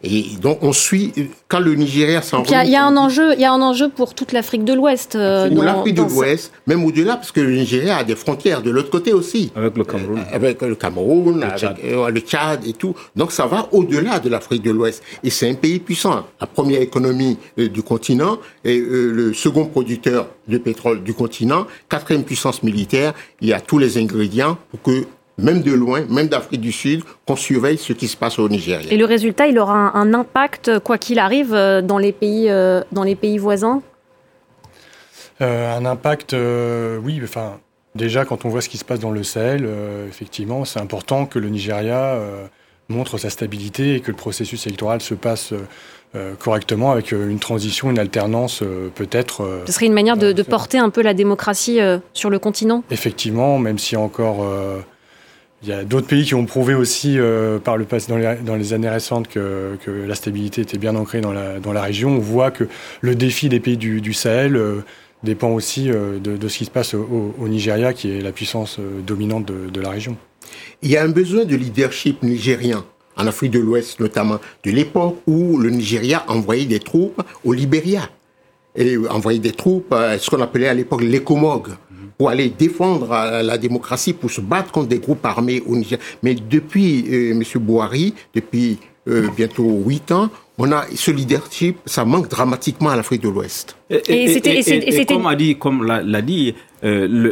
Et 0.02 0.24
donc 0.40 0.58
on 0.62 0.72
suit 0.72 1.12
quand 1.48 1.60
le 1.60 1.74
Nigeria 1.74 2.20
s'en 2.20 2.42
Il 2.44 2.70
y, 2.70 2.76
a 2.76 2.84
un 2.84 2.96
enjeu, 2.96 3.32
il 3.34 3.40
y 3.40 3.44
a 3.44 3.52
un 3.52 3.62
enjeu 3.62 3.88
pour 3.88 4.14
toute 4.14 4.32
l'Afrique 4.32 4.64
de 4.64 4.74
l'Ouest. 4.74 5.16
Euh, 5.16 5.48
l'Afrique 5.48 5.94
de 5.94 6.02
l'Ouest, 6.02 6.52
même 6.66 6.84
au-delà, 6.84 7.16
parce 7.16 7.32
que 7.32 7.40
le 7.40 7.52
Nigeria 7.52 7.98
a 7.98 8.04
des 8.04 8.16
frontières 8.16 8.60
de 8.60 8.70
l'autre 8.70 8.90
côté 8.90 9.12
aussi. 9.12 9.50
Avec 9.56 9.76
le 9.76 9.84
Cameroun. 9.84 10.18
Euh, 10.18 10.36
avec 10.36 10.60
le 10.62 10.74
Cameroun, 10.74 11.40
le, 11.40 11.46
avec, 11.46 11.58
Tchad. 11.58 11.76
Euh, 11.84 12.10
le 12.10 12.20
Tchad 12.20 12.66
et 12.66 12.72
tout. 12.74 12.94
Donc 13.16 13.32
ça 13.32 13.46
va 13.46 13.68
au-delà 13.72 14.18
de 14.18 14.28
l'Afrique 14.28 14.62
de 14.62 14.70
l'Ouest. 14.70 15.02
Et 15.22 15.30
c'est 15.30 15.48
un 15.48 15.54
pays 15.54 15.78
puissant. 15.78 16.26
La 16.40 16.46
première 16.46 16.82
économie 16.82 17.38
du 17.56 17.82
continent 17.82 18.38
et 18.64 18.78
le 18.78 19.32
second 19.32 19.66
producteur 19.66 20.28
de 20.48 20.58
pétrole 20.58 21.02
du 21.02 21.14
continent, 21.14 21.66
quatrième 21.88 22.24
puissance 22.24 22.62
militaire. 22.62 23.14
Il 23.40 23.48
y 23.48 23.52
a 23.52 23.60
tous 23.60 23.78
les 23.78 23.96
ingrédients 23.98 24.58
pour 24.70 24.82
que 24.82 25.06
même 25.38 25.62
de 25.62 25.72
loin, 25.72 26.04
même 26.08 26.28
d'Afrique 26.28 26.60
du 26.60 26.72
Sud, 26.72 27.02
qu'on 27.26 27.36
surveille 27.36 27.78
ce 27.78 27.92
qui 27.92 28.08
se 28.08 28.16
passe 28.16 28.38
au 28.38 28.48
Nigeria. 28.48 28.92
Et 28.92 28.96
le 28.96 29.04
résultat, 29.04 29.46
il 29.46 29.58
aura 29.58 29.96
un, 29.96 30.14
impact, 30.14 30.78
quoi 30.78 30.98
qu'il 30.98 31.18
arrive, 31.18 31.54
euh, 31.54 31.82
dans 31.82 31.98
les 31.98 32.12
pays, 32.12 32.48
euh, 32.48 32.82
dans 32.92 33.02
les 33.02 33.16
pays 33.16 33.38
voisins? 33.38 33.82
Euh, 35.40 35.76
Un 35.76 35.84
impact, 35.84 36.36
oui. 37.02 37.20
Enfin, 37.22 37.58
déjà, 37.94 38.24
quand 38.24 38.44
on 38.44 38.48
voit 38.48 38.60
ce 38.60 38.68
qui 38.68 38.78
se 38.78 38.84
passe 38.84 39.00
dans 39.00 39.10
le 39.10 39.24
Sahel, 39.24 39.68
effectivement, 40.08 40.64
c'est 40.64 40.80
important 40.80 41.26
que 41.26 41.38
le 41.38 41.48
Nigeria 41.48 42.16
montre 42.88 43.18
sa 43.18 43.30
stabilité 43.30 43.96
et 43.96 44.00
que 44.00 44.12
le 44.12 44.16
processus 44.16 44.66
électoral 44.66 45.00
se 45.00 45.14
passe 45.14 45.52
correctement 46.38 46.92
avec 46.92 47.10
une 47.10 47.40
transition, 47.40 47.90
une 47.90 47.98
alternance 47.98 48.62
peut-être. 48.94 49.62
Ce 49.66 49.72
serait 49.72 49.86
une 49.86 49.92
manière 49.92 50.16
de, 50.16 50.30
de, 50.30 50.42
porter 50.44 50.78
un 50.78 50.90
peu 50.90 51.02
la 51.02 51.14
démocratie 51.14 51.80
sur 52.12 52.30
le 52.30 52.38
continent? 52.38 52.84
Effectivement, 52.92 53.58
même 53.58 53.80
si 53.80 53.96
encore 53.96 54.46
il 55.64 55.70
y 55.70 55.72
a 55.72 55.84
d'autres 55.84 56.06
pays 56.06 56.24
qui 56.24 56.34
ont 56.34 56.44
prouvé 56.44 56.74
aussi 56.74 57.18
euh, 57.18 57.58
par 57.58 57.78
le 57.78 57.86
passé, 57.86 58.12
dans 58.12 58.56
les, 58.56 58.72
années 58.74 58.88
récentes 58.88 59.28
que, 59.28 59.78
la 60.06 60.14
stabilité 60.14 60.60
était 60.60 60.76
bien 60.76 60.94
ancrée 60.94 61.22
dans 61.22 61.32
la, 61.32 61.82
région. 61.82 62.10
On 62.10 62.18
voit 62.18 62.50
que 62.50 62.64
le 63.00 63.14
défi 63.14 63.48
des 63.48 63.60
pays 63.60 63.78
du, 63.78 64.12
Sahel 64.12 64.56
euh, 64.56 64.80
dépend 65.22 65.48
aussi 65.48 65.90
euh, 65.90 66.18
de, 66.18 66.48
ce 66.48 66.58
qui 66.58 66.64
se 66.66 66.70
passe 66.70 66.92
au, 66.92 67.48
Nigeria, 67.48 67.94
qui 67.94 68.10
est 68.10 68.20
la 68.20 68.32
puissance 68.32 68.78
dominante 69.06 69.46
de, 69.46 69.80
la 69.80 69.88
région. 69.88 70.18
Il 70.82 70.90
y 70.90 70.98
a 70.98 71.02
un 71.02 71.08
besoin 71.08 71.46
de 71.46 71.56
leadership 71.56 72.22
nigérien, 72.22 72.84
en 73.16 73.26
Afrique 73.26 73.52
de 73.52 73.60
l'Ouest 73.60 74.00
notamment, 74.00 74.40
de 74.64 74.70
l'époque 74.70 75.16
où 75.26 75.56
le 75.56 75.70
Nigeria 75.70 76.24
envoyait 76.28 76.66
des 76.66 76.80
troupes 76.80 77.22
au 77.44 77.54
Libéria. 77.54 78.10
Et 78.76 78.96
envoyait 79.08 79.38
des 79.38 79.52
troupes, 79.52 79.94
ce 80.18 80.28
qu'on 80.28 80.42
appelait 80.42 80.66
à 80.66 80.74
l'époque 80.74 81.02
l'écomog 81.02 81.68
pour 82.18 82.30
aller 82.30 82.48
défendre 82.48 83.10
euh, 83.12 83.42
la 83.42 83.58
démocratie, 83.58 84.12
pour 84.12 84.30
se 84.30 84.40
battre 84.40 84.70
contre 84.72 84.88
des 84.88 84.98
groupes 84.98 85.24
armés 85.24 85.62
au 85.66 85.76
Niger. 85.76 85.98
Mais 86.22 86.34
depuis 86.34 87.04
euh, 87.10 87.32
M. 87.32 87.42
Bouhari, 87.62 88.14
depuis 88.34 88.78
euh, 89.08 89.28
bientôt 89.36 89.68
huit 89.86 90.10
ans, 90.12 90.30
on 90.56 90.70
a 90.70 90.84
ce 90.94 91.10
leadership, 91.10 91.78
ça 91.84 92.04
manque 92.04 92.28
dramatiquement 92.28 92.90
à 92.90 92.96
l'Afrique 92.96 93.22
de 93.22 93.28
l'Ouest. 93.28 93.76
Et, 93.90 94.40
comme 95.06 95.26
a 95.26 95.34
dit, 95.34 95.56
comme 95.56 95.84
l'a 95.84 96.22
dit, 96.22 96.54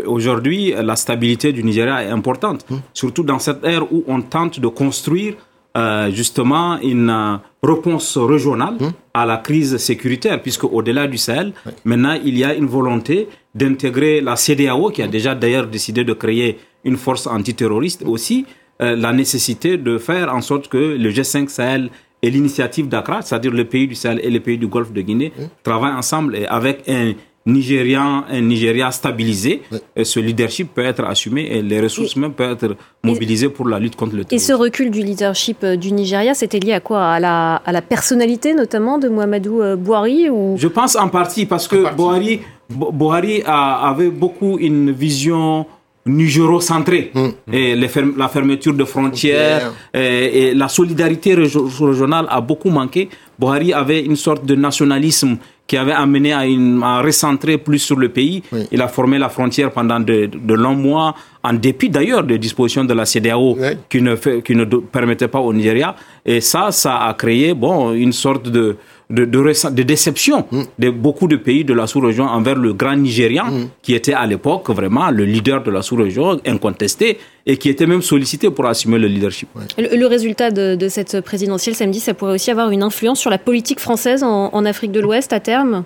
aujourd'hui, 0.07 0.75
la 0.77 0.97
stabilité 0.97 1.53
du 1.53 1.63
Nigeria 1.63 2.03
est 2.03 2.09
importante, 2.11 2.67
hum. 2.71 2.81
surtout 2.93 3.23
dans 3.23 3.39
cette 3.39 3.63
ère 3.65 3.93
où 3.93 4.03
on 4.09 4.23
tente 4.23 4.59
de 4.59 4.67
construire 4.67 5.35
euh, 5.77 6.11
justement 6.11 6.79
une 6.81 7.09
euh, 7.09 7.37
réponse 7.63 8.19
régionale 8.19 8.77
hum. 8.81 8.93
à 9.15 9.25
la 9.25 9.39
crise 9.39 9.79
sécuritaire, 9.79 10.43
puisque 10.43 10.65
au-delà 10.65 11.07
du 11.07 11.17
Sahel, 11.17 11.53
maintenant 11.85 12.17
il 12.23 12.37
y 12.37 12.45
a 12.45 12.55
une 12.55 12.67
volonté 12.67 13.29
d'intégrer 13.55 14.21
la 14.21 14.37
CDAO, 14.37 14.91
qui 14.91 15.03
a 15.03 15.09
déjà 15.09 15.35
d'ailleurs 15.35 15.67
décidé 15.67 16.05
de 16.05 16.13
créer 16.13 16.59
une 16.85 16.97
force 16.97 17.27
antiterroriste, 17.27 18.03
aussi 18.05 18.45
euh, 18.83 18.97
la 18.97 19.13
nécessité 19.13 19.79
de 19.79 19.97
faire 19.97 20.35
en 20.35 20.43
sorte 20.43 20.69
que 20.69 20.77
le 20.77 21.11
G5 21.11 21.49
Sahel 21.49 21.91
et 22.21 22.31
l'initiative 22.31 22.89
d'Accra, 22.89 23.23
c'est-à-dire 23.23 23.53
le 23.53 23.65
pays 23.65 23.87
du 23.87 23.95
Sahel 23.95 24.21
et 24.23 24.31
les 24.31 24.41
pays 24.41 24.59
du 24.59 24.67
Golfe 24.67 24.93
de 24.93 25.01
Guinée, 25.01 25.33
hum. 25.39 25.49
travaillent 25.63 25.95
ensemble 25.95 26.37
et 26.37 26.47
avec 26.47 26.89
un 26.89 27.13
Nigérian, 27.45 28.25
un 28.31 28.41
Nigeria 28.41 28.91
stabilisé, 28.93 29.63
ce 30.01 30.21
leadership 30.21 30.75
peut 30.75 30.85
être 30.85 31.05
assumé 31.05 31.43
et 31.51 31.61
les 31.61 31.81
ressources 31.81 32.15
même 32.17 32.33
peuvent 32.33 32.57
être 32.63 32.77
mobilisées 33.03 33.49
pour 33.49 33.69
la 33.69 33.81
lutte 33.81 33.97
contre 33.97 34.15
le 34.15 34.25
terrorisme. 34.25 34.35
Et 34.35 34.39
ce 34.39 34.57
recul 34.57 34.91
du 34.91 35.03
leadership 35.03 35.59
euh, 35.65 35.77
du 35.77 35.93
Nigeria, 35.93 36.35
c'était 36.35 36.61
lié 36.61 36.75
à 36.75 36.81
quoi? 36.81 37.05
À 37.05 37.19
la, 37.19 37.57
à 37.57 37.73
la, 37.73 37.83
personnalité 37.83 38.55
notamment 38.55 38.99
de 38.99 39.09
Mohamedou 39.09 39.61
euh, 39.61 39.77
Bouhari 39.77 40.31
ou... 40.31 40.55
Je 40.57 40.69
pense 40.69 40.95
en 40.95 41.09
partie 41.09 41.47
parce 41.47 41.67
que 41.67 41.93
Bouhari, 41.95 42.41
Bouhari 42.71 43.43
avait 43.45 44.11
beaucoup 44.11 44.59
une 44.59 44.93
vision 44.93 45.67
nigéro-centrée. 46.07 47.11
Hum. 47.15 47.33
Et 47.53 47.75
la 47.77 48.29
fermeture 48.29 48.75
de 48.75 48.85
frontières 48.85 49.73
et, 49.95 50.49
et, 50.49 50.55
la 50.55 50.69
solidarité 50.69 51.35
régionale 51.35 52.27
a 52.29 52.41
beaucoup 52.41 52.71
manqué. 52.71 53.09
Bouhari 53.39 53.73
avait 53.73 54.03
une 54.05 54.17
sorte 54.17 54.45
de 54.45 54.55
nationalisme 54.55 55.39
qui 55.67 55.77
avait 55.77 55.93
amené 55.93 56.33
à, 56.33 56.47
une, 56.47 56.83
recentrer 56.83 57.59
plus 57.59 57.79
sur 57.79 57.97
le 57.97 58.09
pays. 58.09 58.43
Il 58.71 58.83
a 58.83 58.89
formé 58.89 59.19
la 59.19 59.29
frontière 59.29 59.71
pendant 59.71 60.01
de, 60.01 60.29
longs 60.55 60.75
mois, 60.75 61.15
en 61.43 61.55
dépit 61.55 61.89
d'ailleurs 61.89 62.25
des 62.25 62.39
dispositions 62.39 62.85
de 62.85 62.95
la 62.95 63.05
CDAO 63.05 63.57
qui, 63.89 64.03
ne 64.03 64.17
fait, 64.17 64.43
qui 64.43 64.55
ne 64.55 64.65
permettaient 64.65 65.29
pas 65.29 65.41
au 65.41 65.53
Nigeria. 65.53 65.95
Et 66.25 66.41
ça, 66.41 66.71
ça 66.73 67.05
a 67.07 67.15
créé 67.15 67.55
bon, 67.55 67.93
une 67.93 68.13
sorte 68.13 68.49
de, 68.49 68.77
de, 69.11 69.25
de, 69.25 69.83
déception 69.83 70.47
mm. 70.51 70.63
de 70.79 70.91
beaucoup 70.91 71.29
de 71.29 71.37
pays 71.37 71.65
de 71.65 71.75
la 71.75 71.87
sous-région 71.87 72.25
envers 72.25 72.57
le 72.57 72.73
grand 72.73 72.97
Nigérian, 72.97 73.47
mm. 73.47 73.69
qui 73.83 73.95
était 73.95 74.15
à 74.15 74.27
l'époque 74.27 74.71
vraiment 74.71 75.11
le 75.11 75.25
leader 75.25 75.63
de 75.63 75.71
la 75.71 75.83
sous-région, 75.83 76.41
incontesté, 76.47 77.19
et 77.47 77.57
qui 77.57 77.69
était 77.69 77.87
même 77.87 78.03
sollicité 78.03 78.51
pour 78.51 78.67
assumer 78.67 78.99
le 78.99 79.09
leadership. 79.09 79.49
Le, 79.77 80.07
résultat 80.07 80.51
de, 80.51 80.89
cette 80.89 81.21
présidentielle 81.21 81.75
samedi, 81.75 82.01
ça 82.01 82.15
pourrait 82.15 82.35
aussi 82.35 82.51
avoir 82.51 82.71
une 82.71 82.83
influence 82.83 83.19
sur 83.19 83.31
la 83.31 83.39
politique 83.39 83.81
française 83.81 84.23
en 84.23 84.65
Afrique 84.65 84.93
de 84.93 85.01
l'Ouest 85.01 85.33
à 85.33 85.41
terme? 85.41 85.85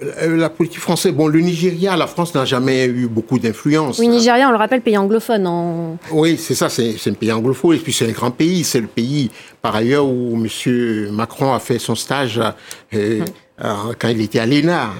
La 0.00 0.50
politique 0.50 0.80
française, 0.80 1.12
bon, 1.12 1.28
le 1.28 1.40
Nigeria, 1.40 1.96
la 1.96 2.06
France 2.06 2.34
n'a 2.34 2.44
jamais 2.44 2.86
eu 2.86 3.06
beaucoup 3.06 3.38
d'influence. 3.38 3.98
Oui, 3.98 4.08
Nigeria, 4.08 4.48
on 4.48 4.50
le 4.50 4.56
rappelle, 4.56 4.80
pays 4.80 4.98
anglophone. 4.98 5.46
En... 5.46 5.98
Oui, 6.10 6.36
c'est 6.36 6.54
ça, 6.54 6.68
c'est 6.68 6.96
un 7.06 7.14
pays 7.14 7.30
anglophone, 7.30 7.76
et 7.76 7.78
puis 7.78 7.92
c'est 7.92 8.08
un 8.08 8.12
grand 8.12 8.32
pays, 8.32 8.64
c'est 8.64 8.80
le 8.80 8.88
pays, 8.88 9.30
par 9.62 9.76
ailleurs, 9.76 10.06
où 10.06 10.34
M. 10.36 11.10
Macron 11.12 11.54
a 11.54 11.60
fait 11.60 11.78
son 11.78 11.94
stage. 11.94 12.38
Euh, 12.38 12.50
hum. 12.92 12.94
Euh, 12.94 13.24
quand 13.58 14.08
il 14.08 14.20
était 14.20 14.40
à 14.40 14.46
l'ENA. 14.46 14.90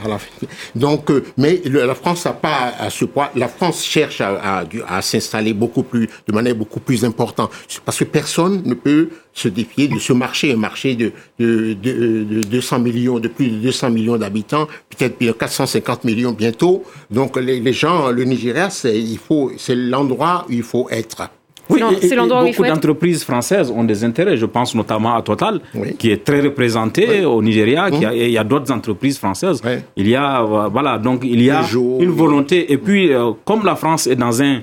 Donc, 0.74 1.10
euh, 1.10 1.24
mais 1.36 1.60
la 1.66 1.94
France 1.94 2.24
n'a 2.24 2.32
pas 2.32 2.72
à 2.78 2.88
ce 2.90 3.04
point. 3.04 3.30
La 3.34 3.48
France 3.48 3.84
cherche 3.84 4.20
à, 4.20 4.64
à, 4.88 5.02
s'installer 5.02 5.52
beaucoup 5.52 5.82
plus, 5.82 6.08
de 6.26 6.32
manière 6.32 6.54
beaucoup 6.54 6.80
plus 6.80 7.04
importante, 7.04 7.50
parce 7.84 7.98
que 7.98 8.04
personne 8.04 8.62
ne 8.64 8.74
peut 8.74 9.10
se 9.32 9.48
défier 9.48 9.88
de 9.88 9.98
ce 9.98 10.12
marché, 10.12 10.52
un 10.52 10.56
marché 10.56 10.94
de, 10.94 11.12
de, 11.38 11.74
de, 11.74 12.42
200 12.42 12.78
millions, 12.78 13.18
de 13.18 13.28
plus 13.28 13.48
de 13.48 13.56
200 13.56 13.90
millions 13.90 14.16
d'habitants, 14.16 14.68
peut-être 14.88 15.18
450 15.36 16.04
millions 16.04 16.32
bientôt. 16.32 16.84
Donc, 17.10 17.36
les, 17.36 17.58
les 17.58 17.72
gens, 17.72 18.10
le 18.10 18.24
Nigeria, 18.24 18.70
c'est 18.70 18.98
il 18.98 19.18
faut, 19.18 19.50
c'est 19.58 19.74
l'endroit 19.74 20.46
où 20.48 20.52
il 20.52 20.62
faut 20.62 20.88
être. 20.90 21.28
Oui, 21.70 21.80
c'est 22.00 22.14
l'endroit 22.14 22.42
où 22.42 22.46
Beaucoup 22.46 22.64
d'entreprises 22.64 23.24
françaises 23.24 23.70
ont 23.70 23.84
des 23.84 24.04
intérêts. 24.04 24.36
Je 24.36 24.46
pense 24.46 24.74
notamment 24.74 25.14
à 25.16 25.22
Total, 25.22 25.60
qui 25.98 26.10
est 26.10 26.24
très 26.24 26.40
représenté 26.40 27.24
au 27.24 27.42
Nigeria. 27.42 27.90
Qui 27.90 28.04
il 28.14 28.30
y 28.30 28.38
a 28.38 28.44
d'autres 28.44 28.72
entreprises 28.72 29.18
françaises. 29.18 29.62
Il 29.96 30.08
y 30.08 30.16
a, 30.16 30.42
voilà, 30.70 30.98
donc 30.98 31.22
il 31.24 31.42
y 31.42 31.50
a 31.50 31.62
une 31.72 32.10
volonté. 32.10 32.72
Et 32.72 32.78
puis, 32.78 33.10
comme 33.44 33.64
la 33.64 33.76
France 33.76 34.06
est 34.06 34.16
dans 34.16 34.42
un 34.42 34.60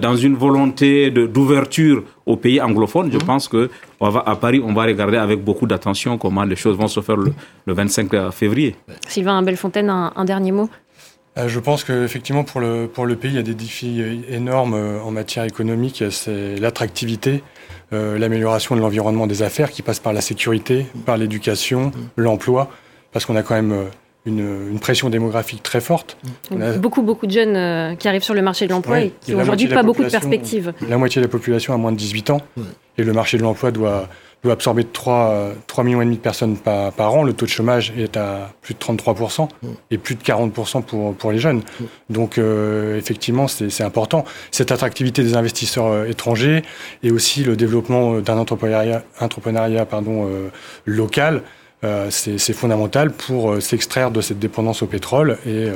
dans 0.00 0.16
une 0.16 0.36
volonté 0.36 1.10
d'ouverture 1.10 2.02
aux 2.24 2.36
pays 2.36 2.60
anglophones, 2.60 3.10
je 3.12 3.18
pense 3.18 3.46
que 3.46 3.68
on 4.00 4.08
va, 4.08 4.22
à 4.26 4.34
Paris, 4.34 4.60
on 4.64 4.72
va 4.72 4.84
regarder 4.84 5.18
avec 5.18 5.44
beaucoup 5.44 5.66
d'attention 5.66 6.16
comment 6.16 6.44
les 6.44 6.56
choses 6.56 6.76
vont 6.76 6.88
se 6.88 7.00
faire 7.00 7.16
le, 7.16 7.32
25 7.66 8.30
février. 8.32 8.74
Sylvain 9.06 9.42
Bellefontaine, 9.42 9.90
un 9.90 10.24
dernier 10.24 10.50
mot 10.50 10.64
euh, 10.64 10.85
je 11.36 11.60
pense 11.60 11.84
qu'effectivement, 11.84 12.44
pour 12.44 12.60
le, 12.60 12.86
pour 12.86 13.06
le 13.06 13.16
pays, 13.16 13.32
il 13.32 13.36
y 13.36 13.38
a 13.38 13.42
des 13.42 13.54
défis 13.54 14.00
euh, 14.00 14.16
énormes 14.34 14.74
euh, 14.74 15.00
en 15.02 15.10
matière 15.10 15.44
économique. 15.44 16.02
C'est 16.10 16.56
l'attractivité, 16.56 17.42
l'amélioration 17.92 18.74
de 18.74 18.80
l'environnement 18.80 19.26
des 19.26 19.42
affaires 19.42 19.70
qui 19.70 19.82
passe 19.82 20.00
par 20.00 20.12
la 20.12 20.20
sécurité, 20.20 20.86
par 21.04 21.16
l'éducation, 21.16 21.92
l'emploi, 22.16 22.68
parce 23.12 23.24
qu'on 23.24 23.36
a 23.36 23.42
quand 23.42 23.54
même 23.54 23.86
une, 24.24 24.78
pression 24.80 25.08
démographique 25.08 25.62
très 25.62 25.80
forte. 25.80 26.16
Beaucoup, 26.78 27.02
beaucoup 27.02 27.26
de 27.26 27.32
jeunes 27.32 27.96
qui 27.96 28.08
arrivent 28.08 28.24
sur 28.24 28.34
le 28.34 28.42
marché 28.42 28.66
de 28.66 28.72
l'emploi 28.72 29.00
et 29.00 29.12
qui 29.20 29.32
n'ont 29.32 29.42
aujourd'hui 29.42 29.68
pas 29.68 29.84
beaucoup 29.84 30.02
de 30.02 30.10
perspectives. 30.10 30.72
La 30.88 30.98
moitié 30.98 31.20
de 31.20 31.26
la 31.26 31.30
population 31.30 31.74
a 31.74 31.76
moins 31.76 31.92
de 31.92 31.96
18 31.96 32.30
ans 32.30 32.40
et 32.98 33.04
le 33.04 33.12
marché 33.12 33.38
de 33.38 33.42
l'emploi 33.42 33.70
doit 33.70 34.08
absorber 34.50 34.84
3, 34.84 35.52
3 35.66 35.84
millions 35.84 36.02
et 36.02 36.04
demi 36.04 36.16
de 36.16 36.22
personnes 36.22 36.56
par, 36.56 37.14
an. 37.14 37.24
Le 37.24 37.32
taux 37.32 37.46
de 37.46 37.50
chômage 37.50 37.92
est 37.96 38.16
à 38.16 38.52
plus 38.62 38.74
de 38.74 38.78
33% 38.78 39.48
mm. 39.62 39.68
et 39.90 39.98
plus 39.98 40.14
de 40.14 40.22
40% 40.22 40.82
pour, 40.82 41.14
pour 41.14 41.32
les 41.32 41.38
jeunes. 41.38 41.58
Mm. 41.58 41.84
Donc 42.10 42.38
euh, 42.38 42.96
effectivement, 42.96 43.48
c'est 43.48 43.82
important. 43.82 44.24
Cette 44.50 44.72
attractivité 44.72 45.22
des 45.22 45.36
investisseurs 45.36 45.86
euh, 45.86 46.06
étrangers 46.06 46.62
et 47.02 47.10
aussi 47.10 47.44
le 47.44 47.56
développement 47.56 48.20
d'un 48.20 48.38
entrepreneuriat, 48.38 49.02
entrepreneuriat 49.20 49.86
pardon, 49.86 50.28
euh, 50.28 50.48
local, 50.84 51.42
c'est 52.10 52.52
fondamental 52.52 53.12
pour 53.12 53.62
s'extraire 53.62 54.10
de 54.10 54.20
cette 54.20 54.40
dépendance 54.40 54.82
au 54.82 54.86
pétrole 54.86 55.38
et, 55.46 55.68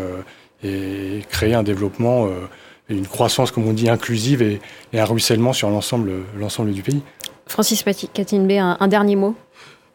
et 0.64 1.22
créer 1.30 1.54
un 1.54 1.62
développement 1.62 2.26
et 2.90 2.94
une 2.94 3.06
croissance, 3.06 3.50
comme 3.50 3.66
on 3.66 3.72
dit, 3.72 3.88
inclusive 3.88 4.42
et, 4.42 4.60
et 4.92 5.00
un 5.00 5.04
ruissellement 5.04 5.52
sur 5.52 5.70
l'ensemble 5.70 6.72
du 6.72 6.82
pays. 6.82 7.00
Francis 7.46 7.84
Katinbe, 8.12 8.50
un, 8.52 8.76
un 8.78 8.88
dernier 8.88 9.16
mot? 9.16 9.34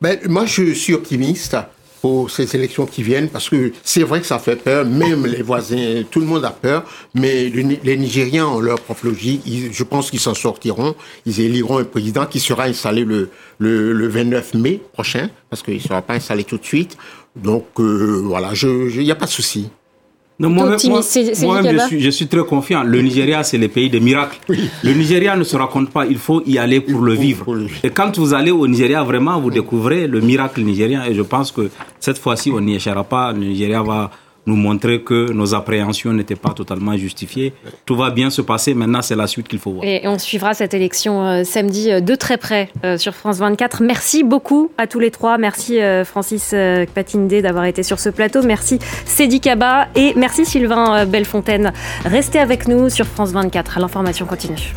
Ben, 0.02 0.20
Moi, 0.28 0.46
je 0.46 0.74
suis 0.74 0.93
optimiste 0.93 1.56
pour 2.02 2.30
ces 2.30 2.56
élections 2.56 2.86
qui 2.86 3.02
viennent 3.02 3.30
parce 3.30 3.50
que 3.50 3.72
c'est 3.84 4.04
vrai 4.04 4.20
que 4.22 4.28
ça 4.28 4.38
fait 4.38 4.58
peur, 4.58 4.86
même 4.86 5.26
les 5.26 5.41
voisins, 5.41 6.04
tout 6.12 6.20
le 6.20 6.28
monde 6.28 6.46
a 6.46 6.52
peur, 6.52 6.84
mais 7.16 7.50
les 7.50 7.98
Nigériens 7.98 8.46
ont 8.46 8.60
leur 8.60 8.80
propre 8.80 9.08
logique. 9.08 9.41
je 9.72 9.84
pense 9.84 10.12
qu'ils 10.12 10.20
s'en 10.20 10.36
sortiront. 10.36 10.93
Ils 11.26 11.39
éliront 11.39 11.80
un 11.80 11.84
président 11.84 12.28
qui 12.28 12.39
sera 12.39 12.66
installé 12.66 13.06
le, 13.06 13.32
le, 13.58 14.08
29 14.08 14.54
mai 14.54 14.82
prochain 14.93 15.30
parce 15.50 15.64
qu'il 15.64 15.76
ne 15.76 15.80
sera 15.80 16.04
pas 16.04 16.14
installé 16.14 16.43
tout 16.43 16.60
de 16.60 16.66
suite. 16.66 16.96
Donc 17.36 17.66
euh, 17.80 18.22
voilà, 18.24 18.52
il 18.54 19.00
n'y 19.00 19.12
a 19.12 19.16
pas 19.16 19.26
de 19.26 19.32
souci. 19.32 19.70
Non, 20.38 20.49
moi, 20.49 20.73
je, 20.73 20.77
suis, 21.88 22.01
je 22.01 22.09
suis 22.09 22.27
très 22.27 22.43
confiant. 22.43 22.83
Le 22.83 23.01
Nigeria, 23.01 23.41
c'est 23.43 23.57
le 23.57 23.69
pays 23.69 23.89
des 23.89 24.01
miracles. 24.01 24.38
Le 24.83 24.91
Nigeria 24.93 25.38
ne 25.38 25.45
se 25.45 25.55
raconte 25.55 25.91
pas, 25.91 26.05
il 26.05 26.17
faut 26.17 26.43
y 26.45 26.57
aller 26.57 26.81
pour 26.81 27.01
le 27.01 27.13
vivre. 27.13 27.45
Et 27.83 27.89
quand 27.89 28.17
vous 28.17 28.33
allez 28.33 28.51
au 28.51 28.67
Nigeria, 28.67 29.01
vraiment, 29.03 29.39
vous 29.39 29.49
découvrez 29.49 30.07
le 30.07 30.19
miracle 30.19 30.61
nigérien. 30.61 31.05
Et 31.05 31.13
je 31.13 31.21
pense 31.21 31.53
que 31.53 31.69
cette 32.01 32.17
fois-ci, 32.17 32.51
on 32.51 32.59
n'y 32.59 32.75
échappera 32.75 33.05
pas. 33.05 33.31
Le 33.31 33.39
Nigeria 33.45 33.81
va 33.81 34.11
nous 34.46 34.56
montrer 34.56 35.02
que 35.02 35.32
nos 35.32 35.54
appréhensions 35.56 36.14
n'étaient 36.14 36.36
pas 36.36 36.52
totalement 36.52 36.96
justifiées. 36.96 37.54
Tout 37.86 37.96
va 37.96 38.12
bien 38.12 38.30
se 38.30 38.41
passer. 38.41 38.74
Maintenant, 38.74 39.02
c'est 39.02 39.16
la 39.16 39.28
suite 39.28 39.48
qu'il 39.48 39.60
faut 39.60 39.72
voir. 39.72 39.86
Et 39.86 40.08
on 40.08 40.20
suivra 40.20 40.54
cette 40.54 40.74
élection 40.74 41.26
euh, 41.26 41.43
samedi 41.43 41.91
euh, 41.91 42.00
de 42.00 42.16
très 42.16 42.38
près 42.38 42.70
euh, 42.84 42.98
sur 42.98 43.14
France 43.14 43.38
24. 43.38 43.82
Merci 43.82 44.24
beaucoup 44.24 44.72
à 44.78 44.88
tous 44.88 45.00
les 45.00 45.12
trois. 45.12 45.38
Merci 45.38 45.80
Francis 46.06 46.54
Patinde 46.93 47.41
d'avoir 47.41 47.66
été 47.66 47.84
sur 47.84 48.00
ce 48.00 48.10
plateau. 48.10 48.43
Merci 48.43 48.80
Cédric 49.06 49.43
Kaba 49.43 49.88
et 49.96 50.14
merci 50.16 50.46
Sylvain 50.46 51.06
Bellefontaine. 51.06 51.74
Restez 52.06 52.39
avec 52.39 52.68
nous 52.68 52.89
sur 52.89 53.06
France 53.06 53.32
24. 53.32 53.80
L'information 53.80 54.26
continue. 54.26 54.74